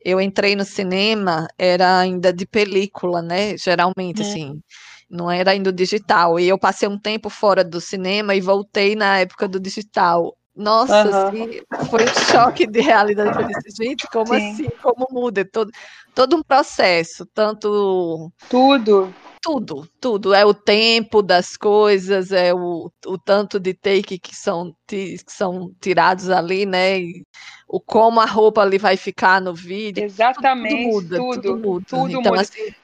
eu 0.03 0.21
entrei 0.21 0.57
no 0.57 0.65
cinema, 0.65 1.47
era 1.59 1.99
ainda 1.99 2.33
de 2.33 2.47
película, 2.47 3.21
né? 3.21 3.57
Geralmente, 3.59 4.23
é. 4.23 4.25
assim, 4.25 4.61
não 5.09 5.31
era 5.31 5.53
ainda 5.53 5.73
digital. 5.73 6.39
E 6.39 6.49
eu 6.49 6.59
passei 6.59 6.89
um 6.89 6.99
tempo 6.99 7.31
fora 7.31 7.65
do 7.65 7.81
cinema 7.81 8.35
e 8.35 8.41
voltei 8.41 8.95
na 8.95 9.19
época 9.19 9.49
do 9.49 9.59
digital. 9.59 10.37
Nossa, 10.59 11.07
uhum. 11.07 11.29
assim, 11.29 11.61
foi 11.89 12.05
um 12.05 12.33
choque 12.33 12.67
de 12.67 12.81
realidade. 12.81 13.41
Eu 13.41 13.47
disse, 13.47 13.85
gente, 13.85 14.09
como 14.09 14.35
Sim. 14.35 14.53
assim? 14.53 14.69
Como 14.83 15.07
muda? 15.09 15.45
Todo, 15.45 15.71
todo 16.13 16.37
um 16.37 16.43
processo, 16.43 17.25
tanto. 17.33 18.33
Tudo. 18.51 19.15
Tudo, 19.41 19.89
tudo. 20.01 20.35
É 20.35 20.45
o 20.45 20.53
tempo 20.53 21.23
das 21.23 21.57
coisas, 21.57 22.33
é 22.33 22.53
o, 22.53 22.91
o 23.07 23.17
tanto 23.17 23.61
de 23.61 23.73
take 23.73 24.19
que 24.19 24.35
são, 24.35 24.75
que 24.85 25.17
são 25.29 25.73
tirados 25.81 26.29
ali, 26.29 26.67
né? 26.67 26.99
E 26.99 27.25
o 27.69 27.81
como 27.81 28.19
a 28.19 28.27
roupa 28.27 28.63
ali 28.63 28.79
vai 28.79 28.97
ficar 28.97 29.41
no 29.41 29.55
vídeo. 29.55 30.03
Exatamente. 30.03 30.75
Tudo 30.75 30.93
muda, 30.93 31.17
tudo, 31.17 31.41
tudo 31.41 31.57
muda. 31.57 31.87
Tudo 31.89 32.09
então, 32.09 32.33
muda. 32.33 32.41
Assim, 32.41 32.75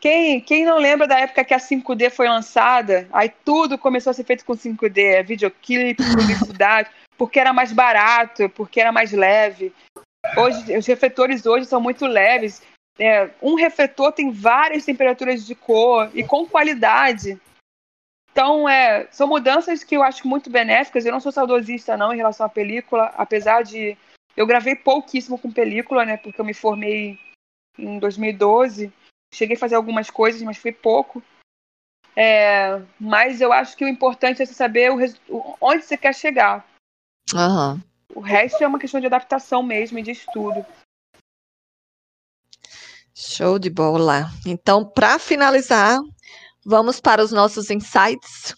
quem, 0.00 0.40
quem 0.40 0.64
não 0.64 0.78
lembra 0.78 1.06
da 1.06 1.18
época 1.18 1.44
que 1.44 1.54
a 1.54 1.58
5D 1.58 2.10
foi 2.10 2.28
lançada? 2.28 3.08
Aí 3.12 3.28
tudo 3.44 3.76
começou 3.76 4.10
a 4.10 4.14
ser 4.14 4.24
feito 4.24 4.44
com 4.44 4.54
5D, 4.54 4.98
é 4.98 5.22
videoclipe, 5.22 6.04
publicidade, 6.04 6.88
porque 7.16 7.40
era 7.40 7.52
mais 7.52 7.72
barato, 7.72 8.48
porque 8.50 8.80
era 8.80 8.92
mais 8.92 9.12
leve. 9.12 9.72
Hoje, 10.36 10.76
os 10.76 10.86
refletores 10.86 11.46
hoje 11.46 11.66
são 11.66 11.80
muito 11.80 12.06
leves. 12.06 12.62
É, 12.98 13.30
um 13.42 13.54
refletor 13.54 14.12
tem 14.12 14.30
várias 14.30 14.84
temperaturas 14.84 15.46
de 15.46 15.54
cor 15.54 16.10
e 16.14 16.22
com 16.22 16.46
qualidade. 16.46 17.40
Então, 18.30 18.68
é, 18.68 19.08
são 19.10 19.26
mudanças 19.26 19.82
que 19.82 19.96
eu 19.96 20.02
acho 20.02 20.28
muito 20.28 20.48
benéficas. 20.48 21.04
Eu 21.04 21.12
não 21.12 21.20
sou 21.20 21.32
saudosista, 21.32 21.96
não, 21.96 22.12
em 22.12 22.16
relação 22.16 22.46
à 22.46 22.48
película, 22.48 23.12
apesar 23.16 23.62
de. 23.62 23.96
Eu 24.36 24.46
gravei 24.46 24.76
pouquíssimo 24.76 25.36
com 25.38 25.50
película, 25.50 26.04
né? 26.04 26.16
Porque 26.16 26.40
eu 26.40 26.44
me 26.44 26.54
formei 26.54 27.18
em 27.76 27.98
2012. 27.98 28.92
Cheguei 29.32 29.56
a 29.56 29.58
fazer 29.58 29.74
algumas 29.74 30.10
coisas, 30.10 30.42
mas 30.42 30.56
foi 30.56 30.72
pouco. 30.72 31.22
É, 32.16 32.82
mas 32.98 33.40
eu 33.40 33.52
acho 33.52 33.76
que 33.76 33.84
o 33.84 33.88
importante 33.88 34.42
é 34.42 34.46
você 34.46 34.52
saber 34.52 34.90
o, 34.90 35.56
onde 35.60 35.84
você 35.84 35.96
quer 35.96 36.14
chegar. 36.14 36.66
Uhum. 37.32 37.80
O 38.14 38.20
resto 38.20 38.62
é 38.64 38.66
uma 38.66 38.78
questão 38.78 39.00
de 39.00 39.06
adaptação 39.06 39.62
mesmo 39.62 39.98
e 39.98 40.02
de 40.02 40.10
estudo. 40.10 40.66
Show 43.14 43.58
de 43.58 43.70
bola. 43.70 44.30
Então, 44.46 44.84
para 44.84 45.18
finalizar, 45.18 45.98
vamos 46.64 47.00
para 47.00 47.22
os 47.22 47.30
nossos 47.30 47.70
insights. 47.70 48.56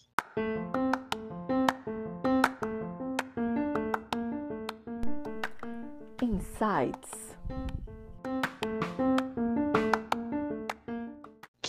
Insights. 6.23 7.30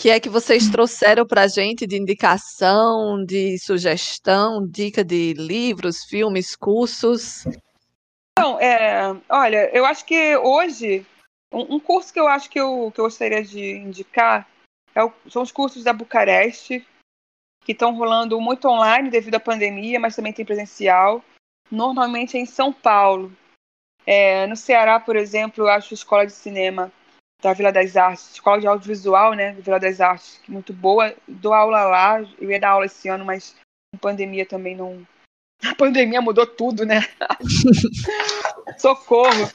Que 0.01 0.09
é 0.09 0.19
que 0.19 0.29
vocês 0.29 0.67
trouxeram 0.67 1.27
para 1.27 1.43
a 1.43 1.47
gente 1.47 1.85
de 1.85 1.95
indicação, 1.95 3.23
de 3.23 3.59
sugestão, 3.59 4.67
dica 4.67 5.03
de 5.03 5.33
livros, 5.33 6.05
filmes, 6.05 6.55
cursos? 6.55 7.43
Então, 8.31 8.59
é, 8.59 9.15
olha, 9.29 9.69
eu 9.71 9.85
acho 9.85 10.03
que 10.03 10.35
hoje, 10.37 11.05
um, 11.53 11.75
um, 11.75 11.79
curso 11.79 12.11
que 12.11 12.19
eu 12.19 12.27
acho 12.27 12.49
que 12.49 12.59
eu, 12.59 12.91
que 12.91 12.99
eu 12.99 13.05
gostaria 13.05 13.43
de 13.43 13.73
indicar 13.73 14.49
é 14.95 15.03
o, 15.03 15.13
são 15.29 15.43
os 15.43 15.51
cursos 15.51 15.83
da 15.83 15.93
Bucareste, 15.93 16.83
que 17.63 17.71
estão 17.71 17.95
rolando 17.95 18.41
muito 18.41 18.67
online 18.67 19.07
devido 19.07 19.35
à 19.35 19.39
pandemia, 19.39 19.99
mas 19.99 20.15
também 20.15 20.33
tem 20.33 20.43
presencial. 20.43 21.23
Normalmente 21.69 22.37
é 22.37 22.39
em 22.39 22.47
São 22.47 22.73
Paulo. 22.73 23.31
É, 24.03 24.47
no 24.47 24.55
Ceará, 24.55 24.99
por 24.99 25.15
exemplo, 25.15 25.63
eu 25.63 25.69
acho 25.69 25.93
a 25.93 25.95
Escola 25.95 26.25
de 26.25 26.33
Cinema 26.33 26.91
da 27.41 27.53
Vila 27.53 27.71
das 27.71 27.97
Artes, 27.97 28.31
Escola 28.33 28.61
de 28.61 28.67
Audiovisual, 28.67 29.33
né, 29.33 29.53
Vila 29.53 29.79
das 29.79 29.99
Artes, 29.99 30.39
muito 30.47 30.71
boa. 30.71 31.13
Dou 31.27 31.53
aula 31.53 31.83
lá, 31.83 32.21
eu 32.39 32.51
ia 32.51 32.59
dar 32.59 32.69
aula 32.69 32.85
esse 32.85 33.09
ano, 33.09 33.25
mas 33.25 33.55
a 33.93 33.97
pandemia 33.97 34.45
também 34.45 34.75
não. 34.75 35.05
A 35.63 35.75
pandemia 35.75 36.21
mudou 36.21 36.47
tudo, 36.47 36.85
né? 36.85 37.01
Socorro. 38.79 39.51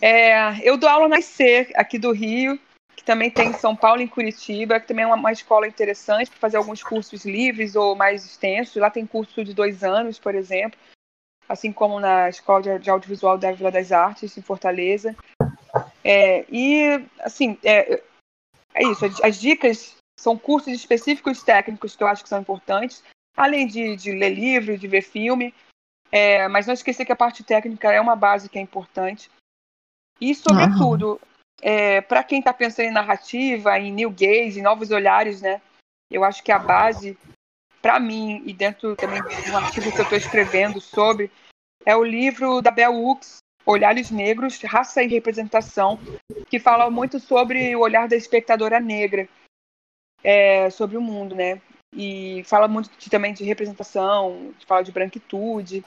É, 0.00 0.56
eu 0.68 0.76
dou 0.76 0.88
aula 0.88 1.08
na 1.08 1.18
IC, 1.18 1.72
aqui 1.74 1.98
do 1.98 2.12
Rio, 2.12 2.58
que 2.94 3.02
também 3.04 3.28
tem 3.28 3.48
em 3.48 3.54
São 3.54 3.74
Paulo 3.74 4.00
e 4.00 4.04
em 4.04 4.08
Curitiba, 4.08 4.78
que 4.78 4.86
também 4.86 5.04
é 5.04 5.06
uma, 5.06 5.16
uma 5.16 5.32
escola 5.32 5.66
interessante 5.66 6.30
para 6.30 6.38
fazer 6.38 6.56
alguns 6.56 6.82
cursos 6.82 7.24
livres 7.24 7.74
ou 7.74 7.96
mais 7.96 8.24
extensos. 8.24 8.76
Lá 8.76 8.88
tem 8.88 9.04
curso 9.04 9.44
de 9.44 9.52
dois 9.52 9.82
anos, 9.82 10.18
por 10.18 10.36
exemplo, 10.36 10.78
assim 11.48 11.72
como 11.72 11.98
na 11.98 12.28
Escola 12.28 12.62
de, 12.62 12.78
de 12.78 12.90
Audiovisual 12.90 13.36
da 13.36 13.50
Vila 13.50 13.72
das 13.72 13.90
Artes, 13.90 14.36
em 14.36 14.42
Fortaleza. 14.42 15.16
É, 16.04 16.44
e, 16.50 17.04
assim, 17.20 17.58
é, 17.62 18.02
é 18.74 18.84
isso. 18.84 19.04
As, 19.04 19.20
as, 19.22 19.40
dicas 19.40 19.96
são 20.18 20.36
cursos 20.36 20.72
específicos 20.72 21.42
técnicos 21.42 21.94
que 21.94 22.02
eu 22.02 22.08
acho 22.08 22.22
que 22.22 22.28
são 22.28 22.40
importantes, 22.40 23.02
além 23.36 23.66
de, 23.66 23.96
de 23.96 24.12
ler 24.12 24.30
livro, 24.30 24.76
de 24.76 24.88
ver 24.88 25.02
filme. 25.02 25.54
É, 26.10 26.46
mas 26.48 26.66
não 26.66 26.74
esquecer 26.74 27.06
que 27.06 27.12
a 27.12 27.16
parte 27.16 27.42
técnica 27.42 27.90
é 27.90 28.00
uma 28.00 28.14
base 28.14 28.48
que 28.48 28.58
é 28.58 28.62
importante. 28.62 29.30
E, 30.20 30.34
sobretudo, 30.34 31.20
é, 31.60 32.00
para 32.00 32.22
quem 32.22 32.40
está 32.40 32.52
pensando 32.52 32.86
em 32.86 32.92
narrativa, 32.92 33.78
em 33.78 33.92
new 33.92 34.10
gaze, 34.10 34.58
em 34.58 34.62
novos 34.62 34.90
olhares, 34.90 35.40
né? 35.40 35.60
Eu 36.10 36.24
acho 36.24 36.42
que 36.42 36.52
a 36.52 36.58
base, 36.58 37.16
para 37.80 37.98
mim, 37.98 38.42
e 38.44 38.52
dentro 38.52 38.94
também 38.96 39.22
de 39.22 39.50
um 39.50 39.56
artigo 39.56 39.90
que 39.90 39.98
eu 39.98 40.02
estou 40.02 40.18
escrevendo 40.18 40.80
sobre, 40.80 41.30
é 41.86 41.96
o 41.96 42.04
livro 42.04 42.60
da 42.60 42.70
Bell 42.70 42.94
Hooks, 42.94 43.38
Olhares 43.64 44.10
Negros, 44.10 44.60
Raça 44.62 45.02
e 45.02 45.08
Representação, 45.08 45.98
que 46.48 46.58
fala 46.58 46.90
muito 46.90 47.20
sobre 47.20 47.74
o 47.76 47.80
olhar 47.80 48.08
da 48.08 48.16
espectadora 48.16 48.80
negra 48.80 49.28
é, 50.22 50.70
sobre 50.70 50.96
o 50.96 51.00
mundo, 51.00 51.34
né? 51.34 51.60
E 51.94 52.42
fala 52.44 52.66
muito 52.68 52.90
de, 52.96 53.10
também 53.10 53.34
de 53.34 53.44
representação, 53.44 54.54
fala 54.66 54.82
de 54.82 54.92
branquitude. 54.92 55.84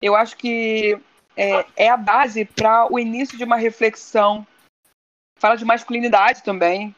Eu 0.00 0.16
acho 0.16 0.36
que 0.36 0.98
é, 1.36 1.66
é 1.76 1.88
a 1.88 1.96
base 1.96 2.44
para 2.44 2.90
o 2.90 2.98
início 2.98 3.36
de 3.36 3.44
uma 3.44 3.56
reflexão. 3.56 4.46
Fala 5.38 5.56
de 5.56 5.64
masculinidade 5.64 6.42
também. 6.42 6.94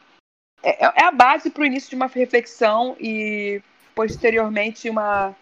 É, 0.61 1.01
é 1.01 1.03
a 1.03 1.11
base 1.11 1.49
para 1.49 1.63
o 1.63 1.65
início 1.65 1.89
de 1.89 1.95
uma 1.95 2.07
reflexão 2.07 2.95
e 2.99 3.61
posteriormente 3.95 4.89
uma, 4.89 5.35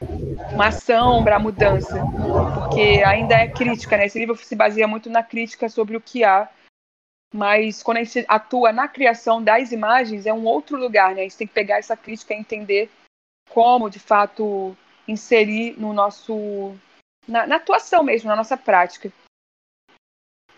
uma 0.53 0.67
ação 0.67 1.23
para 1.23 1.37
a 1.37 1.39
mudança, 1.39 2.03
porque 2.55 3.01
ainda 3.05 3.35
é 3.35 3.47
crítica, 3.47 3.97
né? 3.97 4.05
Esse 4.05 4.19
livro 4.19 4.35
se 4.35 4.55
baseia 4.55 4.87
muito 4.87 5.09
na 5.09 5.23
crítica 5.23 5.69
sobre 5.69 5.95
o 5.95 6.01
que 6.01 6.23
há, 6.23 6.49
mas 7.33 7.81
quando 7.81 7.97
a 7.97 8.03
gente 8.03 8.25
atua 8.27 8.71
na 8.71 8.87
criação 8.87 9.41
das 9.41 9.71
imagens 9.71 10.25
é 10.25 10.33
um 10.33 10.45
outro 10.45 10.77
lugar, 10.77 11.15
né? 11.15 11.21
A 11.21 11.23
gente 11.23 11.37
tem 11.37 11.47
que 11.47 11.53
pegar 11.53 11.77
essa 11.77 11.95
crítica 11.95 12.33
e 12.33 12.37
entender 12.37 12.89
como, 13.49 13.89
de 13.89 13.99
fato, 13.99 14.75
inserir 15.07 15.79
no 15.79 15.93
nosso 15.93 16.75
na, 17.27 17.47
na 17.47 17.55
atuação 17.55 18.03
mesmo, 18.03 18.29
na 18.29 18.35
nossa 18.35 18.57
prática. 18.57 19.11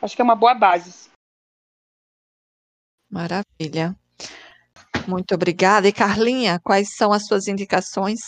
Acho 0.01 0.15
que 0.15 0.21
é 0.21 0.25
uma 0.25 0.35
boa 0.35 0.53
base. 0.53 1.09
Maravilha. 3.09 3.95
Muito 5.07 5.35
obrigada. 5.35 5.87
E 5.87 5.91
Carlinha, 5.91 6.59
quais 6.63 6.95
são 6.95 7.11
as 7.11 7.25
suas 7.25 7.47
indicações 7.47 8.19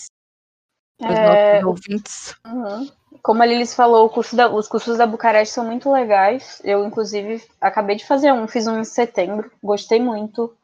para 0.97 1.11
os 1.11 1.17
é... 1.17 1.61
nossos 1.61 1.67
ouvintes? 1.67 2.35
Uhum. 2.45 2.89
Como 3.23 3.41
a 3.41 3.45
Lilis 3.45 3.73
falou, 3.73 4.09
curso 4.09 4.35
da, 4.35 4.47
os 4.49 4.67
cursos 4.67 4.97
da 4.97 5.07
Bucareste 5.07 5.53
são 5.53 5.65
muito 5.65 5.91
legais. 5.91 6.61
Eu, 6.63 6.85
inclusive, 6.85 7.43
acabei 7.59 7.95
de 7.95 8.05
fazer 8.05 8.31
um, 8.31 8.47
fiz 8.47 8.67
um 8.67 8.79
em 8.79 8.83
setembro, 8.83 9.51
gostei 9.63 9.99
muito. 9.99 10.55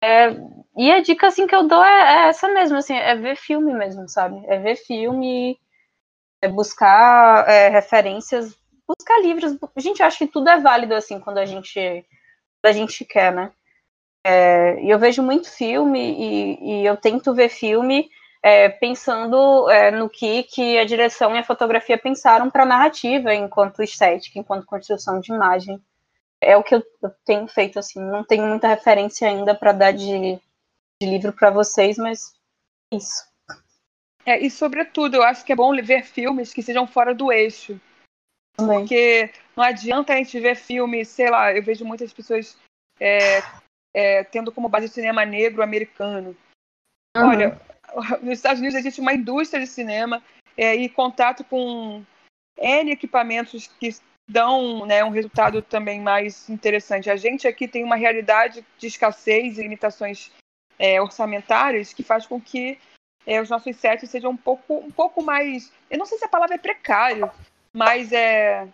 É, 0.00 0.30
e 0.76 0.90
a 0.90 1.02
dica 1.02 1.26
assim, 1.26 1.46
que 1.46 1.54
eu 1.54 1.66
dou 1.66 1.84
é, 1.84 2.26
é, 2.26 2.28
essa 2.28 2.48
mesmo, 2.48 2.76
assim, 2.78 2.94
é 2.94 3.14
ver 3.14 3.36
filme 3.36 3.74
mesmo, 3.74 4.08
sabe? 4.08 4.42
É 4.46 4.58
ver 4.58 4.76
filme, 4.76 5.58
é 6.40 6.48
buscar 6.48 7.48
é, 7.48 7.68
referências, 7.68 8.56
buscar 8.86 9.20
livros. 9.20 9.56
Gente, 9.76 10.00
eu 10.00 10.06
acho 10.06 10.18
que 10.18 10.26
tudo 10.26 10.48
é 10.48 10.60
válido 10.60 10.94
assim 10.94 11.20
quando 11.20 11.38
a 11.38 11.44
gente, 11.44 11.78
quando 12.60 12.70
a 12.70 12.72
gente 12.72 13.04
quer, 13.04 13.32
né? 13.32 13.52
É, 14.24 14.80
eu 14.84 14.98
vejo 14.98 15.22
muito 15.22 15.50
filme 15.50 15.98
e, 15.98 16.80
e 16.82 16.86
eu 16.86 16.96
tento 16.96 17.34
ver 17.34 17.48
filme 17.48 18.08
é, 18.42 18.68
pensando 18.68 19.70
é, 19.70 19.90
no 19.90 20.08
que, 20.08 20.42
que 20.42 20.78
a 20.78 20.84
direção 20.84 21.34
e 21.34 21.38
a 21.38 21.44
fotografia 21.44 21.96
pensaram 21.96 22.50
para 22.50 22.64
a 22.64 22.66
narrativa, 22.66 23.32
enquanto 23.34 23.82
estética, 23.82 24.38
enquanto 24.38 24.66
construção 24.66 25.20
de 25.20 25.32
imagem. 25.32 25.80
É 26.40 26.56
o 26.56 26.62
que 26.62 26.74
eu, 26.74 26.82
eu 27.00 27.10
tenho 27.24 27.46
feito, 27.46 27.78
assim. 27.78 28.00
Não 28.00 28.24
tenho 28.24 28.44
muita 28.44 28.66
referência 28.66 29.28
ainda 29.28 29.54
para 29.54 29.72
dar 29.72 29.92
de, 29.92 30.40
de 31.00 31.08
livro 31.08 31.32
para 31.32 31.50
vocês, 31.50 31.96
mas 31.96 32.34
isso. 32.92 33.24
É, 34.26 34.40
e 34.40 34.50
sobretudo, 34.50 35.16
eu 35.16 35.22
acho 35.22 35.44
que 35.44 35.52
é 35.52 35.56
bom 35.56 35.74
ver 35.82 36.04
filmes 36.04 36.52
que 36.52 36.62
sejam 36.62 36.86
fora 36.86 37.14
do 37.14 37.30
eixo. 37.30 37.80
Também. 38.56 38.80
Porque 38.80 39.30
não 39.56 39.62
adianta 39.62 40.12
a 40.12 40.16
gente 40.16 40.38
ver 40.40 40.56
filme, 40.56 41.04
sei 41.04 41.30
lá, 41.30 41.52
eu 41.52 41.62
vejo 41.62 41.84
muitas 41.84 42.12
pessoas 42.12 42.56
é, 43.00 43.40
é, 43.94 44.24
tendo 44.24 44.52
como 44.52 44.68
base 44.68 44.86
o 44.86 44.90
cinema 44.90 45.24
negro 45.24 45.62
americano. 45.62 46.36
Uhum. 47.16 47.28
Olha, 47.28 47.60
nos 48.22 48.38
Estados 48.38 48.60
Unidos 48.60 48.78
existe 48.78 49.00
uma 49.00 49.12
indústria 49.12 49.60
de 49.60 49.66
cinema 49.66 50.22
é, 50.56 50.74
e 50.74 50.88
contato 50.88 51.44
com 51.44 52.04
N 52.58 52.90
equipamentos 52.90 53.66
que 53.66 53.94
dão 54.28 54.86
né, 54.86 55.04
um 55.04 55.10
resultado 55.10 55.60
também 55.60 56.00
mais 56.00 56.48
interessante. 56.48 57.10
A 57.10 57.16
gente 57.16 57.46
aqui 57.46 57.68
tem 57.68 57.84
uma 57.84 57.96
realidade 57.96 58.64
de 58.78 58.86
escassez 58.86 59.58
e 59.58 59.62
limitações 59.62 60.30
é, 60.78 61.00
orçamentárias 61.00 61.92
que 61.92 62.02
faz 62.02 62.26
com 62.26 62.40
que 62.40 62.78
é, 63.26 63.40
os 63.40 63.50
nossos 63.50 63.76
sets 63.76 64.10
sejam 64.10 64.30
um 64.30 64.36
pouco, 64.36 64.74
um 64.74 64.90
pouco 64.90 65.22
mais. 65.22 65.72
Eu 65.90 65.98
não 65.98 66.06
sei 66.06 66.18
se 66.18 66.24
a 66.24 66.28
palavra 66.28 66.54
é 66.54 66.58
precário, 66.58 67.30
mas 67.72 68.12
é. 68.12 68.66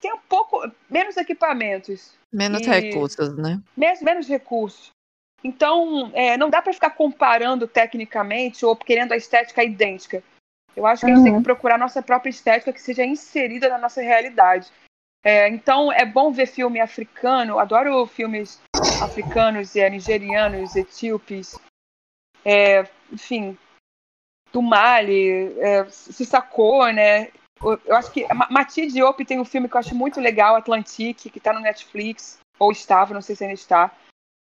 Tem 0.00 0.12
um 0.12 0.18
pouco. 0.28 0.70
menos 0.90 1.16
equipamentos. 1.16 2.14
Menos 2.32 2.62
e, 2.62 2.70
recursos, 2.70 3.36
né? 3.36 3.60
Menos, 3.76 4.02
menos 4.02 4.28
recursos. 4.28 4.90
Então, 5.42 6.10
é, 6.14 6.36
não 6.36 6.50
dá 6.50 6.60
para 6.60 6.72
ficar 6.72 6.90
comparando 6.90 7.68
tecnicamente 7.68 8.64
ou 8.64 8.74
querendo 8.74 9.12
a 9.12 9.16
estética 9.16 9.62
idêntica. 9.62 10.22
Eu 10.74 10.84
acho 10.86 11.04
que 11.04 11.06
uhum. 11.06 11.12
a 11.12 11.16
gente 11.16 11.24
tem 11.24 11.32
que 11.32 11.38
uhum. 11.38 11.42
procurar 11.42 11.78
nossa 11.78 12.02
própria 12.02 12.30
estética 12.30 12.72
que 12.72 12.80
seja 12.80 13.04
inserida 13.04 13.68
na 13.68 13.78
nossa 13.78 14.02
realidade. 14.02 14.70
É, 15.24 15.48
então, 15.48 15.90
é 15.92 16.04
bom 16.04 16.30
ver 16.30 16.46
filme 16.46 16.80
africano. 16.80 17.58
Adoro 17.58 18.06
filmes 18.06 18.60
africanos, 19.02 19.74
e 19.74 19.88
nigerianos, 19.88 20.76
etíopes. 20.76 21.58
É, 22.44 22.86
enfim, 23.10 23.56
do 24.52 24.62
Mali, 24.62 25.58
é, 25.60 25.88
se 25.88 26.24
sacou, 26.24 26.92
né? 26.92 27.30
Eu 27.62 27.96
acho 27.96 28.12
que 28.12 28.26
Mati 28.50 28.86
Diop 28.86 29.24
tem 29.24 29.40
um 29.40 29.44
filme 29.44 29.68
que 29.68 29.76
eu 29.76 29.80
acho 29.80 29.94
muito 29.94 30.20
legal, 30.20 30.56
Atlantique, 30.56 31.30
que 31.30 31.38
está 31.38 31.52
no 31.52 31.60
Netflix, 31.60 32.38
ou 32.58 32.70
estava, 32.70 33.14
não 33.14 33.22
sei 33.22 33.34
se 33.34 33.44
ainda 33.44 33.54
está. 33.54 33.94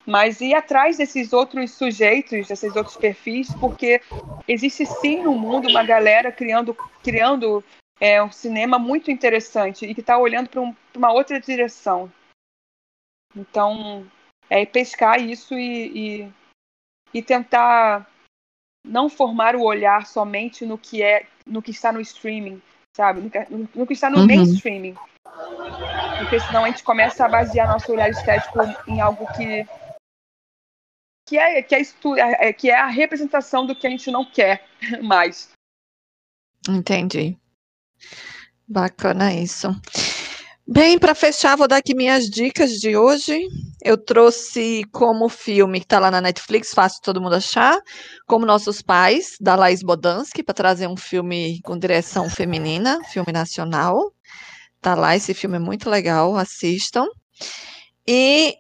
Mas 0.07 0.41
ir 0.41 0.55
atrás 0.55 0.97
desses 0.97 1.33
outros 1.33 1.73
sujeitos, 1.73 2.49
desses 2.49 2.75
outros 2.75 2.97
perfis, 2.97 3.53
porque 3.55 4.01
existe 4.49 4.85
sim 4.87 5.23
no 5.23 5.35
mundo 5.35 5.69
uma 5.69 5.85
galera 5.85 6.33
criando, 6.33 6.77
criando 7.03 7.63
é, 8.01 8.23
um 8.23 8.31
cinema 8.31 8.79
muito 8.79 9.11
interessante 9.11 9.87
e 9.87 9.95
que 9.95 10.01
está 10.01 10.19
olhando 10.19 10.49
para 10.49 10.61
um, 10.61 10.75
uma 10.97 11.13
outra 11.13 11.41
direção. 11.41 12.13
Então, 13.35 14.07
é 14.51 14.67
pescar 14.67 15.21
isso 15.21 15.55
e, 15.55 16.25
e, 16.25 16.33
e 17.15 17.23
tentar 17.23 18.09
não 18.85 19.09
formar 19.09 19.55
o 19.55 19.63
olhar 19.63 20.07
somente 20.07 20.67
no 20.67 20.77
que 20.77 21.03
é 21.03 21.27
no 21.47 21.63
que 21.63 21.71
está 21.71 21.93
no 21.93 22.01
streaming, 22.01 22.61
sabe? 22.95 23.21
No 23.21 23.31
que, 23.31 23.47
no 23.75 23.87
que 23.87 23.93
está 23.93 24.11
no 24.11 24.19
uhum. 24.19 24.27
mainstreaming. 24.27 24.97
Porque 26.19 26.41
senão 26.41 26.65
a 26.65 26.69
gente 26.69 26.85
começa 26.85 27.25
a 27.25 27.29
basear 27.29 27.69
nosso 27.69 27.93
olhar 27.93 28.11
estético 28.11 28.59
em 28.87 29.01
algo 29.01 29.27
que 29.35 29.67
que 31.29 31.39
é 31.39 31.63
que 31.63 31.75
é, 31.75 31.81
é, 31.81 32.49
é 32.49 32.53
que 32.53 32.71
é 32.71 32.79
a 32.79 32.87
representação 32.87 33.65
do 33.65 33.75
que 33.75 33.87
a 33.87 33.91
gente 33.91 34.11
não 34.11 34.25
quer 34.25 34.67
mais. 35.03 35.51
Entendi. 36.69 37.39
Bacana 38.69 39.33
isso. 39.33 39.69
Bem, 40.67 40.97
para 40.97 41.15
fechar, 41.15 41.57
vou 41.57 41.67
dar 41.67 41.79
aqui 41.79 41.93
minhas 41.93 42.31
dicas 42.31 42.73
de 42.73 42.97
hoje. 42.97 43.37
Eu 43.85 43.99
trouxe 43.99 44.85
como 44.93 45.29
filme 45.29 45.81
que 45.81 45.85
está 45.85 45.99
lá 45.99 46.09
na 46.09 46.21
Netflix, 46.21 46.73
fácil 46.73 47.01
todo 47.03 47.21
mundo 47.21 47.35
achar, 47.35 47.77
como 48.29 48.47
Nossos 48.47 48.81
Pais, 48.81 49.37
da 49.41 49.57
Laís 49.57 49.83
Bodansky, 49.83 50.41
para 50.43 50.55
trazer 50.55 50.87
um 50.87 50.97
filme 50.97 51.61
com 51.63 51.77
direção 51.77 52.31
feminina, 52.31 53.01
filme 53.13 53.33
nacional. 53.33 54.13
Tá 54.81 54.95
lá, 54.95 55.17
esse 55.17 55.35
filme 55.35 55.57
é 55.57 55.61
muito 55.61 55.91
legal, 55.91 56.37
assistam. 56.37 57.07
E 58.07 58.55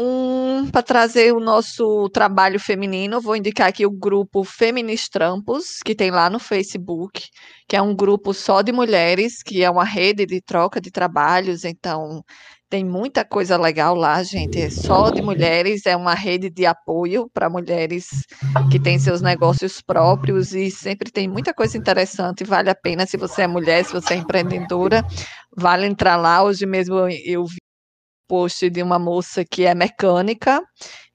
um 0.00 0.68
para 0.70 0.82
trazer 0.82 1.34
o 1.34 1.40
nosso 1.40 2.08
trabalho 2.10 2.58
feminino, 2.58 3.20
vou 3.20 3.36
indicar 3.36 3.68
aqui 3.68 3.84
o 3.84 3.90
grupo 3.90 4.42
Feministrampos, 4.44 5.80
que 5.84 5.94
tem 5.94 6.10
lá 6.10 6.30
no 6.30 6.38
Facebook, 6.38 7.22
que 7.68 7.76
é 7.76 7.82
um 7.82 7.94
grupo 7.94 8.32
só 8.32 8.62
de 8.62 8.72
mulheres, 8.72 9.42
que 9.42 9.62
é 9.62 9.70
uma 9.70 9.84
rede 9.84 10.24
de 10.24 10.40
troca 10.40 10.80
de 10.80 10.90
trabalhos, 10.90 11.64
então 11.64 12.22
tem 12.70 12.84
muita 12.84 13.24
coisa 13.24 13.56
legal 13.56 13.96
lá, 13.96 14.22
gente. 14.22 14.60
É 14.60 14.70
só 14.70 15.10
de 15.10 15.20
mulheres, 15.20 15.84
é 15.86 15.96
uma 15.96 16.14
rede 16.14 16.48
de 16.48 16.64
apoio 16.64 17.28
para 17.34 17.50
mulheres 17.50 18.06
que 18.70 18.78
têm 18.78 18.98
seus 18.98 19.20
negócios 19.20 19.82
próprios 19.82 20.54
e 20.54 20.70
sempre 20.70 21.10
tem 21.10 21.28
muita 21.28 21.52
coisa 21.52 21.76
interessante. 21.76 22.44
Vale 22.44 22.70
a 22.70 22.74
pena 22.74 23.06
se 23.06 23.16
você 23.16 23.42
é 23.42 23.46
mulher, 23.48 23.84
se 23.84 23.92
você 23.92 24.14
é 24.14 24.16
empreendedora, 24.18 25.04
vale 25.56 25.84
entrar 25.86 26.16
lá. 26.16 26.44
Hoje 26.44 26.64
mesmo 26.64 26.96
eu 27.24 27.44
vi 27.44 27.59
post 28.30 28.70
de 28.70 28.80
uma 28.80 28.96
moça 28.96 29.44
que 29.44 29.64
é 29.66 29.74
mecânica, 29.74 30.62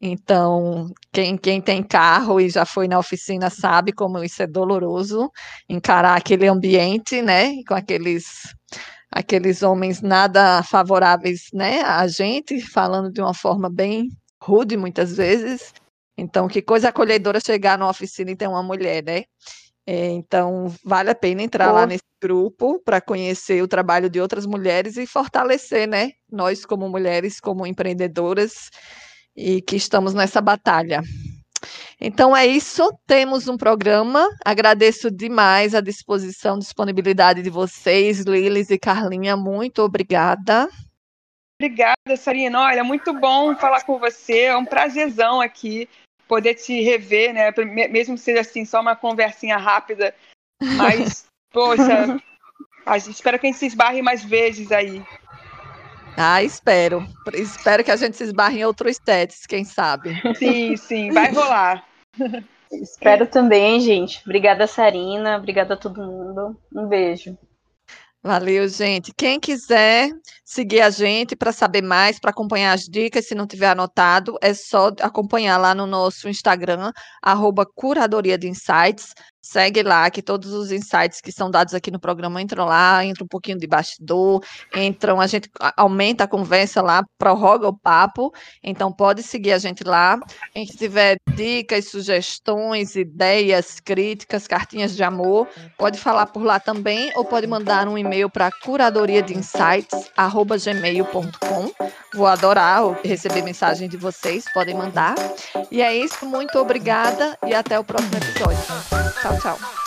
então 0.02 0.90
quem, 1.14 1.38
quem 1.38 1.62
tem 1.62 1.82
carro 1.82 2.42
e 2.42 2.50
já 2.50 2.66
foi 2.66 2.90
na 2.90 3.00
oficina 3.00 3.50
sabe 3.50 3.94
como 3.94 4.22
isso 4.22 4.44
é 4.44 4.48
doloroso, 4.48 5.32
encarar 5.70 6.18
aquele 6.18 6.46
ambiente, 6.48 7.22
né, 7.22 7.54
com 7.66 7.74
aqueles 7.74 8.26
aqueles 9.10 9.64
homens 9.64 10.02
nada 10.02 10.62
favoráveis, 10.64 11.44
né, 11.54 11.82
a 11.84 12.06
gente, 12.06 12.60
falando 12.60 13.10
de 13.10 13.22
uma 13.22 13.34
forma 13.34 13.70
bem 13.70 14.10
rude 14.44 14.76
muitas 14.76 15.16
vezes. 15.16 15.74
Então, 16.18 16.50
que 16.50 16.62
coisa 16.62 16.90
acolhedora 16.90 17.40
chegar 17.40 17.78
numa 17.78 17.90
oficina 17.92 18.32
e 18.32 18.36
ter 18.36 18.48
uma 18.48 18.64
mulher, 18.64 19.04
né? 19.04 19.24
É, 19.88 20.08
então, 20.10 20.74
vale 20.84 21.12
a 21.12 21.16
pena 21.16 21.44
entrar 21.44 21.72
lá 21.72 21.86
nesse 21.86 22.04
grupo 22.22 22.82
para 22.84 23.00
conhecer 23.00 23.62
o 23.62 23.68
trabalho 23.68 24.10
de 24.10 24.20
outras 24.20 24.46
mulheres 24.46 24.98
e 24.98 25.06
fortalecer, 25.06 25.88
né? 25.88 26.14
Nós, 26.32 26.66
como 26.66 26.90
mulheres, 26.90 27.40
como 27.40 27.68
empreendedoras, 27.68 28.72
e 29.36 29.62
que 29.62 29.76
estamos 29.76 30.14
nessa 30.14 30.42
batalha. 30.42 31.04
Então 32.00 32.36
é 32.36 32.46
isso, 32.46 32.92
temos 33.06 33.48
um 33.48 33.58
programa. 33.58 34.28
Agradeço 34.44 35.10
demais 35.12 35.76
a 35.76 35.82
disposição, 35.82 36.58
disponibilidade 36.58 37.42
de 37.42 37.50
vocês, 37.50 38.22
Lilis 38.22 38.70
e 38.70 38.78
Carlinha. 38.78 39.38
Muito 39.38 39.82
obrigada. 39.82 40.70
Obrigada, 41.60 42.18
Sarina. 42.18 42.60
Olha, 42.62 42.84
muito 42.84 43.14
bom 43.14 43.56
falar 43.56 43.84
com 43.84 43.98
você. 43.98 44.42
É 44.42 44.58
um 44.58 44.66
prazerzão 44.66 45.40
aqui 45.40 45.88
poder 46.28 46.56
te 46.56 46.82
rever, 46.82 47.34
né? 47.34 47.52
Mesmo 47.90 48.16
que 48.16 48.22
seja 48.22 48.42
assim, 48.42 48.66
só 48.66 48.82
uma 48.82 48.96
conversinha 48.96 49.58
rápida. 49.58 50.14
Mas, 50.62 51.26
poxa, 51.52 52.18
a 52.86 52.98
gente, 52.98 53.16
espero 53.16 53.40
que 53.40 53.48
a 53.48 53.50
gente 53.50 53.60
se 53.60 53.68
esbarre 53.68 54.02
mais 54.02 54.24
vezes 54.24 54.72
aí. 54.72 55.04
Ah, 56.18 56.42
espero. 56.42 57.06
Espero 57.34 57.84
que 57.84 57.92
a 57.92 57.96
gente 57.96 58.16
se 58.16 58.24
esbarre 58.24 58.60
em 58.60 58.66
outros 58.66 58.98
sets, 59.04 59.46
quem 59.46 59.66
sabe. 59.66 60.16
Sim, 60.36 60.78
sim, 60.78 61.12
vai 61.12 61.32
rolar. 61.32 61.86
Espero 62.72 63.28
também, 63.28 63.80
gente. 63.80 64.22
Obrigada, 64.26 64.66
Sarina. 64.66 65.38
Obrigada 65.38 65.74
a 65.74 65.78
todo 65.78 66.02
mundo. 66.02 66.58
Um 66.74 66.88
beijo. 66.88 67.38
Valeu, 68.26 68.68
gente. 68.68 69.14
Quem 69.16 69.40
quiser 69.40 70.10
seguir 70.44 70.82
a 70.82 70.90
gente 70.90 71.36
para 71.36 71.52
saber 71.52 71.84
mais, 71.84 72.20
para 72.20 72.32
acompanhar 72.32 72.74
as 72.74 72.82
dicas, 72.86 73.28
se 73.28 73.36
não 73.36 73.46
tiver 73.46 73.68
anotado, 73.68 74.36
é 74.42 74.52
só 74.52 74.88
acompanhar 75.00 75.60
lá 75.60 75.76
no 75.76 75.86
nosso 75.86 76.28
Instagram, 76.28 76.92
arroba 77.22 77.68
Curadoria 77.76 78.36
de 78.36 78.48
Insights. 78.48 79.14
Segue 79.46 79.84
lá, 79.84 80.10
que 80.10 80.24
todos 80.24 80.52
os 80.54 80.72
insights 80.72 81.22
que 81.22 81.32
são 81.32 81.52
dados 81.52 81.76
aqui 81.76 81.92
no 81.92 82.00
programa 82.00 82.42
entram 82.42 82.66
lá, 82.66 83.06
entra 83.06 83.24
um 83.24 83.28
pouquinho 83.28 83.60
de 83.60 83.68
bastidor, 83.68 84.44
entram, 84.76 85.22
a 85.22 85.28
gente 85.28 85.50
aumenta 85.78 86.24
a 86.24 86.28
conversa 86.28 86.82
lá, 86.82 87.04
prorroga 87.16 87.68
o 87.68 87.78
papo, 87.78 88.34
então 88.64 88.92
pode 88.92 89.22
seguir 89.22 89.52
a 89.52 89.60
gente 89.60 89.84
lá. 89.84 90.20
Quem 90.52 90.66
tiver 90.66 91.18
dicas, 91.36 91.90
sugestões, 91.90 92.96
ideias, 92.96 93.80
críticas, 93.80 94.48
cartinhas 94.48 94.96
de 94.96 95.04
amor, 95.04 95.48
pode 95.78 96.00
falar 96.00 96.26
por 96.26 96.44
lá 96.44 96.60
também, 96.60 97.12
ou 97.16 97.24
pode 97.24 97.46
mandar 97.46 97.88
um 97.88 98.00
e-mail 98.00 98.30
para 98.30 98.50
curadoria 98.64 99.22
de 99.22 99.38
insights, 99.38 100.10
gmail.com. 100.18 101.72
Vou 102.16 102.26
adorar 102.26 102.84
receber 103.04 103.42
mensagem 103.44 103.88
de 103.88 103.98
vocês, 103.98 104.46
podem 104.54 104.76
mandar. 104.76 105.16
E 105.70 105.82
é 105.82 105.96
isso, 105.96 106.26
muito 106.26 106.58
obrigada 106.58 107.38
e 107.46 107.54
até 107.54 107.78
o 107.78 107.84
próximo 107.84 108.16
episódio. 108.18 109.35
Tchau. 109.40 109.85